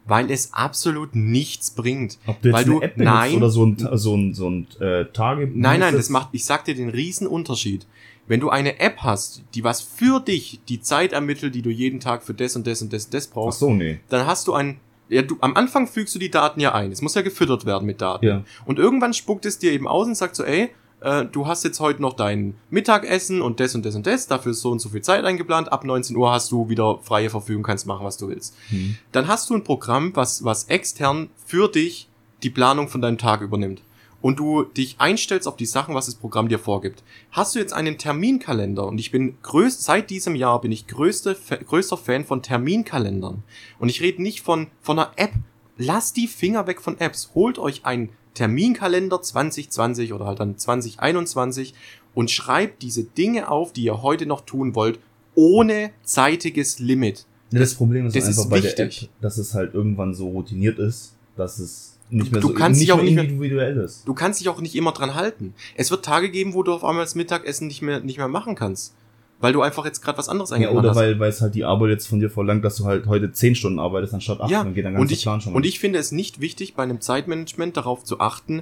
Weil 0.05 0.29
es 0.31 0.53
absolut 0.53 1.15
nichts 1.15 1.71
bringt. 1.71 2.17
Ob 2.25 2.41
du 2.41 2.49
jetzt 2.49 2.55
Weil 2.55 2.63
eine 2.65 2.73
du- 2.73 2.81
App 2.81 2.95
benutzt 2.95 3.13
nein. 3.15 3.35
oder 3.35 3.49
so 3.49 3.65
ein, 3.65 3.77
so 3.93 4.15
ein, 4.15 4.33
so 4.33 4.49
ein 4.49 4.67
äh, 4.79 5.05
Tage... 5.05 5.49
Nein, 5.53 5.79
nein, 5.79 5.93
das 5.95 6.09
macht, 6.09 6.29
ich 6.33 6.43
sag 6.43 6.65
dir 6.65 6.75
den 6.75 6.89
riesen 6.89 7.27
Unterschied. 7.27 7.85
Wenn 8.31 8.39
du 8.39 8.49
eine 8.49 8.79
App 8.79 8.99
hast, 8.99 9.43
die 9.55 9.65
was 9.65 9.81
für 9.81 10.21
dich 10.21 10.61
die 10.69 10.79
Zeit 10.79 11.11
ermittelt, 11.11 11.53
die 11.53 11.61
du 11.61 11.69
jeden 11.69 11.99
Tag 11.99 12.23
für 12.23 12.33
das 12.33 12.55
und 12.55 12.65
das 12.65 12.81
und 12.81 12.93
das 12.93 13.03
und 13.03 13.13
das 13.13 13.27
Ach 13.27 13.33
brauchst, 13.33 13.59
so, 13.59 13.73
nee. 13.73 13.99
dann 14.07 14.25
hast 14.25 14.47
du 14.47 14.53
ein, 14.53 14.79
ja, 15.09 15.21
du, 15.21 15.35
am 15.41 15.57
Anfang 15.57 15.85
fügst 15.85 16.15
du 16.15 16.19
die 16.19 16.31
Daten 16.31 16.61
ja 16.61 16.73
ein. 16.73 16.93
Es 16.93 17.01
muss 17.01 17.13
ja 17.13 17.23
gefüttert 17.23 17.65
werden 17.65 17.85
mit 17.85 17.99
Daten. 17.99 18.25
Ja. 18.25 18.43
Und 18.63 18.79
irgendwann 18.79 19.13
spuckt 19.13 19.45
es 19.45 19.59
dir 19.59 19.73
eben 19.73 19.85
aus 19.85 20.07
und 20.07 20.15
sagt 20.15 20.37
so, 20.37 20.45
ey, 20.45 20.69
äh, 21.01 21.25
du 21.25 21.45
hast 21.45 21.65
jetzt 21.65 21.81
heute 21.81 22.01
noch 22.01 22.13
dein 22.13 22.53
Mittagessen 22.69 23.41
und 23.41 23.59
das 23.59 23.75
und 23.75 23.85
das 23.85 23.95
und 23.95 24.07
das, 24.07 24.27
dafür 24.27 24.53
ist 24.53 24.61
so 24.61 24.71
und 24.71 24.79
so 24.79 24.87
viel 24.87 25.01
Zeit 25.01 25.25
eingeplant, 25.25 25.69
ab 25.69 25.83
19 25.83 26.15
Uhr 26.15 26.31
hast 26.31 26.53
du 26.53 26.69
wieder 26.69 26.99
freie 27.01 27.29
Verfügung, 27.29 27.63
kannst 27.63 27.85
machen, 27.85 28.05
was 28.05 28.15
du 28.15 28.29
willst. 28.29 28.55
Hm. 28.69 28.95
Dann 29.11 29.27
hast 29.27 29.49
du 29.49 29.55
ein 29.55 29.65
Programm, 29.65 30.15
was, 30.15 30.45
was 30.45 30.69
extern 30.69 31.29
für 31.45 31.67
dich 31.67 32.07
die 32.43 32.49
Planung 32.49 32.87
von 32.87 33.01
deinem 33.01 33.17
Tag 33.17 33.41
übernimmt. 33.41 33.81
Und 34.21 34.39
du 34.39 34.63
dich 34.63 34.95
einstellst 34.99 35.47
auf 35.47 35.57
die 35.57 35.65
Sachen, 35.65 35.95
was 35.95 36.05
das 36.05 36.15
Programm 36.15 36.47
dir 36.47 36.59
vorgibt. 36.59 37.03
Hast 37.31 37.55
du 37.55 37.59
jetzt 37.59 37.73
einen 37.73 37.97
Terminkalender 37.97 38.85
und 38.85 38.99
ich 38.99 39.11
bin 39.11 39.37
größt, 39.41 39.83
seit 39.83 40.09
diesem 40.09 40.35
Jahr 40.35 40.61
bin 40.61 40.71
ich 40.71 40.87
größte, 40.87 41.35
größter 41.67 41.97
Fan 41.97 42.25
von 42.25 42.43
Terminkalendern. 42.43 43.43
Und 43.79 43.89
ich 43.89 44.01
rede 44.01 44.21
nicht 44.21 44.41
von, 44.41 44.67
von 44.81 44.99
einer 44.99 45.11
App. 45.15 45.33
Lasst 45.77 46.17
die 46.17 46.27
Finger 46.27 46.67
weg 46.67 46.81
von 46.81 46.99
Apps. 46.99 47.31
Holt 47.33 47.57
euch 47.57 47.85
einen 47.85 48.09
Terminkalender 48.33 49.21
2020 49.21 50.13
oder 50.13 50.25
halt 50.25 50.39
dann 50.39 50.57
2021 50.57 51.73
und 52.13 52.31
schreibt 52.31 52.81
diese 52.81 53.03
Dinge 53.03 53.49
auf, 53.49 53.73
die 53.73 53.83
ihr 53.83 54.01
heute 54.01 54.25
noch 54.25 54.41
tun 54.41 54.75
wollt, 54.75 54.99
ohne 55.35 55.91
zeitiges 56.03 56.79
Limit. 56.79 57.25
Ja, 57.51 57.59
das 57.59 57.73
Problem 57.73 58.05
ist 58.05 58.15
das 58.15 58.27
einfach 58.27 58.43
ist 58.43 58.49
bei 58.49 58.63
wichtig. 58.63 58.75
der 58.75 58.85
App, 58.85 59.21
dass 59.21 59.37
es 59.37 59.53
halt 59.53 59.73
irgendwann 59.73 60.13
so 60.13 60.29
routiniert 60.29 60.79
ist, 60.79 61.15
dass 61.35 61.59
es 61.59 61.97
nicht 62.11 62.31
mehr 62.31 62.41
Du 62.41 62.49
so 62.49 62.53
kannst 62.53 62.81
dich 62.81 62.91
auch 62.91 63.01
nicht 63.01 63.15
mehr- 63.15 63.23
individuell 63.23 63.77
ist. 63.77 64.07
Du 64.07 64.13
kannst 64.13 64.39
dich 64.39 64.49
auch 64.49 64.59
nicht 64.61 64.75
immer 64.75 64.91
dran 64.91 65.15
halten. 65.15 65.53
Es 65.75 65.91
wird 65.91 66.03
Tage 66.05 66.29
geben, 66.29 66.53
wo 66.53 66.63
du 66.63 66.73
auf 66.73 66.83
einmal 66.83 67.03
das 67.03 67.15
Mittagessen 67.15 67.67
nicht 67.67 67.81
mehr, 67.81 67.99
nicht 68.01 68.17
mehr 68.17 68.27
machen 68.27 68.55
kannst. 68.55 68.93
Weil 69.39 69.53
du 69.53 69.61
einfach 69.63 69.85
jetzt 69.85 70.01
gerade 70.01 70.19
was 70.19 70.29
anderes 70.29 70.51
Ja, 70.51 70.57
eingeplant 70.57 70.79
oder 70.79 70.89
hast. 70.91 70.97
weil, 70.97 71.19
weil 71.19 71.29
es 71.29 71.41
halt 71.41 71.55
die 71.55 71.63
Arbeit 71.63 71.89
jetzt 71.89 72.07
von 72.07 72.19
dir 72.19 72.29
verlangt, 72.29 72.63
dass 72.63 72.75
du 72.75 72.85
halt 72.85 73.07
heute 73.07 73.31
10 73.31 73.55
Stunden 73.55 73.79
arbeitest 73.79 74.13
anstatt 74.13 74.39
8, 74.39 74.51
Ja, 74.51 74.63
dann 74.63 74.75
geht 74.75 74.85
dein 74.85 74.93
und 74.93 74.99
ganzer 74.99 75.13
ich, 75.13 75.21
Plan 75.23 75.41
schon 75.41 75.53
mal. 75.53 75.57
und 75.57 75.65
ich 75.65 75.79
finde 75.79 75.97
es 75.97 76.11
nicht 76.11 76.41
wichtig, 76.41 76.75
bei 76.75 76.83
einem 76.83 77.01
Zeitmanagement 77.01 77.75
darauf 77.75 78.03
zu 78.03 78.19
achten, 78.19 78.61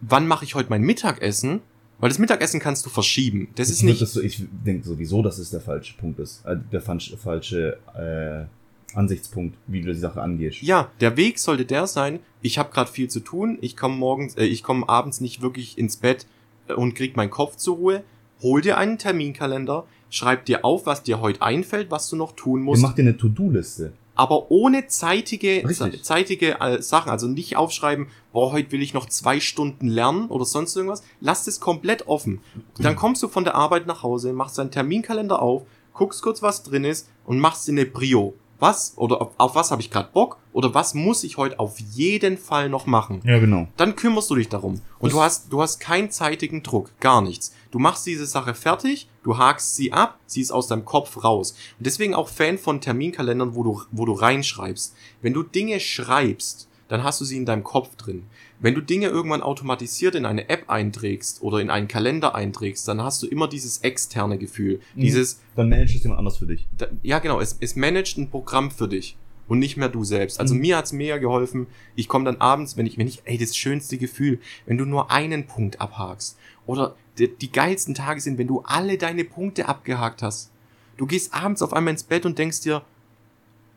wann 0.00 0.26
mache 0.26 0.46
ich 0.46 0.54
heute 0.54 0.70
mein 0.70 0.80
Mittagessen, 0.80 1.60
weil 1.98 2.08
das 2.08 2.18
Mittagessen 2.18 2.60
kannst 2.60 2.86
du 2.86 2.88
verschieben. 2.90 3.48
Das 3.56 3.68
ist 3.68 3.82
ich 3.82 3.88
würd 3.88 4.00
nicht, 4.00 4.10
so, 4.10 4.22
ich 4.22 4.42
denke 4.64 4.88
sowieso, 4.88 5.20
dass 5.22 5.36
es 5.38 5.50
der 5.50 5.60
falsche 5.60 5.94
Punkt 5.98 6.18
ist. 6.18 6.46
Äh, 6.46 6.56
der 6.72 6.80
falsche, 6.80 7.18
falsche 7.18 7.76
äh, 7.94 8.46
Ansichtspunkt, 8.94 9.56
wie 9.66 9.80
du 9.80 9.92
die 9.92 9.98
Sache 9.98 10.20
angehst. 10.22 10.62
ja, 10.62 10.90
der 11.00 11.16
Weg 11.16 11.38
sollte 11.38 11.64
der 11.64 11.86
sein, 11.86 12.20
ich 12.42 12.58
habe 12.58 12.72
gerade 12.72 12.90
viel 12.90 13.08
zu 13.08 13.20
tun, 13.20 13.58
ich 13.60 13.76
komme 13.76 13.96
morgens, 13.96 14.36
äh, 14.36 14.44
ich 14.44 14.62
komme 14.62 14.88
abends 14.88 15.20
nicht 15.20 15.42
wirklich 15.42 15.78
ins 15.78 15.96
Bett 15.96 16.26
äh, 16.68 16.72
und 16.74 16.94
krieg 16.94 17.16
meinen 17.16 17.30
Kopf 17.30 17.56
zur 17.56 17.76
Ruhe. 17.76 18.02
Hol 18.42 18.62
dir 18.62 18.78
einen 18.78 18.96
Terminkalender, 18.98 19.84
schreib 20.08 20.46
dir 20.46 20.64
auf, 20.64 20.86
was 20.86 21.02
dir 21.02 21.20
heute 21.20 21.42
einfällt, 21.42 21.90
was 21.90 22.08
du 22.08 22.16
noch 22.16 22.32
tun 22.32 22.62
musst. 22.62 22.82
macht 22.82 22.96
dir 22.98 23.02
eine 23.02 23.16
To-Do-Liste. 23.16 23.92
aber 24.14 24.50
ohne 24.50 24.86
zeitige, 24.86 25.62
Richtig. 25.66 26.02
zeitige 26.02 26.58
äh, 26.60 26.80
Sachen. 26.82 27.10
Also 27.10 27.26
nicht 27.28 27.56
aufschreiben, 27.56 28.06
boah, 28.32 28.52
heute 28.52 28.72
will 28.72 28.82
ich 28.82 28.92
noch 28.94 29.06
zwei 29.06 29.40
Stunden 29.40 29.88
lernen 29.88 30.28
oder 30.28 30.44
sonst 30.44 30.74
irgendwas. 30.76 31.02
Lass 31.20 31.46
es 31.46 31.60
komplett 31.60 32.08
offen. 32.08 32.40
Dann 32.78 32.96
kommst 33.02 33.22
du 33.22 33.28
von 33.28 33.44
der 33.44 33.54
Arbeit 33.54 33.86
nach 33.86 34.02
Hause, 34.02 34.32
machst 34.32 34.56
deinen 34.58 34.70
Terminkalender 34.70 35.40
auf, 35.40 35.62
guckst 35.92 36.22
kurz, 36.22 36.42
was 36.42 36.62
drin 36.62 36.84
ist 36.84 37.08
und 37.26 37.38
machst 37.40 37.68
dir 37.68 37.72
eine 37.72 37.86
Brio. 37.86 38.34
Was 38.60 38.92
oder 38.96 39.20
auf, 39.22 39.30
auf 39.38 39.54
was 39.54 39.70
habe 39.70 39.80
ich 39.82 39.90
gerade 39.90 40.10
Bock 40.12 40.36
oder 40.52 40.74
was 40.74 40.94
muss 40.94 41.24
ich 41.24 41.36
heute 41.38 41.58
auf 41.58 41.78
jeden 41.80 42.36
Fall 42.38 42.68
noch 42.68 42.86
machen? 42.86 43.20
Ja, 43.24 43.38
genau. 43.38 43.68
Dann 43.76 43.96
kümmerst 43.96 44.30
du 44.30 44.34
dich 44.36 44.48
darum. 44.48 44.80
Und 44.98 45.10
Das- 45.10 45.12
du 45.12 45.20
hast, 45.22 45.52
du 45.52 45.62
hast 45.62 45.80
keinen 45.80 46.10
zeitigen 46.10 46.62
Druck, 46.62 46.92
gar 47.00 47.22
nichts. 47.22 47.52
Du 47.70 47.78
machst 47.78 48.06
diese 48.06 48.26
Sache 48.26 48.54
fertig, 48.54 49.08
du 49.22 49.38
hakst 49.38 49.76
sie 49.76 49.92
ab, 49.92 50.18
sie 50.26 50.40
ist 50.42 50.50
aus 50.50 50.66
deinem 50.66 50.84
Kopf 50.84 51.24
raus. 51.24 51.52
Und 51.78 51.86
deswegen 51.86 52.14
auch 52.14 52.28
Fan 52.28 52.58
von 52.58 52.80
Terminkalendern, 52.80 53.54
wo 53.54 53.62
du, 53.62 53.82
wo 53.92 54.04
du 54.04 54.12
reinschreibst. 54.12 54.94
Wenn 55.22 55.32
du 55.32 55.42
Dinge 55.42 55.80
schreibst, 55.80 56.68
dann 56.88 57.04
hast 57.04 57.20
du 57.20 57.24
sie 57.24 57.36
in 57.36 57.46
deinem 57.46 57.62
Kopf 57.64 57.94
drin. 57.96 58.26
Wenn 58.62 58.74
du 58.74 58.82
Dinge 58.82 59.06
irgendwann 59.08 59.40
automatisiert 59.42 60.14
in 60.14 60.26
eine 60.26 60.48
App 60.50 60.68
einträgst 60.68 61.42
oder 61.42 61.58
in 61.60 61.70
einen 61.70 61.88
Kalender 61.88 62.34
einträgst, 62.34 62.86
dann 62.86 63.02
hast 63.02 63.22
du 63.22 63.26
immer 63.26 63.48
dieses 63.48 63.78
externe 63.78 64.36
Gefühl. 64.38 64.80
Mhm. 64.94 65.00
Dieses, 65.00 65.40
Dann 65.56 65.68
managt 65.70 65.94
es 65.96 66.02
jemand 66.02 66.18
anders 66.18 66.36
für 66.38 66.46
dich. 66.46 66.66
da, 66.76 66.86
ja 67.02 67.18
genau, 67.20 67.40
es, 67.40 67.56
es 67.60 67.74
managt 67.74 68.18
ein 68.18 68.28
Programm 68.30 68.70
für 68.70 68.86
dich 68.86 69.16
und 69.48 69.58
nicht 69.60 69.76
mehr 69.78 69.88
du 69.88 70.04
selbst. 70.04 70.38
Also 70.40 70.54
Mhm. 70.54 70.60
mir 70.60 70.76
hat's 70.76 70.92
mega 70.92 71.16
geholfen. 71.16 71.66
Ich 71.96 72.06
komme 72.06 72.26
dann 72.26 72.36
abends, 72.36 72.76
wenn 72.76 72.84
ich, 72.86 72.98
wenn 72.98 73.06
ich, 73.08 73.22
ey, 73.24 73.38
das 73.38 73.56
schönste 73.56 73.96
Gefühl, 73.96 74.38
wenn 74.66 74.76
du 74.76 74.84
nur 74.84 75.10
einen 75.10 75.46
Punkt 75.46 75.80
abhakst. 75.80 76.36
Oder 76.66 76.94
die, 77.18 77.28
die 77.34 77.50
geilsten 77.50 77.94
Tage 77.94 78.20
sind, 78.20 78.36
wenn 78.38 78.46
du 78.46 78.60
alle 78.66 78.98
deine 78.98 79.24
Punkte 79.24 79.68
abgehakt 79.68 80.22
hast. 80.22 80.50
Du 80.98 81.06
gehst 81.06 81.32
abends 81.32 81.62
auf 81.62 81.72
einmal 81.72 81.92
ins 81.94 82.04
Bett 82.04 82.26
und 82.26 82.38
denkst 82.38 82.60
dir, 82.60 82.82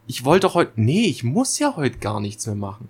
ich 0.08 0.26
wollte 0.26 0.48
doch 0.48 0.56
heute, 0.56 0.74
nee, 0.76 1.06
ich 1.06 1.24
muss 1.24 1.58
ja 1.58 1.78
heute 1.78 1.98
gar 2.00 2.20
nichts 2.20 2.46
mehr 2.46 2.56
machen. 2.56 2.90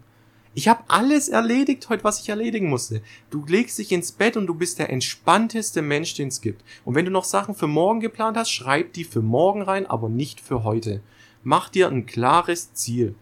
Ich 0.56 0.68
habe 0.68 0.84
alles 0.88 1.30
erledigt 1.30 1.90
heute, 1.90 2.04
was 2.04 2.20
ich 2.22 2.30
erledigen 2.30 2.70
musste. 2.70 3.02
Du 3.32 3.44
legst 3.48 3.80
dich 3.80 3.92
ins 3.92 4.12
Bett 4.12 4.38
und 4.38 4.46
du 4.46 4.54
bist 4.54 4.78
der 4.78 4.92
entspannteste 4.92 5.82
Mensch, 5.82 6.14
den 6.14 6.28
es 6.28 6.42
gibt. 6.42 6.64
Und 6.86 6.94
wenn 6.94 7.06
du 7.06 7.12
noch 7.12 7.24
Sachen 7.24 7.56
für 7.56 7.68
morgen 7.68 8.02
geplant 8.02 8.38
hast, 8.38 8.52
schreib 8.52 8.94
die 8.94 9.04
für 9.04 9.22
morgen 9.22 9.64
rein, 9.64 9.88
aber 9.88 10.10
nicht 10.10 10.40
für 10.40 10.64
heute. 10.64 11.02
Mach 11.44 11.70
dir 11.70 11.90
ein 11.90 12.06
klares 12.06 12.74
Ziel. 12.74 13.16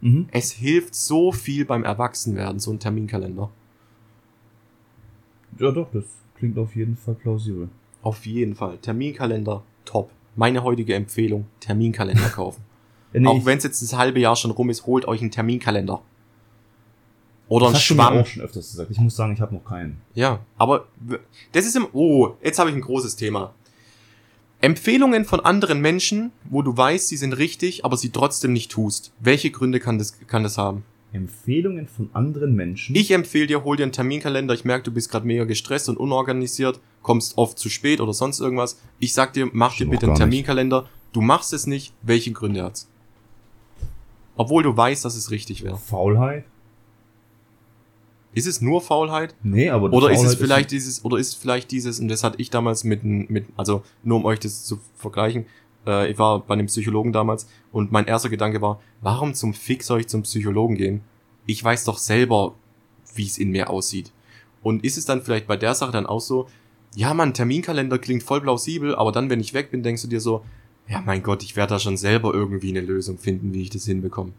Mhm. 0.00 0.28
Es 0.32 0.52
hilft 0.52 0.94
so 0.94 1.30
viel 1.30 1.64
beim 1.64 1.84
Erwachsenwerden, 1.84 2.58
so 2.58 2.72
ein 2.72 2.80
Terminkalender. 2.80 3.50
Ja, 5.58 5.70
doch, 5.70 5.88
das 5.92 6.04
klingt 6.36 6.58
auf 6.58 6.74
jeden 6.74 6.96
Fall 6.96 7.14
plausibel. 7.14 7.68
Auf 8.02 8.26
jeden 8.26 8.56
Fall. 8.56 8.78
Terminkalender, 8.78 9.62
top. 9.84 10.10
Meine 10.34 10.64
heutige 10.64 10.94
Empfehlung, 10.94 11.46
Terminkalender 11.60 12.28
kaufen. 12.28 12.62
Ja, 13.12 13.20
nee, 13.20 13.28
Auch 13.28 13.44
wenn 13.46 13.58
es 13.58 13.64
jetzt 13.64 13.82
das 13.82 13.96
halbe 13.96 14.18
Jahr 14.18 14.36
schon 14.36 14.50
rum 14.50 14.68
ist, 14.68 14.84
holt 14.84 15.06
euch 15.06 15.20
einen 15.20 15.30
Terminkalender. 15.30 16.02
Oder 17.48 17.66
das 17.66 17.68
einen 17.68 17.76
hast 17.76 17.90
du 17.90 17.94
mir 17.94 18.02
Schwamm. 18.02 18.18
auch 18.18 18.26
schon 18.26 18.42
öfters 18.42 18.70
gesagt. 18.70 18.90
Ich 18.90 18.98
muss 18.98 19.14
sagen, 19.16 19.32
ich 19.32 19.40
habe 19.40 19.54
noch 19.54 19.64
keinen. 19.64 20.00
Ja, 20.14 20.40
aber 20.58 20.86
das 21.52 21.66
ist 21.66 21.76
im. 21.76 21.86
Oh, 21.92 22.34
jetzt 22.42 22.58
habe 22.58 22.70
ich 22.70 22.76
ein 22.76 22.82
großes 22.82 23.16
Thema. 23.16 23.54
Empfehlungen 24.60 25.24
von 25.24 25.40
anderen 25.40 25.80
Menschen, 25.80 26.32
wo 26.48 26.62
du 26.62 26.76
weißt, 26.76 27.08
sie 27.08 27.16
sind 27.16 27.34
richtig, 27.34 27.84
aber 27.84 27.96
sie 27.96 28.10
trotzdem 28.10 28.52
nicht 28.52 28.70
tust. 28.70 29.12
Welche 29.20 29.50
Gründe 29.50 29.80
kann 29.80 29.98
das, 29.98 30.18
kann 30.26 30.42
das 30.42 30.58
haben? 30.58 30.84
Empfehlungen 31.12 31.86
von 31.86 32.10
anderen 32.14 32.54
Menschen. 32.54 32.96
Ich 32.96 33.10
empfehle 33.10 33.46
dir, 33.46 33.64
hol 33.64 33.76
dir 33.76 33.84
einen 33.84 33.92
Terminkalender. 33.92 34.54
Ich 34.54 34.64
merke, 34.64 34.84
du 34.84 34.90
bist 34.90 35.10
gerade 35.10 35.26
mega 35.26 35.44
gestresst 35.44 35.88
und 35.88 35.98
unorganisiert, 35.98 36.80
kommst 37.02 37.38
oft 37.38 37.58
zu 37.58 37.68
spät 37.68 38.00
oder 38.00 38.12
sonst 38.12 38.40
irgendwas. 38.40 38.80
Ich 38.98 39.14
sag 39.14 39.34
dir, 39.34 39.48
mach 39.52 39.70
dir 39.72 39.76
Stimmt 39.76 39.90
bitte 39.92 40.06
einen 40.06 40.14
gar 40.18 40.26
nicht. 40.26 40.32
Terminkalender. 40.32 40.88
Du 41.12 41.20
machst 41.20 41.52
es 41.52 41.66
nicht. 41.66 41.92
Welche 42.02 42.32
Gründe 42.32 42.62
hat's? 42.62 42.88
Obwohl 44.36 44.62
du 44.62 44.76
weißt, 44.76 45.04
dass 45.04 45.16
es 45.16 45.30
richtig 45.30 45.62
wäre. 45.64 45.78
Faulheit? 45.78 46.44
Ist 48.36 48.46
es 48.46 48.60
nur 48.60 48.82
Faulheit? 48.82 49.34
Nee, 49.42 49.70
aber 49.70 49.90
Oder 49.94 50.10
ist 50.10 50.18
es 50.18 50.34
Faulheit 50.34 50.38
vielleicht 50.38 50.70
dieses, 50.70 51.02
oder 51.06 51.16
ist 51.16 51.28
es 51.28 51.34
vielleicht 51.36 51.70
dieses, 51.70 52.00
und 52.00 52.08
das 52.08 52.22
hatte 52.22 52.36
ich 52.38 52.50
damals 52.50 52.84
mit, 52.84 53.02
mit 53.02 53.46
also 53.56 53.82
nur 54.02 54.18
um 54.18 54.26
euch 54.26 54.38
das 54.38 54.66
zu 54.66 54.78
vergleichen, 54.94 55.46
äh, 55.86 56.10
ich 56.10 56.18
war 56.18 56.40
bei 56.40 56.52
einem 56.52 56.66
Psychologen 56.66 57.14
damals 57.14 57.48
und 57.72 57.92
mein 57.92 58.06
erster 58.06 58.28
Gedanke 58.28 58.60
war, 58.60 58.78
warum 59.00 59.32
zum 59.32 59.54
Fick 59.54 59.82
soll 59.82 60.00
ich 60.00 60.08
zum 60.08 60.22
Psychologen 60.24 60.76
gehen? 60.76 61.00
Ich 61.46 61.64
weiß 61.64 61.84
doch 61.84 61.96
selber, 61.96 62.54
wie 63.14 63.24
es 63.24 63.38
in 63.38 63.52
mir 63.52 63.70
aussieht. 63.70 64.12
Und 64.62 64.84
ist 64.84 64.98
es 64.98 65.06
dann 65.06 65.22
vielleicht 65.22 65.46
bei 65.46 65.56
der 65.56 65.74
Sache 65.74 65.92
dann 65.92 66.04
auch 66.04 66.20
so, 66.20 66.46
ja, 66.94 67.14
man, 67.14 67.32
Terminkalender 67.32 67.98
klingt 67.98 68.22
voll 68.22 68.42
plausibel, 68.42 68.94
aber 68.94 69.12
dann, 69.12 69.30
wenn 69.30 69.40
ich 69.40 69.54
weg 69.54 69.70
bin, 69.70 69.82
denkst 69.82 70.02
du 70.02 70.08
dir 70.08 70.20
so, 70.20 70.44
ja, 70.88 71.00
mein 71.00 71.22
Gott, 71.22 71.42
ich 71.42 71.56
werde 71.56 71.70
da 71.70 71.78
schon 71.78 71.96
selber 71.96 72.34
irgendwie 72.34 72.68
eine 72.68 72.82
Lösung 72.82 73.16
finden, 73.16 73.54
wie 73.54 73.62
ich 73.62 73.70
das 73.70 73.86
hinbekomme. 73.86 74.32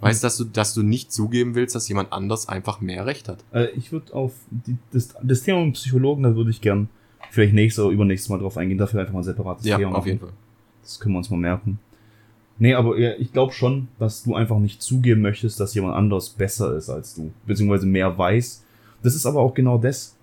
Weißt 0.00 0.22
dass 0.22 0.36
du, 0.36 0.44
dass 0.44 0.74
du 0.74 0.82
nicht 0.82 1.10
zugeben 1.10 1.54
willst, 1.54 1.74
dass 1.74 1.88
jemand 1.88 2.12
anders 2.12 2.48
einfach 2.48 2.80
mehr 2.80 3.06
Recht 3.06 3.28
hat? 3.28 3.44
Äh, 3.52 3.70
ich 3.70 3.92
würde 3.92 4.12
auf 4.14 4.32
die, 4.50 4.76
das, 4.92 5.14
das 5.22 5.42
Thema 5.42 5.64
mit 5.64 5.74
Psychologen, 5.74 6.22
da 6.22 6.36
würde 6.36 6.50
ich 6.50 6.60
gern 6.60 6.88
vielleicht 7.30 7.54
nächstes 7.54 7.82
oder 7.84 7.94
übernächstes 7.94 8.28
Mal 8.28 8.38
drauf 8.38 8.56
eingehen. 8.56 8.78
Dafür 8.78 9.00
einfach 9.00 9.14
mal 9.14 9.20
ein 9.20 9.24
separates 9.24 9.64
Ja, 9.64 9.78
Thema 9.78 9.90
auf 9.92 9.96
machen. 9.98 10.06
jeden 10.08 10.20
Fall. 10.20 10.32
Das 10.82 11.00
können 11.00 11.14
wir 11.14 11.18
uns 11.18 11.30
mal 11.30 11.38
merken. 11.38 11.78
Nee, 12.58 12.74
aber 12.74 12.98
ja, 12.98 13.12
ich 13.18 13.32
glaube 13.32 13.52
schon, 13.52 13.88
dass 13.98 14.22
du 14.22 14.34
einfach 14.34 14.58
nicht 14.58 14.80
zugeben 14.82 15.20
möchtest, 15.20 15.60
dass 15.60 15.74
jemand 15.74 15.94
anders 15.94 16.30
besser 16.30 16.74
ist 16.76 16.88
als 16.88 17.14
du, 17.14 17.32
beziehungsweise 17.46 17.86
mehr 17.86 18.16
weiß. 18.16 18.64
Das 19.02 19.14
ist 19.14 19.26
aber 19.26 19.40
auch 19.40 19.52
genau 19.54 19.76
das. 19.78 20.16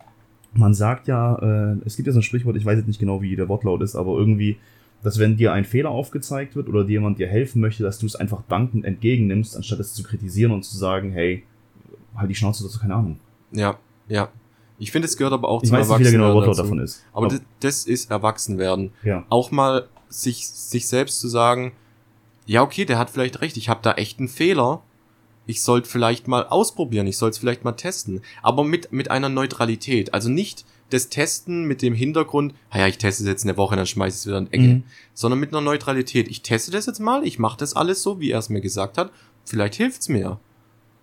Man 0.53 0.73
sagt 0.73 1.07
ja, 1.07 1.35
äh, 1.73 1.77
es 1.85 1.95
gibt 1.95 2.07
ja 2.07 2.13
so 2.13 2.19
ein 2.19 2.23
Sprichwort, 2.23 2.55
ich 2.55 2.65
weiß 2.65 2.77
jetzt 2.77 2.87
nicht 2.87 2.99
genau, 2.99 3.21
wie 3.21 3.35
der 3.35 3.49
Wortlaut 3.49 3.81
ist, 3.81 3.95
aber 3.95 4.17
irgendwie, 4.17 4.57
dass 5.03 5.19
wenn 5.19 5.37
dir 5.37 5.53
ein 5.53 5.65
Fehler 5.65 5.89
aufgezeigt 5.89 6.55
wird 6.55 6.69
oder 6.69 6.83
dir 6.85 6.93
jemand 6.93 7.19
dir 7.19 7.27
helfen 7.27 7.61
möchte, 7.61 7.83
dass 7.83 7.99
du 7.99 8.05
es 8.05 8.15
einfach 8.15 8.41
dankend 8.47 8.85
entgegennimmst, 8.85 9.55
anstatt 9.55 9.79
es 9.79 9.93
zu 9.93 10.03
kritisieren 10.03 10.51
und 10.51 10.63
zu 10.63 10.77
sagen, 10.77 11.11
hey, 11.11 11.43
halt 12.15 12.29
die 12.29 12.35
Schnauze, 12.35 12.63
das 12.63 12.73
ist 12.73 12.79
keine 12.79 12.95
Ahnung. 12.95 13.19
Ja, 13.51 13.77
ja. 14.07 14.29
Ich 14.79 14.91
finde, 14.91 15.07
es 15.07 15.15
gehört 15.17 15.33
aber 15.33 15.47
auch 15.49 15.61
Ich 15.61 15.69
zum 15.69 15.77
weiß 15.77 15.87
nicht, 15.89 15.99
wie 15.99 16.03
der 16.03 16.11
genaue 16.13 16.33
Wortlaut 16.33 16.57
dazu. 16.57 16.63
davon 16.63 16.79
ist. 16.79 17.03
Aber 17.13 17.27
das, 17.27 17.41
das 17.59 17.85
ist 17.85 18.09
Erwachsenwerden. 18.11 18.91
ja. 19.03 19.25
Auch 19.29 19.51
mal 19.51 19.87
sich, 20.09 20.47
sich 20.47 20.87
selbst 20.87 21.19
zu 21.19 21.27
sagen, 21.27 21.73
ja, 22.45 22.61
okay, 22.61 22.85
der 22.85 22.97
hat 22.97 23.09
vielleicht 23.09 23.41
recht, 23.41 23.57
ich 23.57 23.69
habe 23.69 23.79
da 23.83 23.93
echt 23.93 24.19
einen 24.19 24.27
Fehler. 24.27 24.81
Ich 25.45 25.61
sollte 25.61 25.89
vielleicht 25.89 26.27
mal 26.27 26.45
ausprobieren, 26.45 27.07
ich 27.07 27.17
sollte 27.17 27.33
es 27.33 27.37
vielleicht 27.39 27.63
mal 27.63 27.73
testen. 27.73 28.21
Aber 28.41 28.63
mit, 28.63 28.91
mit 28.91 29.11
einer 29.11 29.29
Neutralität. 29.29 30.13
Also 30.13 30.29
nicht 30.29 30.65
das 30.89 31.09
Testen 31.09 31.65
mit 31.65 31.81
dem 31.81 31.93
Hintergrund, 31.93 32.53
ah 32.69 32.79
ja, 32.79 32.87
ich 32.87 32.97
teste 32.97 33.23
es 33.23 33.27
jetzt 33.27 33.43
eine 33.43 33.57
Woche, 33.57 33.75
dann 33.75 33.87
schmeiße 33.87 34.15
ich 34.15 34.19
es 34.21 34.27
wieder 34.27 34.37
in 34.37 34.45
die 34.45 34.53
Ecke. 34.53 34.63
Mhm. 34.63 34.83
Sondern 35.13 35.39
mit 35.39 35.51
einer 35.51 35.61
Neutralität. 35.61 36.27
Ich 36.27 36.43
teste 36.43 36.71
das 36.71 36.85
jetzt 36.85 36.99
mal, 36.99 37.25
ich 37.25 37.39
mache 37.39 37.57
das 37.57 37.75
alles 37.75 38.01
so, 38.03 38.19
wie 38.19 38.31
er 38.31 38.39
es 38.39 38.49
mir 38.49 38.61
gesagt 38.61 38.97
hat. 38.97 39.11
Vielleicht 39.43 39.75
hilft's 39.75 40.07
mir. 40.07 40.39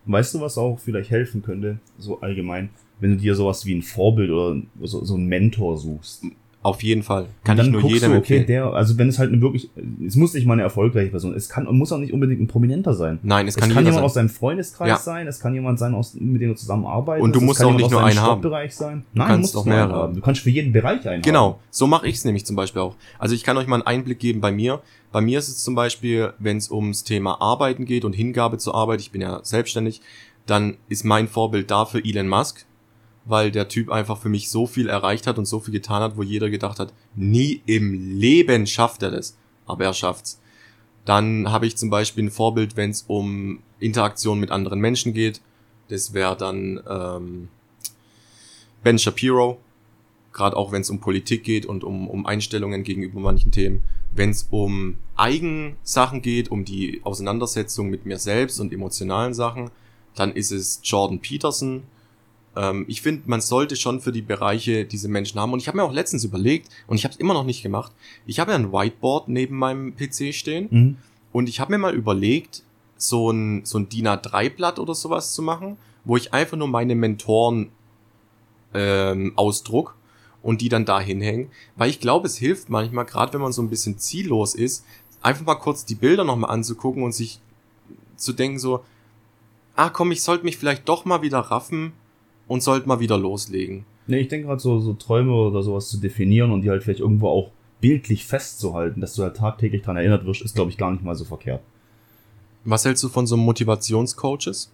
Weißt 0.07 0.35
du, 0.35 0.41
was 0.41 0.57
auch 0.57 0.79
vielleicht 0.79 1.11
helfen 1.11 1.43
könnte, 1.43 1.79
so 1.99 2.21
allgemein, 2.21 2.71
wenn 3.01 3.13
du 3.13 3.17
dir 3.19 3.35
sowas 3.35 3.67
wie 3.67 3.75
ein 3.75 3.83
Vorbild 3.83 4.31
oder 4.31 4.63
so, 4.83 5.05
so 5.05 5.15
einen 5.15 5.27
Mentor 5.27 5.77
suchst? 5.77 6.25
Auf 6.63 6.83
jeden 6.83 7.03
Fall. 7.03 7.27
Kann 7.43 7.57
dann 7.57 7.67
ich 7.67 7.73
nur 7.73 7.83
jedem 7.91 8.13
du, 8.13 8.19
okay, 8.19 8.45
der, 8.45 8.67
also 8.67 8.99
wenn 8.99 9.09
es 9.09 9.19
halt 9.19 9.33
eine 9.33 9.41
wirklich, 9.41 9.71
es 10.07 10.15
muss 10.15 10.35
nicht 10.35 10.47
mal 10.47 10.53
eine 10.53 10.63
erfolgreiche 10.63 11.11
Person, 11.11 11.35
es 11.35 11.49
kann, 11.49 11.65
muss 11.75 11.91
auch 11.91 11.97
nicht 11.99 12.13
unbedingt 12.13 12.39
ein 12.43 12.49
Prominenter 12.49 12.93
sein. 12.93 13.19
Nein, 13.23 13.49
es 13.49 13.55
Es 13.57 13.61
kann, 13.61 13.71
kann, 13.71 13.79
jemand 13.79 13.95
sein. 13.95 14.05
aus 14.05 14.13
deinem 14.13 14.29
Freundeskreis 14.29 14.89
Ja. 14.89 14.97
sein, 14.99 15.27
es 15.27 15.41
kann 15.41 15.55
jemand 15.55 15.79
sein, 15.79 15.95
aus, 15.95 16.13
mit 16.15 16.43
dem 16.43 16.51
du 16.51 16.57
zusammenarbeitest. 16.57 17.25
Und 17.25 17.35
du 17.35 17.41
musst 17.41 17.65
auch 17.65 17.73
nicht 17.75 17.91
nur 17.91 18.05
einen 18.05 18.21
haben. 18.21 18.43
Sein. 18.71 19.05
Du 19.15 19.19
Nein, 19.19 19.29
kannst 19.29 19.41
musst 19.41 19.57
auch 19.57 19.65
mehrere 19.65 19.93
haben. 19.95 20.15
Du 20.15 20.21
kannst 20.21 20.43
für 20.43 20.51
jeden 20.51 20.73
Bereich 20.73 21.09
einen 21.09 21.23
haben. 21.23 21.23
Genau, 21.23 21.61
so 21.71 21.87
mache 21.87 22.07
ich 22.07 22.17
es 22.17 22.25
nämlich 22.27 22.45
zum 22.45 22.57
Beispiel 22.57 22.83
auch. 22.83 22.95
Also 23.19 23.35
ich 23.35 23.43
kann 23.43 23.57
euch 23.57 23.67
mal 23.67 23.77
einen 23.77 23.87
Einblick 23.87 24.19
geben 24.19 24.43
bei 24.43 24.53
mir. 24.53 24.83
Bei 25.13 25.23
mir 25.23 25.39
ist 25.39 25.49
es 25.49 25.65
zum 25.65 25.75
Beispiel, 25.75 26.35
wenn 26.39 26.59
es 26.59 26.71
ums 26.71 27.05
Thema 27.05 27.41
Arbeiten 27.41 27.87
geht 27.87 28.05
und 28.05 28.13
Hingabe 28.13 28.59
zur 28.59 28.75
Arbeit, 28.75 29.01
ich 29.01 29.11
bin 29.13 29.23
ja 29.23 29.41
selbstständig, 29.43 30.03
dann 30.45 30.77
ist 30.91 31.05
mein 31.05 31.27
Vorbild 31.27 31.71
dafür 31.71 32.03
Elon 32.05 32.29
Musk, 32.29 32.67
weil 33.25 33.51
der 33.51 33.69
Typ 33.69 33.91
einfach 33.91 34.19
für 34.19 34.29
mich 34.29 34.51
so 34.51 34.67
viel 34.67 34.89
erreicht 34.89 35.27
hat 35.27 35.39
und 35.39 35.47
so 35.47 35.61
viel 35.61 35.73
getan 35.73 36.03
hat, 36.03 36.17
wo 36.17 36.23
jeder 36.23 36.51
gedacht 36.51 36.79
hat, 36.79 36.93
nie 37.15 37.63
im 37.67 38.19
Leben 38.19 38.67
schafft 38.67 39.03
er 39.03 39.11
das, 39.11 39.37
aber 39.67 39.85
er 39.85 39.95
schafft's. 39.95 40.41
Dann 41.05 41.51
habe 41.51 41.67
ich 41.67 41.77
zum 41.77 41.91
Beispiel 41.91 42.25
ein 42.25 42.31
Vorbild, 42.31 42.77
wenn 42.77 42.91
es 42.91 43.05
um 43.07 43.63
Interaktion 43.79 44.39
mit 44.39 44.51
anderen 44.51 44.81
Menschen 44.81 45.15
geht. 45.15 45.41
Das 45.89 46.13
wäre 46.13 46.37
dann 46.37 46.81
ähm, 46.89 47.49
Ben 48.83 48.99
Shapiro, 48.99 49.59
gerade 50.33 50.57
auch 50.57 50.73
wenn 50.73 50.83
es 50.83 50.91
um 50.91 51.01
Politik 51.01 51.45
geht 51.45 51.67
und 51.67 51.85
um, 51.85 52.09
um 52.09 52.27
Einstellungen 52.27 52.85
gegenüber 52.85 53.21
manchen 53.21 53.51
Themen. 53.51 53.83
Wenn 54.13 54.31
es 54.31 54.47
um 54.51 54.97
Eigensachen 55.17 56.23
geht, 56.23 56.51
um 56.51 56.65
die 56.65 57.01
Auseinandersetzung 57.05 57.91
mit 57.91 58.07
mir 58.07 58.19
selbst 58.19 58.61
und 58.61 58.73
emotionalen 58.73 59.35
Sachen, 59.35 59.71
dann 60.15 60.33
ist 60.33 60.51
es 60.51 60.81
Jordan 60.83 61.21
Peterson. 61.21 61.85
Ähm, 62.57 62.85
ich 62.89 63.03
finde, 63.03 63.23
man 63.27 63.41
sollte 63.41 63.77
schon 63.77 64.01
für 64.01 64.13
die 64.13 64.23
Bereiche 64.23 64.85
diese 64.85 65.09
Menschen 65.09 65.39
haben. 65.41 65.53
Und 65.53 65.61
ich 65.61 65.69
habe 65.69 65.77
mir 65.79 65.85
auch 65.85 65.93
letztens 65.93 66.25
überlegt, 66.25 66.69
und 66.87 66.97
ich 66.97 67.05
habe 67.05 67.13
es 67.15 67.21
immer 67.21 67.35
noch 67.35 67.45
nicht 67.45 67.63
gemacht, 67.63 67.93
ich 68.27 68.41
habe 68.41 68.51
ja 68.53 68.57
ein 68.59 68.73
Whiteboard 68.73 69.29
neben 69.29 69.57
meinem 69.57 69.95
PC 69.97 70.35
stehen 70.35 70.69
Mhm. 70.71 70.97
und 71.33 71.49
ich 71.49 71.61
habe 71.61 71.73
mir 71.73 71.79
mal 71.79 71.95
überlegt, 71.95 72.63
so 72.97 73.31
ein, 73.31 73.65
so 73.65 73.79
ein 73.79 73.89
DIN 73.89 74.07
A3-Blatt 74.09 74.79
oder 74.79 74.95
sowas 74.95 75.33
zu 75.33 75.43
machen, 75.43 75.77
wo 76.05 76.17
ich 76.17 76.35
einfach 76.35 76.57
nur 76.57 76.69
meine 76.69 76.95
Mentoren 76.95 77.71
ähm, 78.75 79.33
ausdruck 79.37 79.95
und 80.43 80.61
die 80.61 80.69
dann 80.69 80.85
da 80.85 81.01
hinhängen. 81.01 81.51
Weil 81.77 81.91
ich 81.91 82.01
glaube, 82.01 82.27
es 82.27 82.37
hilft 82.37 82.69
manchmal, 82.69 83.05
gerade 83.05 83.33
wenn 83.33 83.41
man 83.41 83.53
so 83.53 83.63
ein 83.63 83.71
bisschen 83.71 83.99
ziellos 83.99 84.55
ist, 84.55 84.85
einfach 85.23 85.45
mal 85.45 85.55
kurz 85.57 85.85
die 85.85 85.95
Bilder 85.95 86.25
nochmal 86.25 86.51
anzugucken 86.51 87.03
und 87.03 87.13
sich 87.13 87.41
zu 88.17 88.33
denken 88.33 88.59
so, 88.59 88.85
ah 89.77 89.89
komm, 89.89 90.13
ich 90.13 90.23
sollte 90.23 90.45
mich 90.45 90.57
vielleicht 90.59 90.89
doch 90.89 91.05
mal 91.05 91.23
wieder 91.23 91.39
raffen 91.39 91.93
und 92.51 92.65
sollte 92.65 92.89
mal 92.89 92.99
wieder 92.99 93.17
loslegen. 93.17 93.85
Nee, 94.09 94.19
ich 94.19 94.29
denke 94.29 94.49
gerade 94.49 94.61
so, 94.61 94.81
so 94.81 94.93
Träume 94.95 95.33
oder 95.33 95.63
sowas 95.63 95.89
zu 95.89 95.99
definieren 95.99 96.51
und 96.51 96.63
die 96.63 96.71
halt 96.71 96.83
vielleicht 96.83 96.99
irgendwo 96.99 97.29
auch 97.29 97.53
bildlich 97.81 98.27
festzuhalten, 98.27 99.01
dass 99.01 99.15
du 99.15 99.23
halt 99.23 99.37
tagtäglich 99.37 99.83
dran 99.83 99.97
erinnert 99.97 100.27
wirst, 100.27 100.43
ist, 100.43 100.57
glaube 100.57 100.71
ich, 100.73 100.77
gar 100.77 100.91
nicht 100.91 101.05
mal 101.05 101.15
so 101.15 101.25
verkehrt. 101.25 101.61
Was 102.65 102.85
hältst 102.85 103.05
du 103.05 103.09
von 103.09 103.25
so 103.29 103.37
Motivationscoaches? 103.37 104.73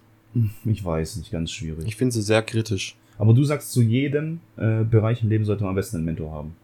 Ich 0.65 0.83
weiß, 0.83 1.17
nicht 1.17 1.31
ganz 1.31 1.51
schwierig. 1.51 1.85
Ich 1.87 1.95
finde 1.95 2.13
sie 2.13 2.23
sehr 2.23 2.41
kritisch. 2.41 2.97
Aber 3.19 3.33
du 3.35 3.43
sagst, 3.43 3.71
zu 3.71 3.83
jedem 3.83 4.39
äh, 4.57 4.83
Bereich 4.83 5.21
im 5.21 5.29
Leben 5.29 5.45
sollte 5.45 5.61
man 5.63 5.69
am 5.69 5.75
besten 5.75 5.97
einen 5.97 6.05
Mentor 6.05 6.31
haben. 6.31 6.55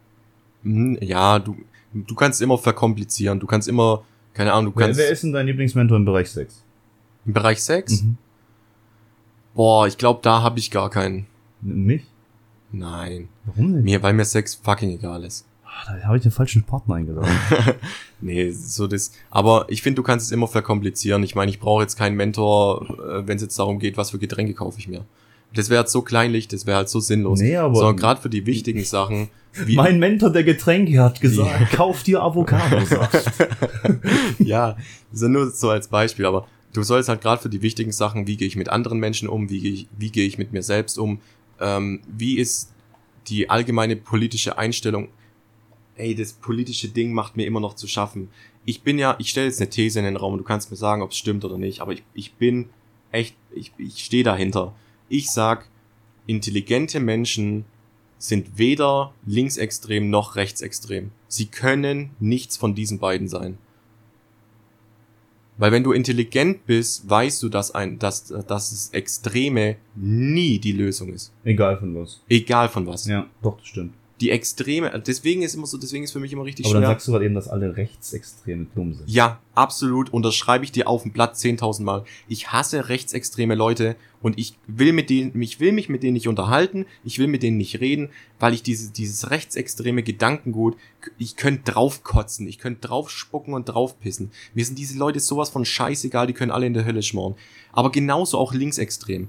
Hm, 0.63 0.97
Ja, 0.99 1.37
du, 1.37 1.55
du 1.93 2.15
kannst 2.15 2.41
immer 2.41 2.57
verkomplizieren. 2.57 3.39
Du 3.39 3.45
kannst 3.45 3.67
immer, 3.67 4.03
keine 4.33 4.51
Ahnung, 4.51 4.73
du 4.73 4.79
Wer, 4.79 4.87
kannst 4.87 4.99
wer 4.99 5.09
ist 5.11 5.21
denn 5.23 5.31
dein 5.33 5.45
Lieblingsmentor 5.45 5.97
im 5.97 6.05
Bereich 6.05 6.29
Sex? 6.31 6.63
im 7.25 7.33
Bereich 7.33 7.61
Sex. 7.61 8.01
Mhm. 8.01 8.17
Boah, 9.53 9.87
ich 9.87 9.97
glaube, 9.97 10.19
da 10.23 10.41
habe 10.41 10.59
ich 10.59 10.71
gar 10.71 10.89
keinen. 10.89 11.27
Mich? 11.61 12.03
Nein, 12.71 13.29
Warum 13.45 13.73
denn? 13.73 13.83
mir, 13.83 14.01
weil 14.01 14.13
mir 14.13 14.25
Sex 14.25 14.55
fucking 14.55 14.89
egal 14.91 15.23
ist. 15.23 15.45
Ah, 15.65 15.95
Da 15.99 16.07
habe 16.07 16.17
ich 16.17 16.23
den 16.23 16.31
falschen 16.31 16.63
Partner 16.63 16.95
eingeladen. 16.95 17.29
nee, 18.21 18.49
so 18.51 18.87
das. 18.87 19.11
Aber 19.29 19.65
ich 19.69 19.81
finde, 19.81 19.97
du 19.97 20.03
kannst 20.03 20.25
es 20.27 20.31
immer 20.31 20.47
verkomplizieren. 20.47 21.23
Ich 21.23 21.35
meine, 21.35 21.51
ich 21.51 21.59
brauche 21.59 21.81
jetzt 21.83 21.97
keinen 21.97 22.15
Mentor, 22.15 22.87
äh, 22.99 23.27
wenn 23.27 23.35
es 23.37 23.43
jetzt 23.43 23.57
darum 23.59 23.79
geht, 23.79 23.95
was 23.97 24.11
für 24.11 24.17
Getränke 24.19 24.53
kaufe 24.53 24.79
ich 24.79 24.87
mir. 24.87 25.05
Das 25.53 25.69
wäre 25.69 25.79
halt 25.81 25.89
so 25.89 26.01
kleinlich, 26.01 26.47
das 26.47 26.65
wäre 26.65 26.77
halt 26.77 26.89
so 26.89 26.99
sinnlos. 26.99 27.39
Nee, 27.39 27.55
aber- 27.57 27.75
Sondern 27.75 27.97
gerade 27.97 28.21
für 28.21 28.29
die 28.29 28.45
wichtigen 28.47 28.83
Sachen, 28.83 29.29
wie, 29.53 29.75
Mein 29.75 29.99
Mentor 29.99 30.31
der 30.31 30.43
Getränke 30.43 30.99
hat 30.99 31.21
gesagt, 31.21 31.73
kauf 31.73 32.01
dir 32.01 32.23
Avocadosaft. 32.23 33.13
ja, 34.39 34.71
das 34.71 34.77
ist 35.13 35.21
ja 35.21 35.27
nur 35.27 35.51
so 35.51 35.69
als 35.69 35.87
Beispiel, 35.87 36.25
aber 36.25 36.47
du 36.73 36.83
sollst 36.83 37.09
halt 37.09 37.21
gerade 37.21 37.41
für 37.41 37.49
die 37.49 37.61
wichtigen 37.61 37.91
Sachen, 37.91 38.27
wie 38.27 38.37
gehe 38.37 38.47
ich 38.47 38.55
mit 38.55 38.69
anderen 38.69 38.99
Menschen 38.99 39.29
um, 39.29 39.49
wie 39.49 39.59
gehe 39.59 39.71
ich, 39.71 39.87
wie 39.97 40.11
gehe 40.11 40.25
ich 40.27 40.37
mit 40.37 40.51
mir 40.51 40.63
selbst 40.63 40.97
um, 40.97 41.21
ähm, 41.59 42.01
wie 42.07 42.37
ist 42.37 42.73
die 43.27 43.49
allgemeine 43.49 43.95
politische 43.95 44.57
Einstellung, 44.57 45.09
ey, 45.95 46.15
das 46.15 46.33
politische 46.33 46.89
Ding 46.89 47.13
macht 47.13 47.37
mir 47.37 47.45
immer 47.45 47.59
noch 47.59 47.75
zu 47.75 47.87
schaffen. 47.87 48.29
Ich 48.65 48.81
bin 48.81 48.97
ja, 48.97 49.15
ich 49.19 49.29
stelle 49.29 49.47
jetzt 49.47 49.61
eine 49.61 49.69
These 49.69 49.99
in 49.99 50.05
den 50.05 50.17
Raum 50.17 50.33
und 50.33 50.39
du 50.39 50.45
kannst 50.45 50.71
mir 50.71 50.77
sagen, 50.77 51.01
ob 51.01 51.11
es 51.11 51.17
stimmt 51.17 51.45
oder 51.45 51.57
nicht, 51.57 51.79
aber 51.81 51.93
ich, 51.93 52.03
ich 52.13 52.33
bin 52.33 52.69
echt, 53.11 53.35
ich, 53.53 53.71
ich 53.77 54.03
stehe 54.03 54.23
dahinter. 54.23 54.73
Ich 55.09 55.29
sag, 55.29 55.67
intelligente 56.25 56.99
Menschen 56.99 57.65
sind 58.17 58.57
weder 58.57 59.13
linksextrem 59.25 60.09
noch 60.09 60.35
rechtsextrem. 60.35 61.11
Sie 61.27 61.45
können 61.45 62.11
nichts 62.19 62.57
von 62.57 62.73
diesen 62.73 62.99
beiden 62.99 63.27
sein. 63.27 63.57
Weil 65.57 65.71
wenn 65.71 65.83
du 65.83 65.91
intelligent 65.91 66.65
bist, 66.65 67.07
weißt 67.09 67.43
du, 67.43 67.49
dass 67.49 67.71
ein, 67.71 67.99
dass, 67.99 68.25
dass 68.25 68.45
das 68.47 68.89
Extreme 68.91 69.75
nie 69.95 70.59
die 70.59 70.71
Lösung 70.71 71.09
ist. 71.13 71.31
Egal 71.43 71.77
von 71.77 71.95
was. 71.95 72.21
Egal 72.27 72.69
von 72.69 72.87
was. 72.87 73.05
Ja, 73.05 73.27
doch, 73.41 73.57
das 73.57 73.67
stimmt. 73.67 73.93
Die 74.23 74.29
Extreme, 74.29 75.03
deswegen 75.05 75.41
ist 75.41 75.53
immer 75.53 75.65
so, 75.65 75.77
deswegen 75.77 76.05
ist 76.05 76.13
für 76.13 76.19
mich 76.21 76.31
immer 76.31 76.45
richtig 76.45 76.65
Aber 76.65 76.75
dann 76.75 76.83
schwer. 76.83 76.91
sagst 76.91 77.07
du 77.09 77.11
gerade 77.11 77.25
eben, 77.25 77.35
dass 77.35 77.49
alle 77.49 77.75
Rechtsextreme 77.75 78.67
dumm 78.73 78.93
sind. 78.93 79.09
Ja, 79.09 79.41
absolut. 79.53 80.13
Unterschreibe 80.13 80.63
ich 80.63 80.71
dir 80.71 80.87
auf 80.87 81.03
dem 81.03 81.11
Blatt 81.11 81.35
10.000 81.35 81.83
Mal. 81.83 82.05
Ich 82.29 82.53
hasse 82.53 82.87
rechtsextreme 82.87 83.53
Leute 83.53 83.97
und 84.21 84.39
ich 84.39 84.57
will 84.65 84.93
mit 84.93 85.09
denen, 85.09 85.41
ich 85.41 85.59
will 85.59 85.73
mich 85.73 85.89
mit 85.89 86.03
denen 86.03 86.13
nicht 86.13 86.29
unterhalten, 86.29 86.85
ich 87.03 87.19
will 87.19 87.27
mit 87.27 87.43
denen 87.43 87.57
nicht 87.57 87.81
reden, 87.81 88.11
weil 88.39 88.53
ich 88.53 88.63
diese, 88.63 88.93
dieses 88.93 89.29
rechtsextreme 89.29 90.03
Gedankengut, 90.03 90.77
ich 91.17 91.35
könnte 91.35 91.73
draufkotzen, 91.73 92.47
ich 92.47 92.59
könnte 92.59 92.87
draufspucken 92.87 93.53
und 93.53 93.65
draufpissen. 93.65 94.31
Mir 94.53 94.63
sind 94.63 94.79
diese 94.79 94.97
Leute 94.97 95.19
sowas 95.19 95.49
von 95.49 95.65
scheißegal, 95.65 96.27
die 96.27 96.33
können 96.33 96.51
alle 96.51 96.65
in 96.65 96.73
der 96.73 96.85
Hölle 96.85 97.03
schmoren. 97.03 97.35
Aber 97.73 97.91
genauso 97.91 98.37
auch 98.37 98.53
linksextrem. 98.53 99.27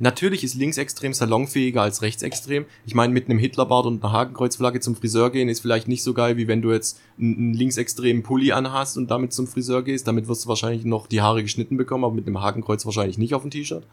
Natürlich 0.00 0.42
ist 0.42 0.54
linksextrem 0.54 1.12
salonfähiger 1.12 1.82
als 1.82 2.02
rechtsextrem. 2.02 2.64
Ich 2.84 2.96
meine, 2.96 3.12
mit 3.12 3.30
einem 3.30 3.38
Hitlerbart 3.38 3.86
und 3.86 4.02
einer 4.02 4.12
Hakenkreuzflagge 4.12 4.80
zum 4.80 4.96
Friseur 4.96 5.30
gehen 5.30 5.48
ist 5.48 5.60
vielleicht 5.60 5.86
nicht 5.86 6.02
so 6.02 6.14
geil, 6.14 6.36
wie 6.36 6.48
wenn 6.48 6.62
du 6.62 6.72
jetzt 6.72 7.00
einen, 7.16 7.36
einen 7.36 7.54
linksextremen 7.54 8.24
Pulli 8.24 8.50
anhast 8.50 8.96
und 8.96 9.08
damit 9.10 9.32
zum 9.32 9.46
Friseur 9.46 9.84
gehst. 9.84 10.08
Damit 10.08 10.26
wirst 10.26 10.44
du 10.44 10.48
wahrscheinlich 10.48 10.84
noch 10.84 11.06
die 11.06 11.20
Haare 11.20 11.42
geschnitten 11.42 11.76
bekommen, 11.76 12.04
aber 12.04 12.14
mit 12.14 12.26
einem 12.26 12.42
Hakenkreuz 12.42 12.84
wahrscheinlich 12.84 13.18
nicht 13.18 13.34
auf 13.34 13.42
dem 13.42 13.52
T-Shirt. 13.52 13.86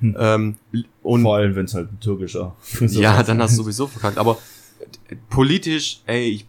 Hm. 0.00 0.16
Ähm, 0.18 0.56
und 1.02 1.22
Vor 1.22 1.36
allem, 1.36 1.56
wenn 1.56 1.64
es 1.64 1.74
halt 1.74 1.92
ein 1.92 2.00
türkischer 2.00 2.54
Friseur 2.60 3.02
ja, 3.02 3.22
dann 3.24 3.42
hast 3.42 3.58
du 3.58 3.62
sowieso 3.62 3.88
verkackt. 3.88 4.18
Aber 4.18 4.38
äh, 5.08 5.16
politisch, 5.30 6.00
ey, 6.06 6.28
ich, 6.28 6.46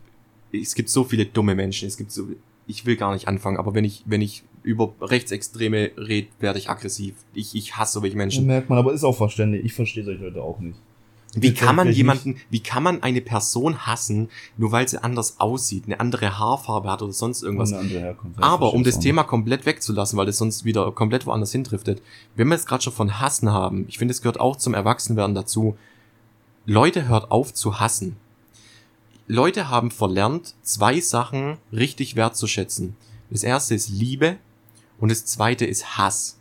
es 0.61 0.75
gibt 0.75 0.89
so 0.89 1.03
viele 1.03 1.25
dumme 1.25 1.55
Menschen. 1.55 1.87
Es 1.87 1.97
gibt 1.97 2.11
so, 2.11 2.27
ich 2.67 2.85
will 2.85 2.97
gar 2.97 3.13
nicht 3.13 3.27
anfangen. 3.27 3.57
Aber 3.57 3.73
wenn 3.73 3.83
ich, 3.83 4.03
wenn 4.05 4.21
ich 4.21 4.43
über 4.65 4.93
Rechtsextreme 4.99 5.91
rede, 5.97 6.27
werde 6.39 6.59
ich 6.59 6.69
aggressiv. 6.69 7.15
Ich, 7.33 7.55
ich 7.55 7.77
hasse 7.77 7.99
solche 7.99 8.17
Menschen. 8.17 8.45
merkt 8.45 8.69
man, 8.69 8.79
aber 8.79 8.93
ist 8.93 9.03
auch 9.03 9.15
verständlich. 9.15 9.63
Ich 9.63 9.73
verstehe 9.73 10.03
solche 10.03 10.23
Leute 10.23 10.41
auch 10.41 10.59
nicht. 10.59 10.77
Wie 11.37 11.53
kann 11.53 11.75
man 11.75 11.91
jemanden, 11.91 12.37
wie 12.49 12.61
kann 12.61 12.81
man 12.81 13.03
eine 13.03 13.19
Person 13.19 13.85
hassen, 13.85 14.29
nur 14.57 14.71
weil 14.71 14.87
sie 14.87 15.03
anders 15.03 15.39
aussieht, 15.39 15.83
eine 15.85 15.99
andere 15.99 16.39
Haarfarbe 16.39 16.89
hat 16.89 17.01
oder 17.01 17.11
sonst 17.11 17.43
irgendwas? 17.43 17.73
Aber 18.37 18.73
um 18.73 18.83
das 18.83 18.99
Thema 18.99 19.23
komplett 19.23 19.65
wegzulassen, 19.65 20.17
weil 20.17 20.25
das 20.25 20.37
sonst 20.37 20.63
wieder 20.63 20.89
komplett 20.93 21.25
woanders 21.25 21.51
hindriftet, 21.51 22.01
wenn 22.35 22.47
wir 22.47 22.55
jetzt 22.55 22.67
gerade 22.67 22.83
schon 22.83 22.93
von 22.93 23.19
Hassen 23.19 23.51
haben, 23.51 23.85
ich 23.89 23.97
finde, 23.97 24.13
es 24.13 24.21
gehört 24.21 24.39
auch 24.39 24.55
zum 24.55 24.73
Erwachsenwerden 24.73 25.35
dazu. 25.35 25.77
Leute 26.65 27.07
hört 27.07 27.31
auf 27.31 27.53
zu 27.53 27.79
hassen. 27.81 28.15
Leute 29.27 29.69
haben 29.69 29.91
verlernt, 29.91 30.55
zwei 30.61 31.01
Sachen 31.01 31.57
richtig 31.71 32.15
wertzuschätzen. 32.15 32.95
Das 33.29 33.43
erste 33.43 33.75
ist 33.75 33.89
Liebe 33.89 34.37
und 34.99 35.09
das 35.09 35.25
zweite 35.25 35.65
ist 35.65 35.97
Hass. 35.97 36.39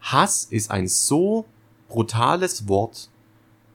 Hass 0.00 0.44
ist 0.44 0.70
ein 0.70 0.88
so 0.88 1.44
brutales 1.88 2.68
Wort 2.68 3.10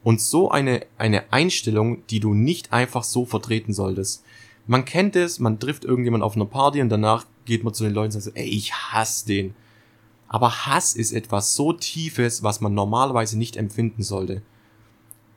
und 0.02 0.20
so 0.20 0.50
eine, 0.50 0.84
eine 0.98 1.32
Einstellung, 1.32 2.06
die 2.08 2.20
du 2.20 2.34
nicht 2.34 2.72
einfach 2.72 3.04
so 3.04 3.24
vertreten 3.24 3.72
solltest. 3.72 4.24
Man 4.66 4.84
kennt 4.84 5.16
es, 5.16 5.38
man 5.38 5.58
trifft 5.58 5.84
irgendjemand 5.84 6.22
auf 6.22 6.36
einer 6.36 6.46
Party 6.46 6.80
und 6.80 6.88
danach 6.88 7.26
geht 7.44 7.64
man 7.64 7.74
zu 7.74 7.84
den 7.84 7.94
Leuten 7.94 8.14
und 8.14 8.20
sagt, 8.20 8.36
ey, 8.36 8.46
ich 8.46 8.72
hasse 8.72 9.26
den. 9.26 9.54
Aber 10.28 10.66
Hass 10.66 10.94
ist 10.94 11.12
etwas 11.12 11.54
so 11.54 11.72
Tiefes, 11.72 12.42
was 12.42 12.60
man 12.60 12.72
normalerweise 12.72 13.36
nicht 13.36 13.56
empfinden 13.56 14.02
sollte. 14.02 14.42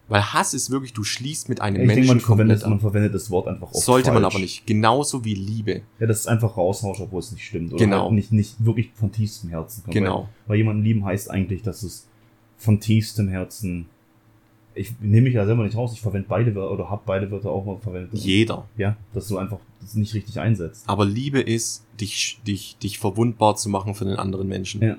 Weil 0.08 0.22
Hass 0.22 0.53
ist 0.53 0.70
wirklich, 0.70 0.93
du 0.93 1.03
schließt 1.03 1.49
mit 1.49 1.62
einem 1.62 1.78
Ich 1.82 1.88
denke, 1.88 1.95
Menschen 1.95 2.08
man 2.10 2.20
verwendet, 2.20 2.62
man 2.62 2.74
an. 2.74 2.80
verwendet 2.80 3.16
das 3.16 3.32
Wort 3.32 3.47
einfach 3.47 3.70
auch 3.70 3.74
Sollte 3.74 4.12
man 4.12 4.22
falsch. 4.22 4.36
aber 4.36 4.41
nicht. 4.41 4.68
Genauso 4.68 5.26
wie 5.26 5.34
Liebe. 5.34 5.82
Ja, 5.99 6.06
das 6.06 6.20
ist 6.20 6.28
einfach 6.28 6.58
raushauscht, 6.58 7.01
obwohl 7.01 7.20
es 7.22 7.32
nicht 7.32 7.43
stimmt. 7.43 7.74
Oder 7.74 7.84
Genau. 7.84 8.03
Halt 8.03 8.12
nicht, 8.14 8.32
nicht 8.32 8.64
wirklich 8.64 8.91
von 8.93 9.12
tiefstem 9.12 9.49
Herzen 9.49 9.84
kommt. 9.84 9.93
Genau. 9.95 10.20
Weil, 10.22 10.28
weil 10.47 10.58
jemanden 10.58 10.84
lieben 10.84 11.03
heißt 11.06 11.32
eigentlich, 11.32 11.64
dass 11.64 11.82
es 11.82 12.08
von 12.58 12.80
tiefstem 12.80 13.30
Herzen. 13.30 13.88
Ich 14.78 14.93
nehme 14.99 15.24
mich 15.24 15.34
ja 15.34 15.45
selber 15.45 15.64
nicht 15.64 15.76
raus, 15.78 15.91
ich 15.93 16.01
verwende 16.01 16.28
beide 16.28 16.53
Wörter 16.53 16.72
oder 16.74 16.89
habe 16.89 17.01
beide 17.06 17.32
Wörter 17.32 17.49
auch 17.49 17.66
mal 17.66 17.78
verwendet. 17.78 18.12
Jeder. 18.14 18.68
Ja, 18.78 18.97
dass 19.14 19.28
du 19.30 19.38
einfach 19.38 19.58
das 19.82 19.95
nicht 19.95 20.14
richtig 20.14 20.39
einsetzt. 20.39 20.84
Aber 20.88 21.06
Liebe 21.06 21.39
ist, 21.39 21.84
dich, 21.99 22.39
dich, 22.45 22.78
dich 22.78 22.99
verwundbar 22.99 23.56
zu 23.56 23.70
machen 23.70 23.95
für 23.95 24.06
den 24.06 24.18
anderen 24.18 24.47
Menschen. 24.49 24.82
Ja. 24.84 24.97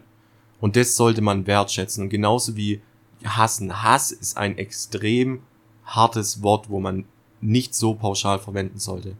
Und 0.61 0.75
das 0.77 0.97
sollte 0.97 1.21
man 1.21 1.47
wertschätzen. 1.47 2.03
Und 2.05 2.09
genauso 2.09 2.57
wie 2.57 2.81
hassen. 3.27 3.83
Hass 3.83 4.12
ist 4.12 4.37
ein 4.37 4.57
extrem 4.59 5.41
hartes 5.85 6.43
Wort, 6.43 6.68
wo 6.70 6.81
man 6.81 7.05
nicht 7.41 7.74
so 7.74 7.95
pauschal 7.95 8.39
verwenden 8.39 8.79
sollte. 8.79 9.16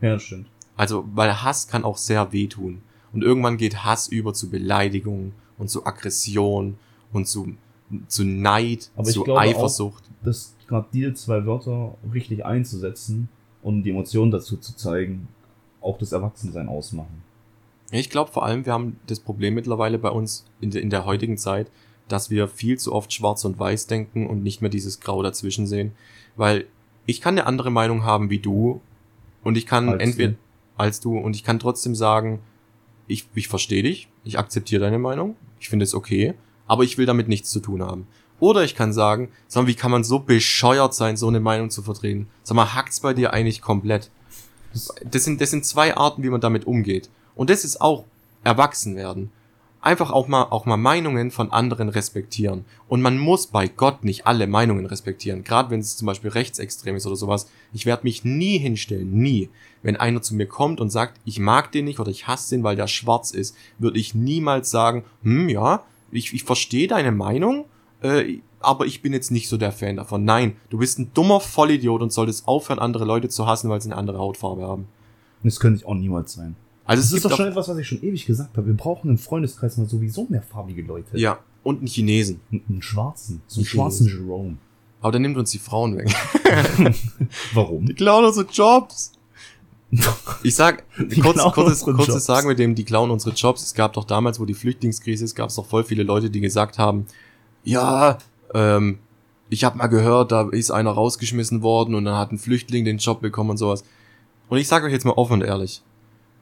Ja, 0.00 0.14
das 0.14 0.22
stimmt. 0.22 0.46
Also, 0.76 1.04
weil 1.14 1.42
Hass 1.42 1.66
kann 1.68 1.84
auch 1.84 1.96
sehr 1.96 2.32
wehtun. 2.32 2.82
Und 3.12 3.22
irgendwann 3.22 3.56
geht 3.56 3.84
Hass 3.84 4.06
über 4.08 4.32
zu 4.34 4.48
Beleidigung 4.50 5.32
und 5.58 5.68
zu 5.70 5.84
Aggression 5.86 6.78
und 7.12 7.26
zu, 7.26 7.54
zu 8.06 8.24
Neid, 8.24 8.90
Aber 8.96 9.08
ich 9.08 9.14
zu 9.14 9.24
glaube 9.24 9.40
auch- 9.40 9.44
Eifersucht. 9.44 10.04
Das 10.22 10.54
gerade 10.66 10.86
diese 10.92 11.14
zwei 11.14 11.46
Wörter 11.46 11.94
richtig 12.12 12.44
einzusetzen 12.44 13.28
und 13.62 13.82
die 13.84 13.90
Emotionen 13.90 14.30
dazu 14.30 14.56
zu 14.56 14.76
zeigen, 14.76 15.28
auch 15.80 15.96
das 15.98 16.12
Erwachsensein 16.12 16.68
ausmachen. 16.68 17.22
Ich 17.90 18.10
glaube 18.10 18.30
vor 18.30 18.44
allem, 18.44 18.66
wir 18.66 18.72
haben 18.74 18.98
das 19.06 19.20
Problem 19.20 19.54
mittlerweile 19.54 19.98
bei 19.98 20.10
uns 20.10 20.44
in, 20.60 20.70
der- 20.70 20.82
in 20.82 20.90
der 20.90 21.06
heutigen 21.06 21.38
Zeit, 21.38 21.70
dass 22.08 22.30
wir 22.30 22.48
viel 22.48 22.78
zu 22.78 22.92
oft 22.92 23.12
schwarz 23.12 23.44
und 23.44 23.58
weiß 23.58 23.86
denken 23.86 24.26
und 24.26 24.42
nicht 24.42 24.60
mehr 24.60 24.70
dieses 24.70 25.00
Grau 25.00 25.22
dazwischen 25.22 25.66
sehen. 25.66 25.92
Weil 26.36 26.66
ich 27.06 27.20
kann 27.20 27.34
eine 27.34 27.46
andere 27.46 27.70
Meinung 27.70 28.04
haben 28.04 28.30
wie 28.30 28.38
du 28.38 28.80
und 29.42 29.56
ich 29.56 29.66
kann 29.66 29.88
Als 29.88 30.02
entweder 30.02 30.32
du. 30.32 30.38
als 30.76 31.00
du 31.00 31.16
und 31.18 31.36
ich 31.36 31.44
kann 31.44 31.58
trotzdem 31.58 31.94
sagen, 31.94 32.40
ich, 33.06 33.26
ich 33.34 33.48
verstehe 33.48 33.82
dich, 33.82 34.08
ich 34.24 34.38
akzeptiere 34.38 34.82
deine 34.82 34.98
Meinung, 34.98 35.36
ich 35.60 35.68
finde 35.68 35.84
es 35.84 35.94
okay, 35.94 36.34
aber 36.66 36.84
ich 36.84 36.98
will 36.98 37.06
damit 37.06 37.28
nichts 37.28 37.50
zu 37.50 37.60
tun 37.60 37.82
haben. 37.82 38.06
Oder 38.40 38.62
ich 38.62 38.76
kann 38.76 38.92
sagen, 38.92 39.30
sag 39.48 39.62
mal, 39.62 39.68
wie 39.68 39.74
kann 39.74 39.90
man 39.90 40.04
so 40.04 40.20
bescheuert 40.20 40.94
sein, 40.94 41.16
so 41.16 41.26
eine 41.26 41.40
Meinung 41.40 41.70
zu 41.70 41.82
vertreten? 41.82 42.28
Sag 42.44 42.54
mal, 42.54 42.74
hackt's 42.74 43.00
bei 43.00 43.14
dir 43.14 43.32
eigentlich 43.32 43.62
komplett? 43.62 44.10
Das, 45.10 45.24
sind, 45.24 45.40
das 45.40 45.50
sind 45.50 45.64
zwei 45.64 45.96
Arten, 45.96 46.22
wie 46.22 46.30
man 46.30 46.40
damit 46.40 46.66
umgeht. 46.66 47.10
Und 47.34 47.50
das 47.50 47.64
ist 47.64 47.80
auch 47.80 48.04
erwachsen 48.44 48.94
werden. 48.94 49.30
Einfach 49.80 50.10
auch 50.10 50.26
mal, 50.26 50.42
auch 50.44 50.66
mal 50.66 50.76
Meinungen 50.76 51.30
von 51.30 51.52
anderen 51.52 51.88
respektieren. 51.88 52.64
Und 52.88 53.00
man 53.00 53.16
muss 53.16 53.46
bei 53.46 53.68
Gott 53.68 54.02
nicht 54.02 54.26
alle 54.26 54.48
Meinungen 54.48 54.86
respektieren. 54.86 55.44
Gerade 55.44 55.70
wenn 55.70 55.80
es 55.80 55.96
zum 55.96 56.06
Beispiel 56.06 56.30
rechtsextrem 56.30 56.96
ist 56.96 57.06
oder 57.06 57.14
sowas. 57.14 57.48
Ich 57.72 57.86
werde 57.86 58.02
mich 58.02 58.24
nie 58.24 58.58
hinstellen, 58.58 59.12
nie. 59.12 59.50
Wenn 59.82 59.96
einer 59.96 60.20
zu 60.20 60.34
mir 60.34 60.46
kommt 60.46 60.80
und 60.80 60.90
sagt, 60.90 61.20
ich 61.24 61.38
mag 61.38 61.70
den 61.70 61.84
nicht 61.84 62.00
oder 62.00 62.10
ich 62.10 62.26
hasse 62.26 62.56
den, 62.56 62.64
weil 62.64 62.74
der 62.74 62.88
schwarz 62.88 63.30
ist, 63.30 63.54
würde 63.78 64.00
ich 64.00 64.16
niemals 64.16 64.70
sagen, 64.70 65.04
hm, 65.22 65.48
ja, 65.48 65.84
ich, 66.10 66.34
ich 66.34 66.42
verstehe 66.42 66.88
deine 66.88 67.12
Meinung, 67.12 67.66
äh, 68.02 68.38
aber 68.60 68.86
ich 68.86 69.02
bin 69.02 69.12
jetzt 69.12 69.30
nicht 69.30 69.48
so 69.48 69.56
der 69.56 69.70
Fan 69.70 69.96
davon. 69.96 70.24
Nein, 70.24 70.56
du 70.70 70.78
bist 70.78 70.98
ein 70.98 71.12
dummer 71.14 71.40
Vollidiot 71.40 72.02
und 72.02 72.12
solltest 72.12 72.48
aufhören, 72.48 72.80
andere 72.80 73.04
Leute 73.04 73.28
zu 73.28 73.46
hassen, 73.46 73.70
weil 73.70 73.80
sie 73.80 73.90
eine 73.90 73.96
andere 73.96 74.18
Hautfarbe 74.18 74.62
haben. 74.62 74.88
das 75.44 75.60
könnte 75.60 75.78
ich 75.78 75.86
auch 75.86 75.94
niemals 75.94 76.32
sein. 76.32 76.56
Also 76.88 77.00
Das 77.02 77.06
es 77.06 77.12
ist 77.12 77.22
gibt 77.22 77.32
doch 77.32 77.36
schon 77.36 77.46
etwas, 77.48 77.68
was 77.68 77.78
ich 77.78 77.86
schon 77.86 78.02
ewig 78.02 78.26
gesagt 78.26 78.56
habe. 78.56 78.66
Wir 78.66 78.74
brauchen 78.74 79.10
im 79.10 79.18
Freundeskreis 79.18 79.76
mal 79.76 79.86
sowieso 79.88 80.26
mehrfarbige 80.28 80.82
Leute. 80.82 81.18
ja, 81.18 81.38
und 81.62 81.78
einen 81.78 81.86
Chinesen. 81.86 82.40
Einen, 82.50 82.62
einen 82.68 82.82
schwarzen. 82.82 83.42
So 83.46 83.60
einen 83.60 83.66
schwarzen 83.66 84.06
Jerome. 84.06 84.56
Aber 85.00 85.12
der 85.12 85.20
nimmt 85.20 85.36
uns 85.36 85.50
die 85.50 85.58
Frauen 85.58 85.96
weg. 85.98 86.10
Warum? 87.54 87.86
Die 87.86 87.94
klauen 87.94 88.24
unsere 88.24 88.46
Jobs. 88.50 89.12
Ich 90.42 90.54
sag, 90.54 90.84
kurz, 91.22 91.42
kurzes, 91.52 91.82
kurzes. 91.82 92.24
Sagen 92.24 92.48
mit 92.48 92.58
dem, 92.58 92.74
die 92.74 92.84
klauen 92.84 93.10
unsere 93.10 93.34
Jobs. 93.34 93.62
Es 93.62 93.74
gab 93.74 93.92
doch 93.94 94.04
damals, 94.04 94.40
wo 94.40 94.44
die 94.44 94.54
Flüchtlingskrise 94.54 95.24
ist, 95.24 95.34
gab 95.34 95.50
es 95.50 95.56
doch 95.56 95.66
voll 95.66 95.84
viele 95.84 96.02
Leute, 96.02 96.30
die 96.30 96.40
gesagt 96.40 96.78
haben, 96.78 97.06
ja, 97.64 98.18
ähm, 98.54 98.98
ich 99.50 99.64
habe 99.64 99.78
mal 99.78 99.86
gehört, 99.86 100.32
da 100.32 100.48
ist 100.50 100.70
einer 100.70 100.90
rausgeschmissen 100.90 101.62
worden 101.62 101.94
und 101.94 102.04
dann 102.04 102.16
hat 102.16 102.32
ein 102.32 102.38
Flüchtling 102.38 102.84
den 102.84 102.98
Job 102.98 103.20
bekommen 103.20 103.50
und 103.50 103.56
sowas. 103.56 103.84
Und 104.48 104.58
ich 104.58 104.68
sage 104.68 104.86
euch 104.86 104.92
jetzt 104.92 105.04
mal 105.04 105.12
offen 105.12 105.34
und 105.34 105.42
ehrlich, 105.42 105.82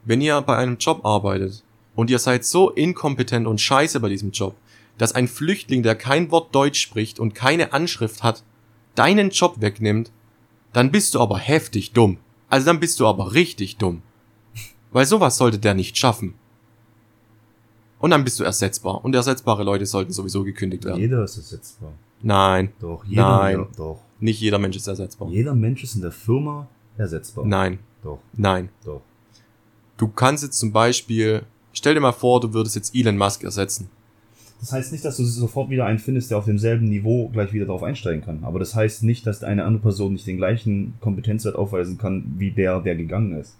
wenn 0.07 0.21
ihr 0.21 0.41
bei 0.41 0.55
einem 0.55 0.77
Job 0.77 1.05
arbeitet 1.05 1.63
und 1.95 2.09
ihr 2.09 2.17
seid 2.19 2.45
so 2.45 2.69
inkompetent 2.71 3.45
und 3.45 3.59
scheiße 3.59 3.99
bei 3.99 4.07
diesem 4.09 4.31
Job, 4.31 4.55
dass 4.97 5.13
ein 5.13 5.27
Flüchtling, 5.27 5.83
der 5.83 5.95
kein 5.95 6.31
Wort 6.31 6.55
Deutsch 6.55 6.79
spricht 6.79 7.19
und 7.19 7.35
keine 7.35 7.73
Anschrift 7.73 8.23
hat, 8.23 8.43
deinen 8.95 9.29
Job 9.31 9.59
wegnimmt, 9.59 10.11
dann 10.73 10.91
bist 10.91 11.13
du 11.13 11.19
aber 11.19 11.37
heftig 11.37 11.91
dumm. 11.91 12.17
Also 12.49 12.65
dann 12.67 12.79
bist 12.79 12.99
du 12.99 13.05
aber 13.05 13.33
richtig 13.33 13.77
dumm. 13.77 14.01
Weil 14.91 15.05
sowas 15.05 15.37
sollte 15.37 15.59
der 15.59 15.73
nicht 15.73 15.97
schaffen. 15.97 16.35
Und 17.99 18.11
dann 18.11 18.23
bist 18.23 18.39
du 18.39 18.43
ersetzbar. 18.45 19.03
Und 19.03 19.13
ersetzbare 19.13 19.63
Leute 19.63 19.85
sollten 19.85 20.13
sowieso 20.13 20.43
gekündigt 20.43 20.85
werden. 20.85 20.99
Jeder 21.01 21.23
ist 21.23 21.35
ersetzbar. 21.35 21.91
Nein, 22.21 22.71
Doch, 22.79 23.03
jeder. 23.03 23.37
Nein. 23.37 23.57
Ja, 23.59 23.67
doch. 23.75 23.99
nicht 24.19 24.39
jeder 24.39 24.57
Mensch 24.57 24.77
ist 24.77 24.87
ersetzbar. 24.87 25.27
Jeder 25.29 25.53
Mensch 25.53 25.83
ist 25.83 25.95
in 25.95 26.01
der 26.01 26.11
Firma 26.11 26.67
ersetzbar. 26.97 27.45
Nein, 27.45 27.79
Doch, 28.03 28.19
nein. 28.33 28.69
doch. 28.85 29.01
Du 29.97 30.07
kannst 30.07 30.43
jetzt 30.43 30.59
zum 30.59 30.71
Beispiel, 30.71 31.43
stell 31.73 31.95
dir 31.95 31.99
mal 31.99 32.11
vor, 32.11 32.39
du 32.39 32.53
würdest 32.53 32.75
jetzt 32.75 32.95
Elon 32.95 33.17
Musk 33.17 33.43
ersetzen. 33.43 33.89
Das 34.59 34.71
heißt 34.71 34.91
nicht, 34.91 35.05
dass 35.05 35.17
du 35.17 35.23
sofort 35.23 35.69
wieder 35.69 35.85
einen 35.85 35.99
findest, 35.99 36.31
der 36.31 36.37
auf 36.39 36.45
demselben 36.45 36.87
Niveau 36.87 37.29
gleich 37.29 37.53
wieder 37.53 37.65
darauf 37.65 37.83
einsteigen 37.83 38.23
kann. 38.23 38.43
Aber 38.43 38.59
das 38.59 38.73
heißt 38.73 39.03
nicht, 39.03 39.27
dass 39.27 39.43
eine 39.43 39.65
andere 39.65 39.83
Person 39.83 40.13
nicht 40.13 40.25
den 40.25 40.37
gleichen 40.37 40.95
Kompetenzwert 40.99 41.55
aufweisen 41.55 41.97
kann, 41.97 42.23
wie 42.37 42.51
der, 42.51 42.79
der 42.79 42.95
gegangen 42.95 43.39
ist. 43.39 43.55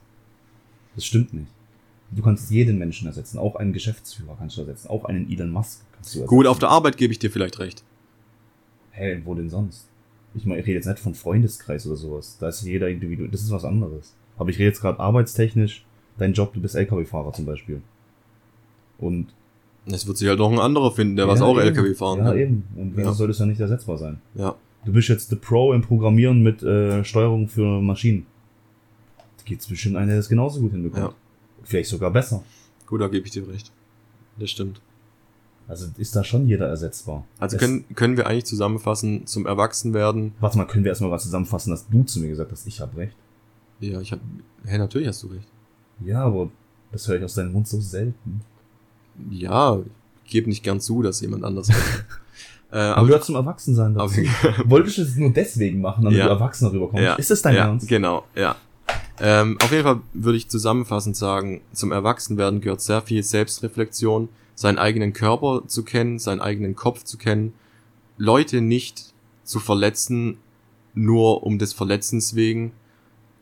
Das 0.95 1.05
stimmt 1.05 1.33
nicht. 1.33 1.51
Du 2.11 2.23
kannst 2.23 2.49
jeden 2.49 2.77
Menschen 2.77 3.07
ersetzen. 3.07 3.37
Auch 3.37 3.55
einen 3.55 3.73
Geschäftsführer 3.73 4.35
kannst 4.39 4.57
du 4.57 4.61
ersetzen. 4.61 4.87
Auch 4.87 5.05
einen 5.05 5.29
Elon 5.29 5.51
Musk 5.51 5.81
kannst 5.93 6.15
du 6.15 6.19
ersetzen. 6.19 6.35
Gut, 6.35 6.47
auf 6.47 6.59
der 6.59 6.69
Arbeit 6.69 6.97
gebe 6.97 7.11
ich 7.11 7.19
dir 7.19 7.29
vielleicht 7.29 7.59
recht. 7.59 7.83
Hä, 8.91 9.21
wo 9.25 9.35
denn 9.35 9.49
sonst? 9.49 9.87
Ich 10.33 10.45
meine, 10.45 10.61
ich 10.61 10.67
rede 10.67 10.77
jetzt 10.77 10.87
nicht 10.87 10.99
von 10.99 11.13
Freundeskreis 11.13 11.85
oder 11.85 11.95
sowas. 11.95 12.37
Da 12.39 12.47
ist 12.47 12.63
jeder 12.63 12.89
individuell. 12.89 13.29
Das 13.29 13.41
ist 13.41 13.51
was 13.51 13.65
anderes. 13.65 14.15
Aber 14.37 14.49
ich 14.49 14.57
rede 14.57 14.69
jetzt 14.69 14.81
gerade 14.81 14.99
arbeitstechnisch. 14.99 15.85
Dein 16.17 16.33
Job, 16.33 16.53
du 16.53 16.61
bist 16.61 16.75
LKW-Fahrer 16.75 17.33
zum 17.33 17.45
Beispiel. 17.45 17.81
Und 18.97 19.27
Es 19.89 20.05
wird 20.05 20.17
sich 20.17 20.27
halt 20.27 20.39
noch 20.39 20.51
ein 20.51 20.59
anderer 20.59 20.91
finden, 20.91 21.15
der 21.15 21.27
was 21.29 21.39
Ja, 21.39 21.45
auch 21.45 21.57
eben. 21.57 21.67
LKW 21.67 21.93
fahren 21.93 22.19
Ja, 22.19 22.25
kann. 22.25 22.37
eben. 22.37 22.63
Und 22.75 22.97
wieso 22.97 23.07
Ja. 23.09 23.13
soll 23.13 23.27
das 23.29 23.39
ja 23.39 23.45
nicht 23.45 23.61
ersetzbar 23.61 23.97
sein? 23.97 24.19
Ja. 24.35 24.55
Du 24.85 24.91
bist 24.91 25.07
jetzt 25.07 25.29
the 25.29 25.35
Pro 25.37 25.73
im 25.73 25.81
Programmieren 25.81 26.43
mit 26.43 26.61
äh, 26.63 27.03
Steuerung 27.05 27.47
für 27.47 27.81
Maschinen. 27.81 28.25
Da 29.37 29.43
gibt's 29.45 29.67
bestimmt 29.67 29.95
einen, 29.95 30.07
der 30.09 30.17
das 30.17 30.27
genauso 30.29 30.59
gut 30.59 30.71
hinbekommt. 30.71 31.03
Ja. 31.03 31.13
Vielleicht 31.63 31.89
sogar 31.89 32.11
besser. 32.11 32.43
Gut, 32.85 32.99
da 33.01 33.07
gebe 33.07 33.25
ich 33.25 33.31
dir 33.31 33.47
recht. 33.47 33.71
Das 34.37 34.49
stimmt. 34.49 34.81
Also 35.69 35.87
ist 35.97 36.15
da 36.15 36.23
schon 36.23 36.47
jeder 36.47 36.67
ersetzbar. 36.67 37.25
Also 37.39 37.55
Es- 37.57 37.61
können, 37.61 37.85
können 37.95 38.17
wir 38.17 38.27
eigentlich 38.27 38.45
zusammenfassen, 38.45 39.25
zum 39.25 39.45
Erwachsenwerden. 39.45 40.33
Warte 40.39 40.57
mal, 40.57 40.65
können 40.65 40.83
wir 40.85 40.89
erstmal 40.91 41.11
was 41.11 41.23
zusammenfassen, 41.23 41.71
dass 41.71 41.87
du 41.89 42.03
zu 42.03 42.19
mir 42.19 42.29
gesagt 42.29 42.51
hast, 42.51 42.65
ich 42.67 42.79
habe 42.81 42.95
recht? 42.97 43.15
Ja, 43.79 43.99
ich 44.01 44.11
hab. 44.11 44.19
Hä, 44.65 44.77
natürlich 44.77 45.07
hast 45.07 45.23
du 45.23 45.27
recht. 45.27 45.47
Ja, 46.05 46.23
aber 46.25 46.49
das 46.91 47.07
höre 47.07 47.17
ich 47.17 47.23
aus 47.23 47.33
deinem 47.35 47.53
Mund 47.53 47.67
so 47.67 47.79
selten. 47.81 48.41
Ja, 49.29 49.79
ich 50.25 50.31
gebe 50.31 50.49
nicht 50.49 50.63
gern 50.63 50.79
zu, 50.79 51.01
dass 51.01 51.21
jemand 51.21 51.43
anders 51.43 51.69
hat. 51.69 51.75
äh, 52.71 52.77
Aber 52.77 52.97
aber 52.97 53.07
du 53.07 53.15
hast 53.15 53.25
zum 53.25 53.35
Erwachsensein 53.35 53.93
dazu. 53.95 54.21
Wolltest 54.65 54.97
du 54.97 55.01
es 55.03 55.15
nur 55.15 55.31
deswegen 55.31 55.81
machen, 55.81 56.03
damit 56.03 56.19
Ja. 56.19 56.25
du 56.25 56.31
erwachsener 56.31 56.71
rüberkommst? 56.71 57.03
Ja, 57.03 57.15
Ist 57.15 57.31
das 57.31 57.41
dein 57.41 57.55
ja, 57.55 57.65
Ernst? 57.65 57.87
Genau, 57.87 58.25
ja. 58.35 58.55
Ähm, 59.19 59.57
auf 59.63 59.71
jeden 59.71 59.83
Fall 59.83 60.01
würde 60.13 60.37
ich 60.37 60.47
zusammenfassend 60.47 61.17
sagen, 61.17 61.61
zum 61.73 61.91
Erwachsenwerden 61.91 62.61
gehört 62.61 62.81
sehr 62.81 63.01
viel 63.01 63.23
Selbstreflexion, 63.23 64.29
seinen 64.53 64.77
eigenen 64.77 65.13
Körper 65.13 65.63
zu 65.67 65.83
kennen, 65.83 66.19
seinen 66.19 66.39
eigenen 66.39 66.75
Kopf 66.75 67.03
zu 67.03 67.17
kennen, 67.17 67.53
Leute 68.17 68.61
nicht 68.61 69.13
zu 69.43 69.59
verletzen, 69.59 70.37
nur 70.93 71.43
um 71.43 71.57
des 71.59 71.73
Verletzens 71.73 72.35
wegen, 72.35 72.71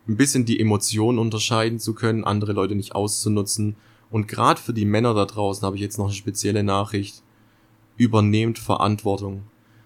ein 0.08 0.18
bisschen 0.18 0.46
die 0.46 0.60
Emotionen 0.60 1.20
unterscheiden 1.20 1.80
zu 1.80 1.94
können, 1.94 2.24
andere 2.24 2.54
Leute 2.54 2.76
nicht 2.76 2.94
auszunutzen. 2.96 3.76
Und 4.12 4.28
gerade 4.28 4.62
für 4.62 4.74
die 4.74 4.86
Männer 4.86 5.14
da 5.14 5.26
draußen 5.26 5.66
habe 5.66 5.76
ich 5.76 5.82
jetzt 5.82 5.98
noch 5.98 6.06
eine 6.06 6.14
spezielle 6.14 6.64
Nachricht. 6.64 7.24
Übernehmt 7.98 8.60
Verantwortung. 8.60 9.44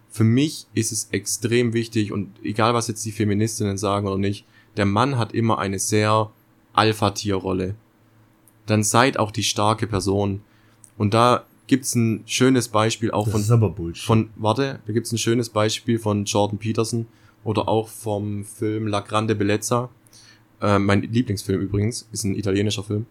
Für 0.09 0.23
mich 0.23 0.67
ist 0.73 0.91
es 0.91 1.09
extrem 1.11 1.73
wichtig 1.73 2.11
und 2.11 2.31
egal 2.43 2.73
was 2.73 2.87
jetzt 2.87 3.05
die 3.05 3.11
Feministinnen 3.11 3.77
sagen 3.77 4.07
oder 4.07 4.17
nicht, 4.17 4.45
der 4.77 4.85
Mann 4.85 5.17
hat 5.17 5.33
immer 5.33 5.59
eine 5.59 5.79
sehr 5.79 6.31
Alpha-Tier-Rolle. 6.73 7.75
Dann 8.65 8.83
seid 8.83 9.17
auch 9.19 9.31
die 9.31 9.43
starke 9.43 9.87
Person. 9.87 10.41
Und 10.97 11.13
da 11.13 11.45
gibt's 11.67 11.95
ein 11.95 12.23
schönes 12.25 12.67
Beispiel 12.67 13.11
auch 13.11 13.25
Das 13.25 13.31
von 13.31 13.41
ist 13.41 13.51
aber 13.51 13.69
Bullshit. 13.69 14.05
von, 14.05 14.29
warte, 14.35 14.79
da 14.85 14.93
gibt's 14.93 15.11
ein 15.11 15.17
schönes 15.17 15.49
Beispiel 15.49 15.99
von 15.99 16.25
Jordan 16.25 16.57
Peterson 16.57 17.07
oder 17.43 17.67
auch 17.69 17.87
vom 17.87 18.43
Film 18.43 18.87
La 18.87 19.01
Grande 19.01 19.35
Bellezza. 19.35 19.89
Äh, 20.61 20.79
mein 20.79 21.01
Lieblingsfilm 21.01 21.61
übrigens, 21.61 22.07
ist 22.11 22.23
ein 22.23 22.35
italienischer 22.35 22.83
Film. 22.83 23.05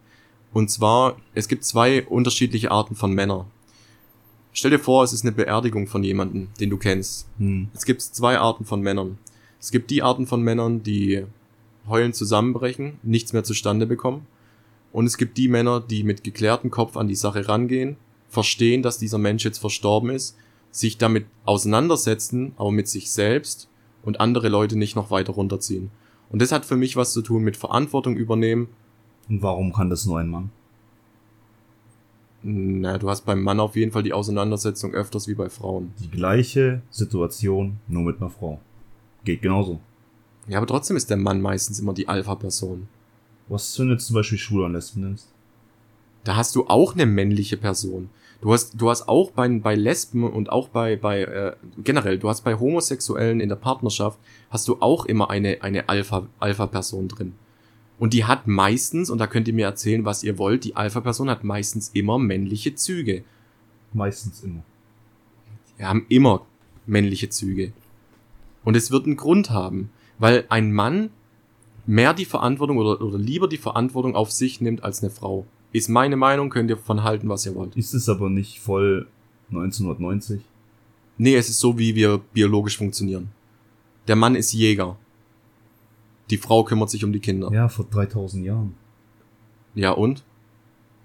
Und 0.53 0.69
zwar, 0.69 1.17
es 1.35 1.47
gibt 1.47 1.63
zwei 1.63 2.05
unterschiedliche 2.05 2.71
Arten 2.71 2.95
von 2.95 3.13
Männern. 3.13 3.45
Stell 4.51 4.71
dir 4.71 4.79
vor, 4.79 5.03
es 5.03 5.13
ist 5.13 5.23
eine 5.23 5.31
Beerdigung 5.31 5.87
von 5.87 6.03
jemandem, 6.03 6.49
den 6.59 6.69
du 6.69 6.77
kennst. 6.77 7.27
hm. 7.37 7.69
Es 7.73 7.85
gibt 7.85 8.01
zwei 8.01 8.39
Arten 8.39 8.65
von 8.65 8.81
Männern. 8.81 9.17
Es 9.59 9.71
gibt 9.71 9.91
die 9.91 10.01
Arten 10.01 10.25
von 10.25 10.41
Männern, 10.41 10.83
die 10.83 11.25
heulen 11.87 12.13
zusammenbrechen, 12.13 12.97
nichts 13.03 13.33
mehr 13.33 13.43
zustande 13.43 13.85
bekommen. 13.85 14.25
Und 14.91 15.05
es 15.05 15.17
gibt 15.17 15.37
die 15.37 15.47
Männer, 15.47 15.81
die 15.81 16.03
mit 16.03 16.23
geklärtem 16.23 16.71
Kopf 16.71 16.97
an 16.97 17.07
die 17.07 17.15
Sache 17.15 17.47
rangehen, 17.47 17.97
verstehen, 18.29 18.81
dass 18.81 18.97
dieser 18.97 19.17
Mensch 19.17 19.45
jetzt 19.45 19.59
verstorben 19.59 20.09
ist, 20.09 20.35
sich 20.71 20.97
damit 20.97 21.25
auseinandersetzen, 21.45 22.53
aber 22.57 22.71
mit 22.71 22.87
sich 22.87 23.11
selbst 23.11 23.67
und 24.03 24.19
andere 24.19 24.49
Leute 24.49 24.77
nicht 24.77 24.95
noch 24.95 25.11
weiter 25.11 25.33
runterziehen. 25.33 25.91
Und 26.29 26.41
das 26.41 26.51
hat 26.51 26.65
für 26.65 26.77
mich 26.77 26.95
was 26.95 27.13
zu 27.13 27.21
tun 27.21 27.43
mit 27.43 27.57
Verantwortung 27.57 28.15
übernehmen. 28.15 28.67
Und 29.27 29.41
warum 29.41 29.73
kann 29.73 29.89
das 29.89 30.05
nur 30.05 30.19
ein 30.19 30.29
Mann? 30.29 30.51
Na, 32.41 32.97
du 32.97 33.09
hast 33.09 33.25
beim 33.25 33.43
Mann 33.43 33.59
auf 33.59 33.75
jeden 33.75 33.91
Fall 33.91 34.03
die 34.03 34.13
Auseinandersetzung 34.13 34.93
öfters 34.93 35.27
wie 35.27 35.33
bei 35.33 35.49
Frauen. 35.49 35.93
Die 35.99 36.09
gleiche 36.09 36.81
Situation, 36.89 37.77
nur 37.87 38.03
mit 38.03 38.21
einer 38.21 38.29
Frau. 38.29 38.59
Geht 39.25 39.41
genauso. 39.41 39.79
Ja, 40.47 40.57
aber 40.57 40.67
trotzdem 40.67 40.95
ist 40.95 41.09
der 41.09 41.17
Mann 41.17 41.41
meistens 41.41 41.79
immer 41.79 41.93
die 41.93 42.07
Alpha-Person. 42.07 42.87
Was 43.49 43.77
wenn 43.77 43.87
du 43.87 43.93
jetzt 43.93 44.07
zum 44.07 44.15
Beispiel 44.15 44.37
Schwule 44.37 44.65
und 44.65 44.73
Lesben 44.73 45.01
nimmst? 45.01 45.27
Da 46.23 46.35
hast 46.35 46.55
du 46.55 46.67
auch 46.67 46.93
eine 46.93 47.05
männliche 47.05 47.57
Person. 47.57 48.09
Du 48.41 48.53
hast, 48.53 48.79
du 48.79 48.89
hast 48.89 49.09
auch 49.09 49.31
bei, 49.31 49.49
bei 49.49 49.75
Lesben 49.75 50.23
und 50.23 50.49
auch 50.49 50.69
bei, 50.69 50.95
bei 50.95 51.23
äh, 51.23 51.55
generell, 51.77 52.19
du 52.19 52.29
hast 52.29 52.41
bei 52.41 52.57
Homosexuellen 52.57 53.41
in 53.41 53.49
der 53.49 53.57
Partnerschaft, 53.57 54.17
hast 54.49 54.67
du 54.67 54.77
auch 54.79 55.05
immer 55.05 55.29
eine, 55.29 55.61
eine 55.61 55.89
Alpha, 55.89 56.27
Alpha-Person 56.39 57.09
drin. 57.09 57.33
Und 57.97 58.13
die 58.13 58.23
hat 58.23 58.47
meistens, 58.47 59.09
und 59.09 59.17
da 59.17 59.27
könnt 59.27 59.49
ihr 59.49 59.53
mir 59.53 59.65
erzählen, 59.65 60.05
was 60.05 60.23
ihr 60.23 60.37
wollt, 60.37 60.63
die 60.63 60.77
Alpha-Person 60.77 61.29
hat 61.29 61.43
meistens 61.43 61.89
immer 61.89 62.17
männliche 62.17 62.75
Züge. 62.75 63.25
Meistens 63.91 64.41
immer. 64.41 64.63
Wir 65.75 65.89
haben 65.89 66.05
immer 66.07 66.45
männliche 66.85 67.27
Züge. 67.27 67.73
Und 68.63 68.77
es 68.77 68.89
wird 68.89 69.05
einen 69.05 69.17
Grund 69.17 69.49
haben, 69.49 69.89
weil 70.17 70.45
ein 70.47 70.71
Mann 70.71 71.09
mehr 71.85 72.13
die 72.13 72.25
Verantwortung 72.25 72.77
oder, 72.77 73.01
oder 73.01 73.17
lieber 73.17 73.49
die 73.49 73.57
Verantwortung 73.57 74.15
auf 74.15 74.31
sich 74.31 74.61
nimmt 74.61 74.83
als 74.83 75.03
eine 75.03 75.11
Frau. 75.11 75.45
Ist 75.71 75.89
meine 75.89 76.15
Meinung, 76.15 76.49
könnt 76.49 76.69
ihr 76.69 76.77
von 76.77 77.03
halten, 77.03 77.29
was 77.29 77.45
ihr 77.45 77.55
wollt. 77.55 77.75
Ist 77.75 77.93
es 77.93 78.09
aber 78.09 78.29
nicht 78.29 78.59
voll 78.59 79.07
1990? 79.49 80.41
Nee, 81.17 81.35
es 81.35 81.49
ist 81.49 81.59
so, 81.59 81.77
wie 81.77 81.95
wir 81.95 82.19
biologisch 82.33 82.77
funktionieren. 82.77 83.29
Der 84.07 84.15
Mann 84.15 84.35
ist 84.35 84.53
Jäger. 84.53 84.97
Die 86.29 86.37
Frau 86.37 86.63
kümmert 86.63 86.89
sich 86.89 87.03
um 87.03 87.11
die 87.11 87.19
Kinder. 87.19 87.51
Ja, 87.51 87.67
vor 87.67 87.85
3000 87.89 88.45
Jahren. 88.45 88.75
Ja, 89.75 89.91
und? 89.91 90.23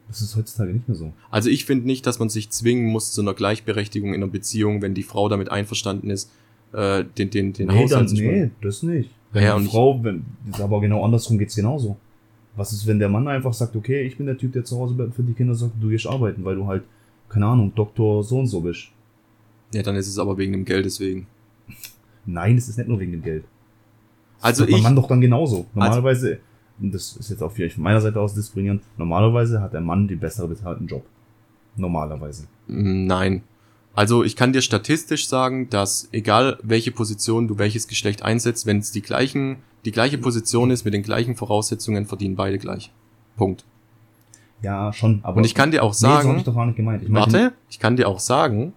Das 0.08 0.20
ist 0.20 0.36
heutzutage 0.36 0.72
nicht 0.72 0.88
mehr 0.88 0.96
so. 0.96 1.12
Also 1.30 1.48
ich 1.50 1.64
finde 1.64 1.86
nicht, 1.86 2.06
dass 2.06 2.18
man 2.18 2.28
sich 2.28 2.50
zwingen 2.50 2.86
muss 2.86 3.12
zu 3.12 3.22
einer 3.22 3.34
Gleichberechtigung 3.34 4.10
in 4.14 4.22
einer 4.22 4.30
Beziehung, 4.30 4.82
wenn 4.82 4.94
die 4.94 5.02
Frau 5.02 5.28
damit 5.28 5.50
einverstanden 5.50 6.10
ist, 6.10 6.30
äh, 6.72 7.04
den, 7.04 7.30
den, 7.30 7.52
den 7.52 7.68
Nee, 7.68 7.74
dann, 7.74 7.82
Haushalt 7.82 8.08
zu 8.10 8.16
nee, 8.16 8.50
das 8.60 8.82
nicht. 8.82 9.10
Wenn 9.32 9.44
ja, 9.44 9.58
die 9.58 9.66
Frau, 9.66 10.02
wenn, 10.04 10.24
aber 10.52 10.80
genau 10.80 11.04
andersrum 11.04 11.38
geht's 11.38 11.56
genauso. 11.56 11.96
Was 12.56 12.72
ist, 12.72 12.86
wenn 12.86 12.98
der 12.98 13.08
Mann 13.08 13.26
einfach 13.26 13.52
sagt, 13.52 13.74
okay, 13.74 14.02
ich 14.02 14.16
bin 14.16 14.26
der 14.26 14.38
Typ, 14.38 14.52
der 14.52 14.64
zu 14.64 14.78
Hause 14.78 14.94
bleibt 14.94 15.14
für 15.14 15.22
die 15.22 15.32
Kinder 15.32 15.54
sagt, 15.54 15.72
du 15.80 15.88
gehst 15.88 16.06
arbeiten, 16.06 16.44
weil 16.44 16.54
du 16.56 16.66
halt, 16.66 16.84
keine 17.28 17.46
Ahnung, 17.46 17.72
Doktor 17.74 18.22
so 18.22 18.38
und 18.38 18.46
so 18.46 18.60
bist. 18.60 18.88
Ja, 19.72 19.82
dann 19.82 19.96
ist 19.96 20.06
es 20.06 20.18
aber 20.18 20.38
wegen 20.38 20.52
dem 20.52 20.64
Geld 20.64 20.84
deswegen. 20.86 21.26
Nein, 22.26 22.56
es 22.56 22.68
ist 22.68 22.78
nicht 22.78 22.88
nur 22.88 23.00
wegen 23.00 23.12
dem 23.12 23.22
Geld. 23.22 23.44
Das 24.36 24.44
Also 24.60 24.66
ich- 24.68 24.82
Mann 24.82 24.94
doch 24.94 25.08
dann 25.08 25.20
genauso. 25.20 25.66
Normalerweise, 25.74 26.38
und 26.80 26.94
das 26.94 27.16
ist 27.16 27.30
jetzt 27.30 27.42
auch 27.42 27.50
vielleicht 27.50 27.74
von 27.74 27.82
meiner 27.84 28.00
Seite 28.00 28.20
aus 28.20 28.34
diskriminierend, 28.34 28.82
normalerweise 28.96 29.60
hat 29.60 29.72
der 29.72 29.80
Mann 29.80 30.06
den 30.06 30.20
besser 30.20 30.46
bezahlten 30.46 30.86
Job. 30.86 31.04
Normalerweise. 31.76 32.44
Mm, 32.68 33.06
Nein. 33.06 33.42
Also 33.96 34.24
ich 34.24 34.36
kann 34.36 34.52
dir 34.52 34.60
statistisch 34.62 35.28
sagen, 35.28 35.68
dass 35.70 36.08
egal 36.12 36.58
welche 36.62 36.90
Position 36.90 37.46
du 37.48 37.58
welches 37.58 37.86
Geschlecht 37.88 38.22
einsetzt, 38.22 38.66
wenn 38.66 38.78
es 38.78 38.90
die 38.90 39.02
gleichen, 39.02 39.56
die 39.84 39.92
gleiche 39.92 40.18
Position 40.18 40.70
ist 40.70 40.84
mit 40.84 40.94
den 40.94 41.02
gleichen 41.02 41.36
Voraussetzungen, 41.36 42.06
verdienen 42.06 42.36
beide 42.36 42.58
gleich. 42.58 42.92
Punkt. 43.36 43.64
Ja, 44.62 44.92
schon, 44.92 45.20
aber. 45.22 45.36
Und 45.38 45.44
ich 45.44 45.54
kann 45.54 45.70
dir 45.70 45.82
auch 45.82 45.90
nee, 45.90 45.98
so 45.98 46.06
sagen, 46.06 46.38
ich 46.38 46.76
gemeint. 46.76 47.02
Ich 47.02 47.08
meinte- 47.08 47.32
warte, 47.32 47.52
ich 47.68 47.78
kann 47.78 47.96
dir 47.96 48.08
auch 48.08 48.20
sagen, 48.20 48.72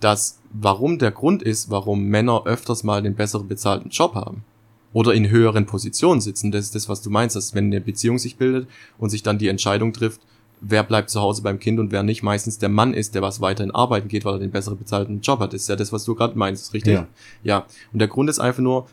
dass 0.00 0.38
warum 0.52 0.98
der 0.98 1.10
Grund 1.10 1.42
ist, 1.42 1.70
warum 1.70 2.04
Männer 2.06 2.42
öfters 2.44 2.84
mal 2.84 3.02
den 3.02 3.14
besseren 3.14 3.48
bezahlten 3.48 3.90
Job 3.90 4.14
haben 4.14 4.44
oder 4.92 5.14
in 5.14 5.30
höheren 5.30 5.66
Positionen 5.66 6.20
sitzen. 6.20 6.50
Das 6.50 6.64
ist 6.64 6.74
das, 6.74 6.88
was 6.88 7.02
du 7.02 7.10
meinst, 7.10 7.36
dass 7.36 7.54
wenn 7.54 7.66
eine 7.66 7.80
Beziehung 7.80 8.18
sich 8.18 8.36
bildet 8.36 8.68
und 8.98 9.10
sich 9.10 9.22
dann 9.22 9.38
die 9.38 9.48
Entscheidung 9.48 9.92
trifft, 9.92 10.20
wer 10.60 10.82
bleibt 10.82 11.10
zu 11.10 11.20
Hause 11.20 11.42
beim 11.42 11.58
Kind 11.58 11.78
und 11.78 11.92
wer 11.92 12.02
nicht, 12.02 12.22
meistens 12.22 12.58
der 12.58 12.68
Mann 12.68 12.92
ist, 12.92 13.14
der 13.14 13.22
was 13.22 13.40
weiterhin 13.40 13.70
arbeiten 13.70 14.08
geht, 14.08 14.24
weil 14.24 14.34
er 14.34 14.40
den 14.40 14.50
besseren 14.50 14.78
bezahlten 14.78 15.20
Job 15.20 15.40
hat. 15.40 15.52
Das 15.52 15.62
ist 15.62 15.68
ja 15.68 15.76
das, 15.76 15.92
was 15.92 16.04
du 16.04 16.14
gerade 16.14 16.36
meinst, 16.38 16.74
richtig? 16.74 16.94
Ja. 16.94 17.06
ja. 17.42 17.66
Und 17.92 18.00
der 18.00 18.08
Grund 18.08 18.28
ist 18.28 18.40
einfach 18.40 18.62
nur, 18.62 18.86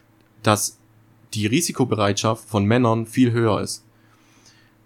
dass 0.44 0.78
die 1.34 1.48
Risikobereitschaft 1.48 2.48
von 2.48 2.66
Männern 2.66 3.06
viel 3.06 3.32
höher 3.32 3.62
ist. 3.62 3.84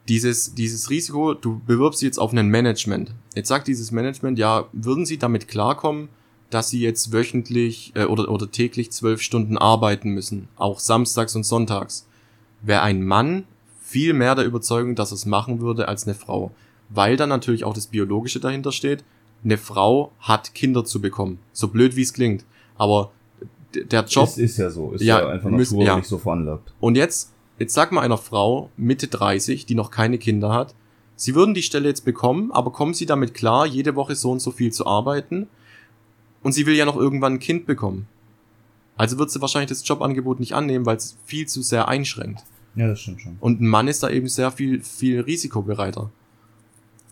Dieses, 0.08 0.56
dieses 0.56 0.90
Risiko, 0.90 1.34
du 1.34 1.62
bewirbst 1.66 2.02
jetzt 2.02 2.18
auf 2.18 2.34
ein 2.34 2.48
Management. 2.48 3.14
Jetzt 3.36 3.48
sagt 3.48 3.68
dieses 3.68 3.92
Management, 3.92 4.40
ja, 4.40 4.68
würden 4.74 5.06
sie 5.06 5.18
damit 5.18 5.48
klarkommen, 5.48 6.10
dass 6.50 6.70
sie 6.70 6.82
jetzt 6.82 7.14
wöchentlich 7.14 7.92
äh, 7.96 8.06
oder, 8.06 8.30
oder 8.30 8.52
täglich 8.52 8.92
zwölf 8.92 9.22
Stunden 9.22 9.58
arbeiten 9.58 10.10
müssen, 10.10 10.50
auch 10.58 10.80
samstags 10.80 11.36
und 11.36 11.46
sonntags. 11.46 12.08
Wäre 12.62 12.82
ein 12.82 13.04
Mann 13.04 13.46
viel 13.82 14.14
mehr 14.14 14.36
der 14.36 14.46
Überzeugung, 14.46 14.96
dass 14.96 15.12
es 15.12 15.26
machen 15.26 15.60
würde 15.62 15.88
als 15.88 16.06
eine 16.06 16.16
Frau. 16.16 16.52
Weil 16.90 17.18
dann 17.18 17.30
natürlich 17.30 17.64
auch 17.64 17.74
das 17.74 17.88
Biologische 17.88 18.40
dahinter 18.40 18.72
steht. 18.72 19.04
Eine 19.44 19.58
Frau 19.58 20.12
hat 20.20 20.54
Kinder 20.54 20.86
zu 20.86 21.02
bekommen. 21.02 21.40
So 21.54 21.70
blöd 21.70 21.96
wie 21.96 22.02
es 22.02 22.14
klingt. 22.14 22.46
Aber 22.78 23.12
der 23.76 24.04
Job. 24.06 24.28
Ist, 24.28 24.38
ist 24.38 24.58
ja 24.58 24.70
so. 24.70 24.92
Ist 24.92 25.02
Ja, 25.04 25.20
ja, 25.22 25.28
einfach 25.30 25.50
müssen- 25.50 25.76
Natur 25.78 25.88
ja. 25.88 25.96
nicht 25.98 26.08
so 26.08 26.18
veranlagt. 26.18 26.74
Und 26.80 26.96
jetzt, 26.96 27.32
jetzt 27.60 27.74
sag 27.74 27.92
mal 27.92 28.02
einer 28.02 28.18
Frau, 28.18 28.70
Mitte 28.78 29.08
30, 29.08 29.66
die 29.66 29.76
noch 29.76 29.92
keine 29.92 30.18
Kinder 30.18 30.54
hat, 30.54 30.74
sie 31.16 31.36
würden 31.36 31.54
die 31.54 31.62
Stelle 31.64 31.88
jetzt 31.88 32.06
bekommen, 32.06 32.52
aber 32.52 32.72
kommen 32.72 32.94
sie 32.94 33.06
damit 33.06 33.34
klar, 33.34 33.66
jede 33.66 33.96
Woche 33.96 34.16
so 34.16 34.32
und 34.32 34.40
so 34.40 34.52
viel 34.52 34.72
zu 34.72 34.86
arbeiten? 34.86 35.48
Und 36.44 36.54
sie 36.54 36.66
will 36.66 36.76
ja 36.76 36.86
noch 36.86 36.98
irgendwann 36.98 37.34
ein 37.34 37.40
Kind 37.40 37.66
bekommen. 37.68 38.08
Also 38.98 39.18
wird 39.20 39.32
sie 39.32 39.42
wahrscheinlich 39.42 39.70
das 39.70 39.88
Jobangebot 39.88 40.40
nicht 40.40 40.54
annehmen, 40.54 40.86
weil 40.86 40.98
es 40.98 41.18
viel 41.26 41.48
zu 41.48 41.62
sehr 41.62 41.88
einschränkt. 41.88 42.44
Ja, 42.76 42.88
das 42.88 43.00
stimmt 43.02 43.22
schon. 43.22 43.38
Und 43.40 43.62
ein 43.62 43.68
Mann 43.68 43.88
ist 43.88 44.02
da 44.02 44.10
eben 44.10 44.28
sehr 44.28 44.52
viel, 44.52 44.82
viel 44.82 45.20
risikobereiter. 45.22 46.10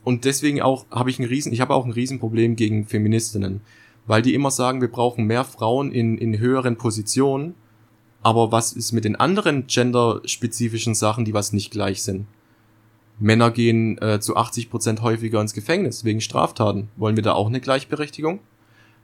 Und 0.04 0.26
deswegen 0.26 0.62
auch 0.62 0.86
habe 0.92 1.10
ich 1.10 1.20
ein 1.20 1.26
Riesen, 1.26 1.52
ich 1.52 1.62
habe 1.62 1.74
auch 1.74 1.86
ein 1.86 1.92
Riesenproblem 1.92 2.56
gegen 2.56 2.86
Feministinnen, 2.86 3.62
weil 4.10 4.24
die 4.24 4.34
immer 4.34 4.50
sagen, 4.50 4.82
wir 4.82 4.88
brauchen 4.88 5.26
mehr 5.26 5.44
Frauen 5.44 5.92
in, 5.92 6.18
in 6.18 6.40
höheren 6.40 6.78
Positionen. 6.78 7.54
Aber 8.24 8.52
was 8.52 8.74
ist 8.74 8.92
mit 8.92 9.06
den 9.06 9.16
anderen 9.16 9.68
genderspezifischen 9.68 10.96
Sachen, 10.96 11.26
die 11.26 11.34
was 11.36 11.54
nicht 11.54 11.70
gleich 11.70 12.02
sind? 12.02 12.26
Männer 13.20 13.52
gehen 13.52 14.00
äh, 14.02 14.20
zu 14.20 14.36
80 14.36 14.72
Prozent 14.72 15.04
häufiger 15.04 15.40
ins 15.40 15.54
Gefängnis 15.54 16.06
wegen 16.06 16.22
Straftaten. 16.22 16.90
Wollen 16.98 17.18
wir 17.18 17.24
da 17.24 17.34
auch 17.34 17.48
eine 17.48 17.62
Gleichberechtigung? 17.62 18.40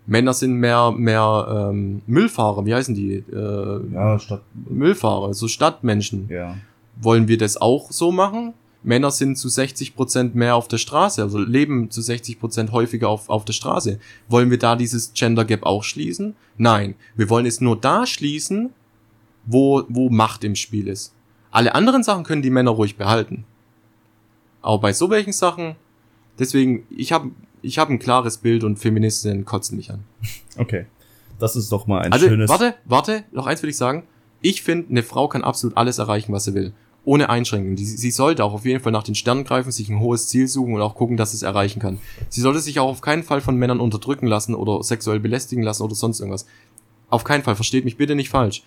Männer 0.08 0.34
sind 0.34 0.56
mehr, 0.56 0.92
mehr 0.92 1.70
ähm, 1.70 2.02
Müllfahrer, 2.08 2.66
wie 2.66 2.74
heißen 2.74 2.96
die? 2.96 3.24
Äh, 3.32 3.94
Ja, 3.94 4.18
statt. 4.18 4.42
Müllfahrer, 4.68 5.36
so 5.36 5.48
Stadtmenschen. 5.48 6.30
Ja. 6.30 6.58
Wollen 7.00 7.28
wir 7.28 7.38
das 7.38 7.58
auch 7.58 7.92
so 7.92 8.12
machen? 8.12 8.56
Männer 8.86 9.12
sind 9.12 9.36
zu 9.38 9.48
60% 9.48 10.32
mehr 10.36 10.56
auf 10.56 10.68
der 10.68 10.78
Straße, 10.78 11.22
also 11.22 11.40
leben 11.40 11.90
zu 11.92 12.02
60% 12.02 12.72
häufiger 12.72 13.10
auf, 13.10 13.30
auf 13.30 13.44
der 13.46 13.54
Straße. 13.54 14.00
Wollen 14.28 14.52
wir 14.52 14.60
da 14.60 14.76
dieses 14.76 15.14
Gender 15.14 15.44
Gap 15.44 15.64
auch 15.64 15.84
schließen? 15.84 16.36
Nein. 16.58 16.96
Wir 17.16 17.30
wollen 17.30 17.46
es 17.46 17.62
nur 17.62 17.76
da 17.80 18.06
schließen, 18.06 18.72
wo, 19.46 19.84
wo 19.90 20.10
Macht 20.10 20.44
im 20.44 20.56
Spiel 20.56 20.88
ist. 20.88 21.14
Alle 21.52 21.74
anderen 21.76 22.04
Sachen 22.04 22.24
können 22.24 22.42
die 22.42 22.50
Männer 22.50 22.72
ruhig 22.72 22.96
behalten. 22.96 23.46
Aber 24.62 24.80
bei 24.80 24.94
so 24.94 25.10
welchen 25.10 25.34
Sachen, 25.34 25.76
deswegen, 26.40 26.86
ich 26.90 27.12
habe 27.12 27.32
ich 27.62 27.80
hab 27.80 27.90
ein 27.90 28.00
klares 28.00 28.38
Bild 28.38 28.64
und 28.64 28.78
Feministinnen 28.78 29.46
kotzen 29.46 29.78
mich 29.78 29.92
an. 29.92 30.04
Okay. 30.58 30.86
Das 31.38 31.58
ist 31.58 31.70
doch 31.70 31.86
mal 31.86 32.02
ein 32.02 32.14
Also, 32.14 32.30
schönes. 32.30 32.50
warte, 32.50 32.76
warte, 32.86 33.26
noch 33.34 33.46
eins 33.46 33.62
will 33.62 33.70
ich 33.70 33.76
sagen. 33.76 34.04
Ich 34.42 34.62
finde, 34.62 34.90
eine 34.90 35.04
Frau 35.04 35.28
kann 35.28 35.44
absolut 35.44 35.76
alles 35.76 35.98
erreichen, 35.98 36.32
was 36.32 36.46
sie 36.46 36.54
will. 36.54 36.72
Ohne 37.06 37.30
Einschränkungen. 37.30 37.76
Die, 37.76 37.86
sie 37.86 38.12
sollte 38.12 38.44
auch 38.44 38.54
auf 38.54 38.66
jeden 38.66 38.82
Fall 38.82 38.92
nach 38.92 39.04
den 39.04 39.16
Sternen 39.16 39.44
greifen, 39.44 39.72
sich 39.72 39.90
ein 39.90 40.00
hohes 40.00 40.28
Ziel 40.28 40.48
suchen 40.48 40.74
und 40.74 40.82
auch 40.82 40.96
gucken, 40.96 41.18
dass 41.18 41.32
sie 41.32 41.38
es 41.38 41.44
erreichen 41.44 41.80
kann. 41.80 42.00
Sie 42.30 42.42
sollte 42.42 42.60
sich 42.60 42.80
auch 42.80 42.90
auf 42.90 43.02
keinen 43.02 43.24
Fall 43.24 43.42
von 43.42 43.56
Männern 43.56 43.80
unterdrücken 43.80 44.28
lassen 44.28 44.56
oder 44.56 44.84
sexuell 44.84 45.20
belästigen 45.20 45.64
lassen 45.64 45.84
oder 45.84 45.96
sonst 45.96 46.20
irgendwas. 46.20 46.48
Auf 47.10 47.24
keinen 47.24 47.44
Fall, 47.44 47.56
versteht 47.56 47.86
mich 47.86 47.98
bitte 47.98 48.16
nicht 48.16 48.30
falsch. 48.30 48.64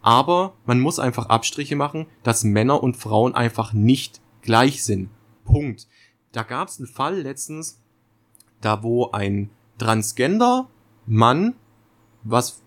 Aber 0.00 0.54
man 0.66 0.80
muss 0.80 0.98
einfach 0.98 1.26
Abstriche 1.26 1.76
machen, 1.76 2.06
dass 2.22 2.44
Männer 2.44 2.82
und 2.82 2.96
Frauen 2.96 3.34
einfach 3.34 3.72
nicht 3.72 4.20
gleich 4.40 4.82
sind. 4.82 5.10
Punkt. 5.44 5.86
Da 6.32 6.42
gab 6.42 6.68
es 6.68 6.78
einen 6.78 6.88
Fall 6.88 7.20
letztens, 7.20 7.78
da 8.60 8.82
wo 8.82 9.10
ein 9.10 9.50
Transgender-Mann, 9.78 11.54
was 12.24 12.62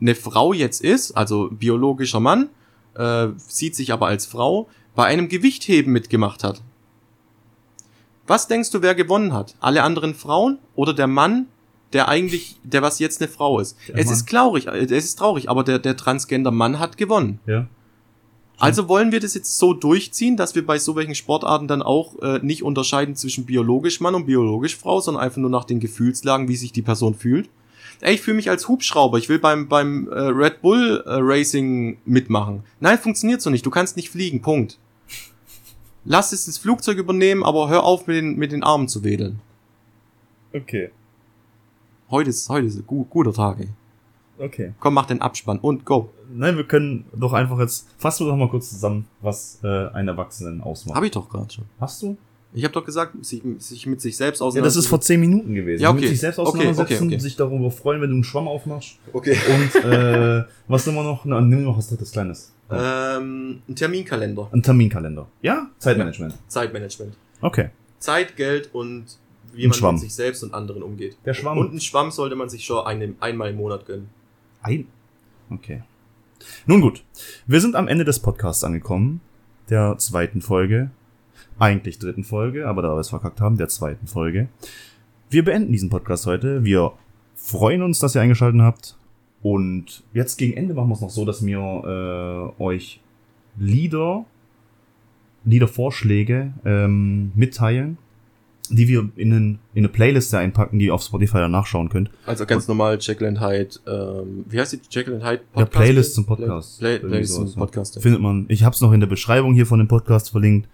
eine 0.00 0.14
Frau 0.14 0.52
jetzt 0.52 0.82
ist, 0.82 1.12
also 1.12 1.48
biologischer 1.50 2.20
Mann, 2.20 2.50
äh, 2.98 3.28
sieht 3.38 3.74
sich 3.74 3.92
aber 3.92 4.06
als 4.06 4.26
Frau, 4.26 4.68
bei 4.94 5.04
einem 5.06 5.28
Gewichtheben 5.28 5.92
mitgemacht 5.92 6.44
hat. 6.44 6.62
Was 8.26 8.48
denkst 8.48 8.70
du, 8.70 8.82
wer 8.82 8.94
gewonnen 8.94 9.32
hat? 9.32 9.54
Alle 9.60 9.82
anderen 9.82 10.14
Frauen 10.14 10.58
oder 10.74 10.92
der 10.92 11.06
Mann, 11.06 11.46
der 11.94 12.08
eigentlich, 12.08 12.56
der 12.62 12.82
was 12.82 12.98
jetzt 12.98 13.22
eine 13.22 13.30
Frau 13.30 13.60
ist? 13.60 13.76
Der 13.88 13.96
es 13.96 14.06
Mann. 14.06 14.14
ist 14.14 14.28
traurig, 14.28 14.66
äh, 14.66 14.84
es 14.84 15.04
ist 15.04 15.18
traurig, 15.18 15.48
aber 15.48 15.64
der, 15.64 15.78
der 15.78 15.96
Transgender 15.96 16.50
Mann 16.50 16.78
hat 16.78 16.98
gewonnen. 16.98 17.40
Ja. 17.46 17.68
Also 18.58 18.88
wollen 18.88 19.12
wir 19.12 19.20
das 19.20 19.34
jetzt 19.34 19.56
so 19.56 19.72
durchziehen, 19.72 20.36
dass 20.36 20.56
wir 20.56 20.66
bei 20.66 20.80
so 20.80 20.96
welchen 20.96 21.14
Sportarten 21.14 21.68
dann 21.68 21.80
auch 21.80 22.18
äh, 22.20 22.40
nicht 22.42 22.64
unterscheiden 22.64 23.14
zwischen 23.14 23.46
biologisch 23.46 24.00
Mann 24.00 24.16
und 24.16 24.26
biologisch 24.26 24.76
Frau, 24.76 25.00
sondern 25.00 25.22
einfach 25.22 25.38
nur 25.38 25.50
nach 25.50 25.64
den 25.64 25.78
Gefühlslagen, 25.78 26.48
wie 26.48 26.56
sich 26.56 26.72
die 26.72 26.82
Person 26.82 27.14
fühlt? 27.14 27.48
Ey, 28.00 28.14
ich 28.14 28.20
fühle 28.20 28.36
mich 28.36 28.50
als 28.50 28.68
Hubschrauber, 28.68 29.18
ich 29.18 29.28
will 29.28 29.38
beim, 29.38 29.68
beim 29.68 30.08
äh, 30.08 30.18
Red 30.18 30.62
Bull 30.62 31.02
äh, 31.06 31.10
Racing 31.20 31.98
mitmachen. 32.04 32.62
Nein, 32.80 32.98
funktioniert 32.98 33.42
so 33.42 33.50
nicht, 33.50 33.66
du 33.66 33.70
kannst 33.70 33.96
nicht 33.96 34.10
fliegen, 34.10 34.42
Punkt. 34.42 34.78
Lass 36.04 36.32
es 36.32 36.46
das 36.46 36.58
Flugzeug 36.58 36.98
übernehmen, 36.98 37.44
aber 37.44 37.68
hör 37.68 37.84
auf 37.84 38.06
mit 38.06 38.16
den, 38.16 38.36
mit 38.36 38.52
den 38.52 38.62
Armen 38.62 38.88
zu 38.88 39.04
wedeln. 39.04 39.40
Okay. 40.54 40.90
Heute 42.10 42.30
ist, 42.30 42.48
heute 42.48 42.66
ist 42.66 42.76
ein 42.76 42.86
gu 42.86 43.04
guter 43.04 43.32
Tag, 43.32 43.60
ey. 43.60 43.68
Okay. 44.38 44.72
Komm, 44.78 44.94
mach 44.94 45.06
den 45.06 45.20
Abspann 45.20 45.58
und 45.58 45.84
go. 45.84 46.10
Nein, 46.30 46.56
wir 46.56 46.64
können 46.64 47.04
doch 47.14 47.32
einfach 47.32 47.58
jetzt. 47.58 47.88
Fassen 47.98 48.26
wir 48.26 48.30
doch 48.30 48.38
mal 48.38 48.48
kurz 48.48 48.70
zusammen, 48.70 49.06
was 49.20 49.58
äh, 49.64 49.88
einen 49.88 50.08
Erwachsenen 50.08 50.60
ausmacht. 50.60 50.96
Hab 50.96 51.04
ich 51.04 51.10
doch 51.10 51.28
gerade 51.28 51.52
schon. 51.52 51.64
Hast 51.80 52.02
du? 52.02 52.16
Ich 52.54 52.64
habe 52.64 52.72
doch 52.72 52.84
gesagt, 52.84 53.14
sich, 53.24 53.42
sich 53.58 53.86
mit 53.86 54.00
sich 54.00 54.16
selbst 54.16 54.40
Ja, 54.40 54.62
das 54.62 54.76
ist 54.76 54.86
vor 54.86 55.00
zehn 55.00 55.20
Minuten 55.20 55.54
gewesen. 55.54 55.82
Ja, 55.82 55.90
okay. 55.90 56.00
Mit 56.00 56.08
sich 56.08 56.20
selbst 56.20 56.38
Okay, 56.38 56.48
auseinandersetzen, 56.48 56.94
okay, 56.94 57.14
okay. 57.14 57.18
sich 57.18 57.36
darüber 57.36 57.70
freuen, 57.70 58.00
wenn 58.00 58.08
du 58.08 58.14
einen 58.16 58.24
Schwamm 58.24 58.48
aufmachst. 58.48 58.98
Okay. 59.12 59.36
Und 59.54 59.84
äh, 59.84 60.44
was 60.68 60.86
nehmen 60.86 60.98
wir 60.98 61.04
noch? 61.04 61.24
Na, 61.26 61.40
nimm 61.40 61.64
noch 61.64 61.76
was 61.76 61.88
drittes 61.88 62.10
Kleines. 62.10 62.52
Ähm, 62.70 63.62
ein 63.68 63.74
Terminkalender. 63.74 64.48
Ein 64.50 64.62
Terminkalender. 64.62 65.28
Ja? 65.42 65.70
Zeitmanagement. 65.78 66.34
Zeitmanagement. 66.48 67.14
Okay. 67.40 67.70
Zeit, 67.98 68.36
Geld 68.36 68.70
und 68.72 69.04
wie 69.52 69.64
Ein 69.64 69.68
man 69.70 69.78
Schwamm. 69.78 69.94
mit 69.96 70.02
sich 70.02 70.14
selbst 70.14 70.42
und 70.42 70.54
anderen 70.54 70.82
umgeht. 70.82 71.16
Der 71.24 71.34
Schwamm. 71.34 71.58
Und 71.58 71.70
einen 71.70 71.80
Schwamm 71.80 72.10
sollte 72.10 72.36
man 72.36 72.48
sich 72.48 72.64
schon 72.64 72.86
ein, 72.86 73.16
einmal 73.20 73.50
im 73.50 73.56
Monat 73.56 73.86
gönnen. 73.86 74.08
Ein. 74.62 74.86
Okay. 75.50 75.82
Nun 76.66 76.80
gut. 76.80 77.02
Wir 77.46 77.60
sind 77.60 77.74
am 77.74 77.88
Ende 77.88 78.04
des 78.04 78.20
Podcasts 78.20 78.64
angekommen. 78.64 79.20
Der 79.70 79.96
zweiten 79.98 80.40
Folge. 80.40 80.90
Eigentlich 81.58 81.98
dritten 81.98 82.24
Folge, 82.24 82.68
aber 82.68 82.82
da 82.82 82.94
wir 82.94 83.00
es 83.00 83.08
verkackt 83.08 83.40
haben, 83.40 83.56
der 83.56 83.68
zweiten 83.68 84.06
Folge. 84.06 84.48
Wir 85.30 85.44
beenden 85.44 85.72
diesen 85.72 85.90
Podcast 85.90 86.26
heute. 86.26 86.64
Wir 86.64 86.92
freuen 87.34 87.82
uns, 87.82 87.98
dass 87.98 88.14
ihr 88.14 88.20
eingeschaltet 88.20 88.60
habt. 88.60 88.96
Und 89.42 90.02
jetzt 90.14 90.36
gegen 90.36 90.56
Ende 90.56 90.74
machen 90.74 90.88
wir 90.88 90.94
es 90.94 91.00
noch 91.00 91.10
so, 91.10 91.24
dass 91.24 91.44
wir 91.44 91.58
äh, 92.58 92.62
euch 92.62 93.00
Lieder, 93.56 94.24
Liedervorschläge 95.44 96.52
ähm, 96.64 97.32
mitteilen, 97.34 97.98
die 98.70 98.86
wir 98.86 99.08
in, 99.16 99.32
einen, 99.32 99.58
in 99.74 99.80
eine 99.80 99.88
Playlist 99.88 100.34
einpacken, 100.34 100.78
die 100.78 100.86
ihr 100.86 100.94
auf 100.94 101.02
Spotify 101.02 101.38
dann 101.38 101.52
nachschauen 101.52 101.88
könnt. 101.88 102.10
Also 102.26 102.46
ganz 102.46 102.68
normal 102.68 102.98
Jekyll 103.00 103.28
and 103.28 103.40
Hyde, 103.40 103.70
ähm, 103.86 104.44
wie 104.48 104.60
heißt 104.60 104.74
die 104.74 104.80
Jekyll 104.90 105.14
and 105.14 105.24
Hyde 105.24 105.42
Ja, 105.56 105.64
Playlist 105.64 106.14
zum 106.14 106.26
Podcast. 106.26 106.78
Play, 106.78 106.94
Irgendwie 106.96 107.08
Playlist 107.08 107.34
zum. 107.34 107.54
Podcast. 107.54 107.96
ja. 107.96 108.02
Findet 108.02 108.20
man. 108.20 108.46
Ich 108.48 108.64
hab's 108.64 108.80
noch 108.80 108.92
in 108.92 109.00
der 109.00 109.06
Beschreibung 109.06 109.54
hier 109.54 109.66
von 109.66 109.78
dem 109.78 109.88
Podcast 109.88 110.30
verlinkt. 110.30 110.68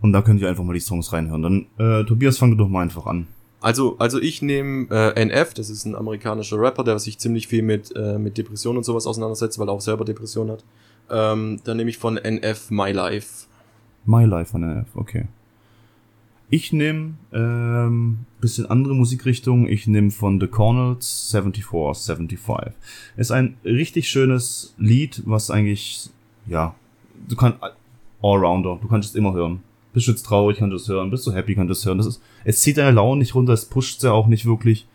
Und 0.00 0.12
da 0.12 0.22
könnt 0.22 0.40
ihr 0.40 0.48
einfach 0.48 0.64
mal 0.64 0.74
die 0.74 0.80
Songs 0.80 1.12
reinhören. 1.12 1.42
Dann, 1.42 1.66
äh, 1.78 2.04
Tobias, 2.04 2.38
fang 2.38 2.50
du 2.50 2.56
doch 2.56 2.68
mal 2.68 2.82
einfach 2.82 3.06
an. 3.06 3.26
Also, 3.60 3.96
also 3.98 4.20
ich 4.20 4.40
nehme 4.40 4.86
äh, 4.90 5.20
NF, 5.20 5.54
das 5.54 5.68
ist 5.68 5.84
ein 5.84 5.96
amerikanischer 5.96 6.60
Rapper, 6.60 6.84
der 6.84 6.98
sich 7.00 7.18
ziemlich 7.18 7.48
viel 7.48 7.62
mit, 7.62 7.94
äh, 7.96 8.18
mit 8.18 8.38
Depressionen 8.38 8.78
und 8.78 8.84
sowas 8.84 9.06
auseinandersetzt, 9.06 9.58
weil 9.58 9.68
er 9.68 9.72
auch 9.72 9.80
selber 9.80 10.04
Depression 10.04 10.50
hat. 10.50 10.64
Ähm, 11.10 11.60
dann 11.64 11.76
nehme 11.76 11.90
ich 11.90 11.98
von 11.98 12.16
NF 12.16 12.70
My 12.70 12.92
Life. 12.92 13.46
My 14.04 14.24
Life 14.24 14.52
von 14.52 14.62
NF, 14.62 14.86
okay. 14.94 15.26
Ich 16.50 16.72
nehme 16.72 17.14
ähm, 17.32 18.20
bisschen 18.40 18.66
andere 18.66 18.94
Musikrichtung. 18.94 19.68
Ich 19.68 19.86
nehme 19.86 20.10
von 20.10 20.40
The 20.40 20.46
Cornels 20.46 21.30
74, 21.32 22.06
75. 22.06 22.72
Ist 23.16 23.32
ein 23.32 23.56
richtig 23.64 24.08
schönes 24.08 24.74
Lied, 24.78 25.22
was 25.26 25.50
eigentlich, 25.50 26.08
ja, 26.46 26.74
du 27.28 27.36
kannst 27.36 27.58
Allrounder, 28.22 28.78
du 28.80 28.88
kannst 28.88 29.10
es 29.10 29.14
immer 29.14 29.34
hören. 29.34 29.62
Bist 29.92 30.06
du 30.06 30.12
jetzt 30.12 30.24
traurig, 30.24 30.58
kannst 30.58 30.72
du 30.72 30.76
es 30.76 30.88
hören. 30.88 31.10
Bist 31.10 31.26
du 31.26 31.32
happy, 31.32 31.54
kannst 31.54 31.70
du 31.70 31.72
es 31.72 31.84
hören. 31.86 31.98
Das 31.98 32.06
ist, 32.06 32.22
es 32.44 32.60
zieht 32.60 32.76
deine 32.76 32.90
Laune 32.92 33.20
nicht 33.20 33.34
runter, 33.34 33.52
es 33.52 33.64
pusht 33.64 34.00
sie 34.00 34.12
auch 34.12 34.26
nicht 34.26 34.46
wirklich. 34.46 34.86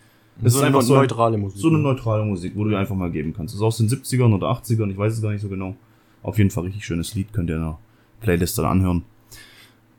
Es 0.44 0.54
so 0.54 0.60
ist 0.60 0.66
einfach 0.66 0.82
so, 0.82 0.96
neutrale 0.96 1.38
Musik. 1.38 1.60
so 1.62 1.70
eine 1.70 1.80
neutrale 1.80 2.26
Musik, 2.26 2.54
wo 2.56 2.64
du 2.64 2.72
dir 2.72 2.80
einfach 2.80 2.96
mal 2.96 3.12
geben 3.12 3.34
kannst. 3.36 3.54
Das 3.54 3.60
ist 3.60 3.64
aus 3.64 3.78
den 3.78 3.88
70ern 3.90 4.34
oder 4.34 4.48
80ern, 4.48 4.90
ich 4.90 4.98
weiß 4.98 5.14
es 5.14 5.22
gar 5.22 5.32
nicht 5.32 5.42
so 5.42 5.50
genau. 5.50 5.76
Auf 6.22 6.38
jeden 6.38 6.50
Fall 6.50 6.64
richtig 6.64 6.86
schönes 6.86 7.14
Lied, 7.16 7.34
könnt 7.34 7.50
ihr 7.50 7.58
in 7.58 7.62
der 7.62 7.78
Playlist 8.22 8.58
dann 8.58 8.66
anhören. 8.66 9.04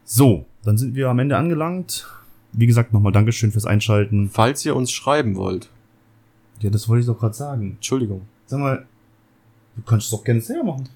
So, 0.05 0.47
Dann 0.65 0.79
sind 0.79 0.95
wir 0.95 1.09
am 1.09 1.19
Ende 1.19 1.37
angelangt. 1.37 2.07
Wie 2.53 2.67
gesagt, 2.67 2.93
nochmal 2.93 3.13
Dankeschön 3.13 3.53
fürs 3.53 3.67
Einschalten. 3.67 4.31
Falls 4.31 4.65
ihr 4.65 4.75
uns 4.77 4.91
schreiben 4.91 5.37
wollt, 5.37 5.69
Ja, 6.61 6.71
das 6.71 6.89
wollte 6.89 7.01
ich 7.01 7.07
doch 7.07 7.19
gerade 7.19 7.35
sagen. 7.35 7.73
Entschuldigung. 7.73 8.23
Sag 8.47 8.61
mal, 8.61 8.87
du 9.77 9.83
kannst 9.83 10.07
es 10.07 10.11
doch 10.11 10.25
gerne 10.25 10.41
selber 10.41 10.65
machen. 10.65 10.89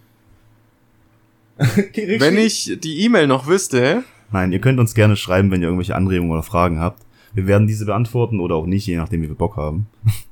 Wenn 2.19 2.39
ich 2.39 2.79
die 2.83 3.05
E-Mail 3.05 3.27
noch 3.27 3.47
wüsste, 3.47 4.05
Nein, 4.31 4.53
ihr 4.53 4.61
könnt 4.61 4.79
uns 4.79 4.95
gerne 4.95 5.17
schreiben, 5.17 5.51
wenn 5.51 5.63
ihr 5.63 5.69
irgendwelche 5.69 5.97
Anregungen 5.97 6.33
oder 6.33 6.43
Fragen 6.43 6.79
habt. 6.79 7.03
Wir 7.33 7.47
werden 7.47 7.67
diese 7.67 7.87
beantworten 7.87 8.41
oder 8.41 8.57
auch 8.57 8.67
nicht, 8.67 8.87
je 8.87 8.97
nachdem, 8.97 9.23
wie 9.23 9.29
wir 9.29 9.35
Bock 9.35 9.57
haben. 9.57 9.87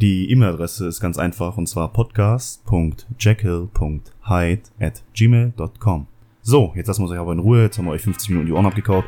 Die 0.00 0.30
E-Mail-Adresse 0.30 0.86
ist 0.86 1.00
ganz 1.00 1.18
einfach 1.18 1.58
und 1.58 1.66
zwar 1.66 1.92
podcast.jekyll.hyde 1.92 4.62
at 4.80 5.02
gmail.com. 5.14 6.06
So, 6.40 6.72
jetzt 6.74 6.86
lassen 6.86 7.04
wir 7.04 7.10
euch 7.10 7.18
aber 7.18 7.32
in 7.32 7.40
Ruhe. 7.40 7.64
Jetzt 7.64 7.76
haben 7.76 7.84
wir 7.84 7.92
euch 7.92 8.00
50 8.00 8.30
Minuten 8.30 8.46
die 8.46 8.52
Ohren 8.52 8.64
abgekaut. 8.64 9.04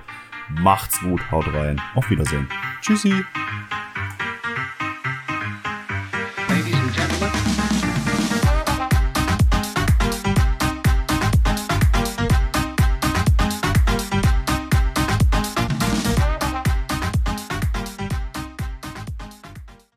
Macht's 0.61 1.01
gut, 1.01 1.23
haut 1.31 1.47
rein. 1.55 1.81
Auf 1.95 2.11
Wiedersehen. 2.11 2.47
tschüssi. 2.83 3.25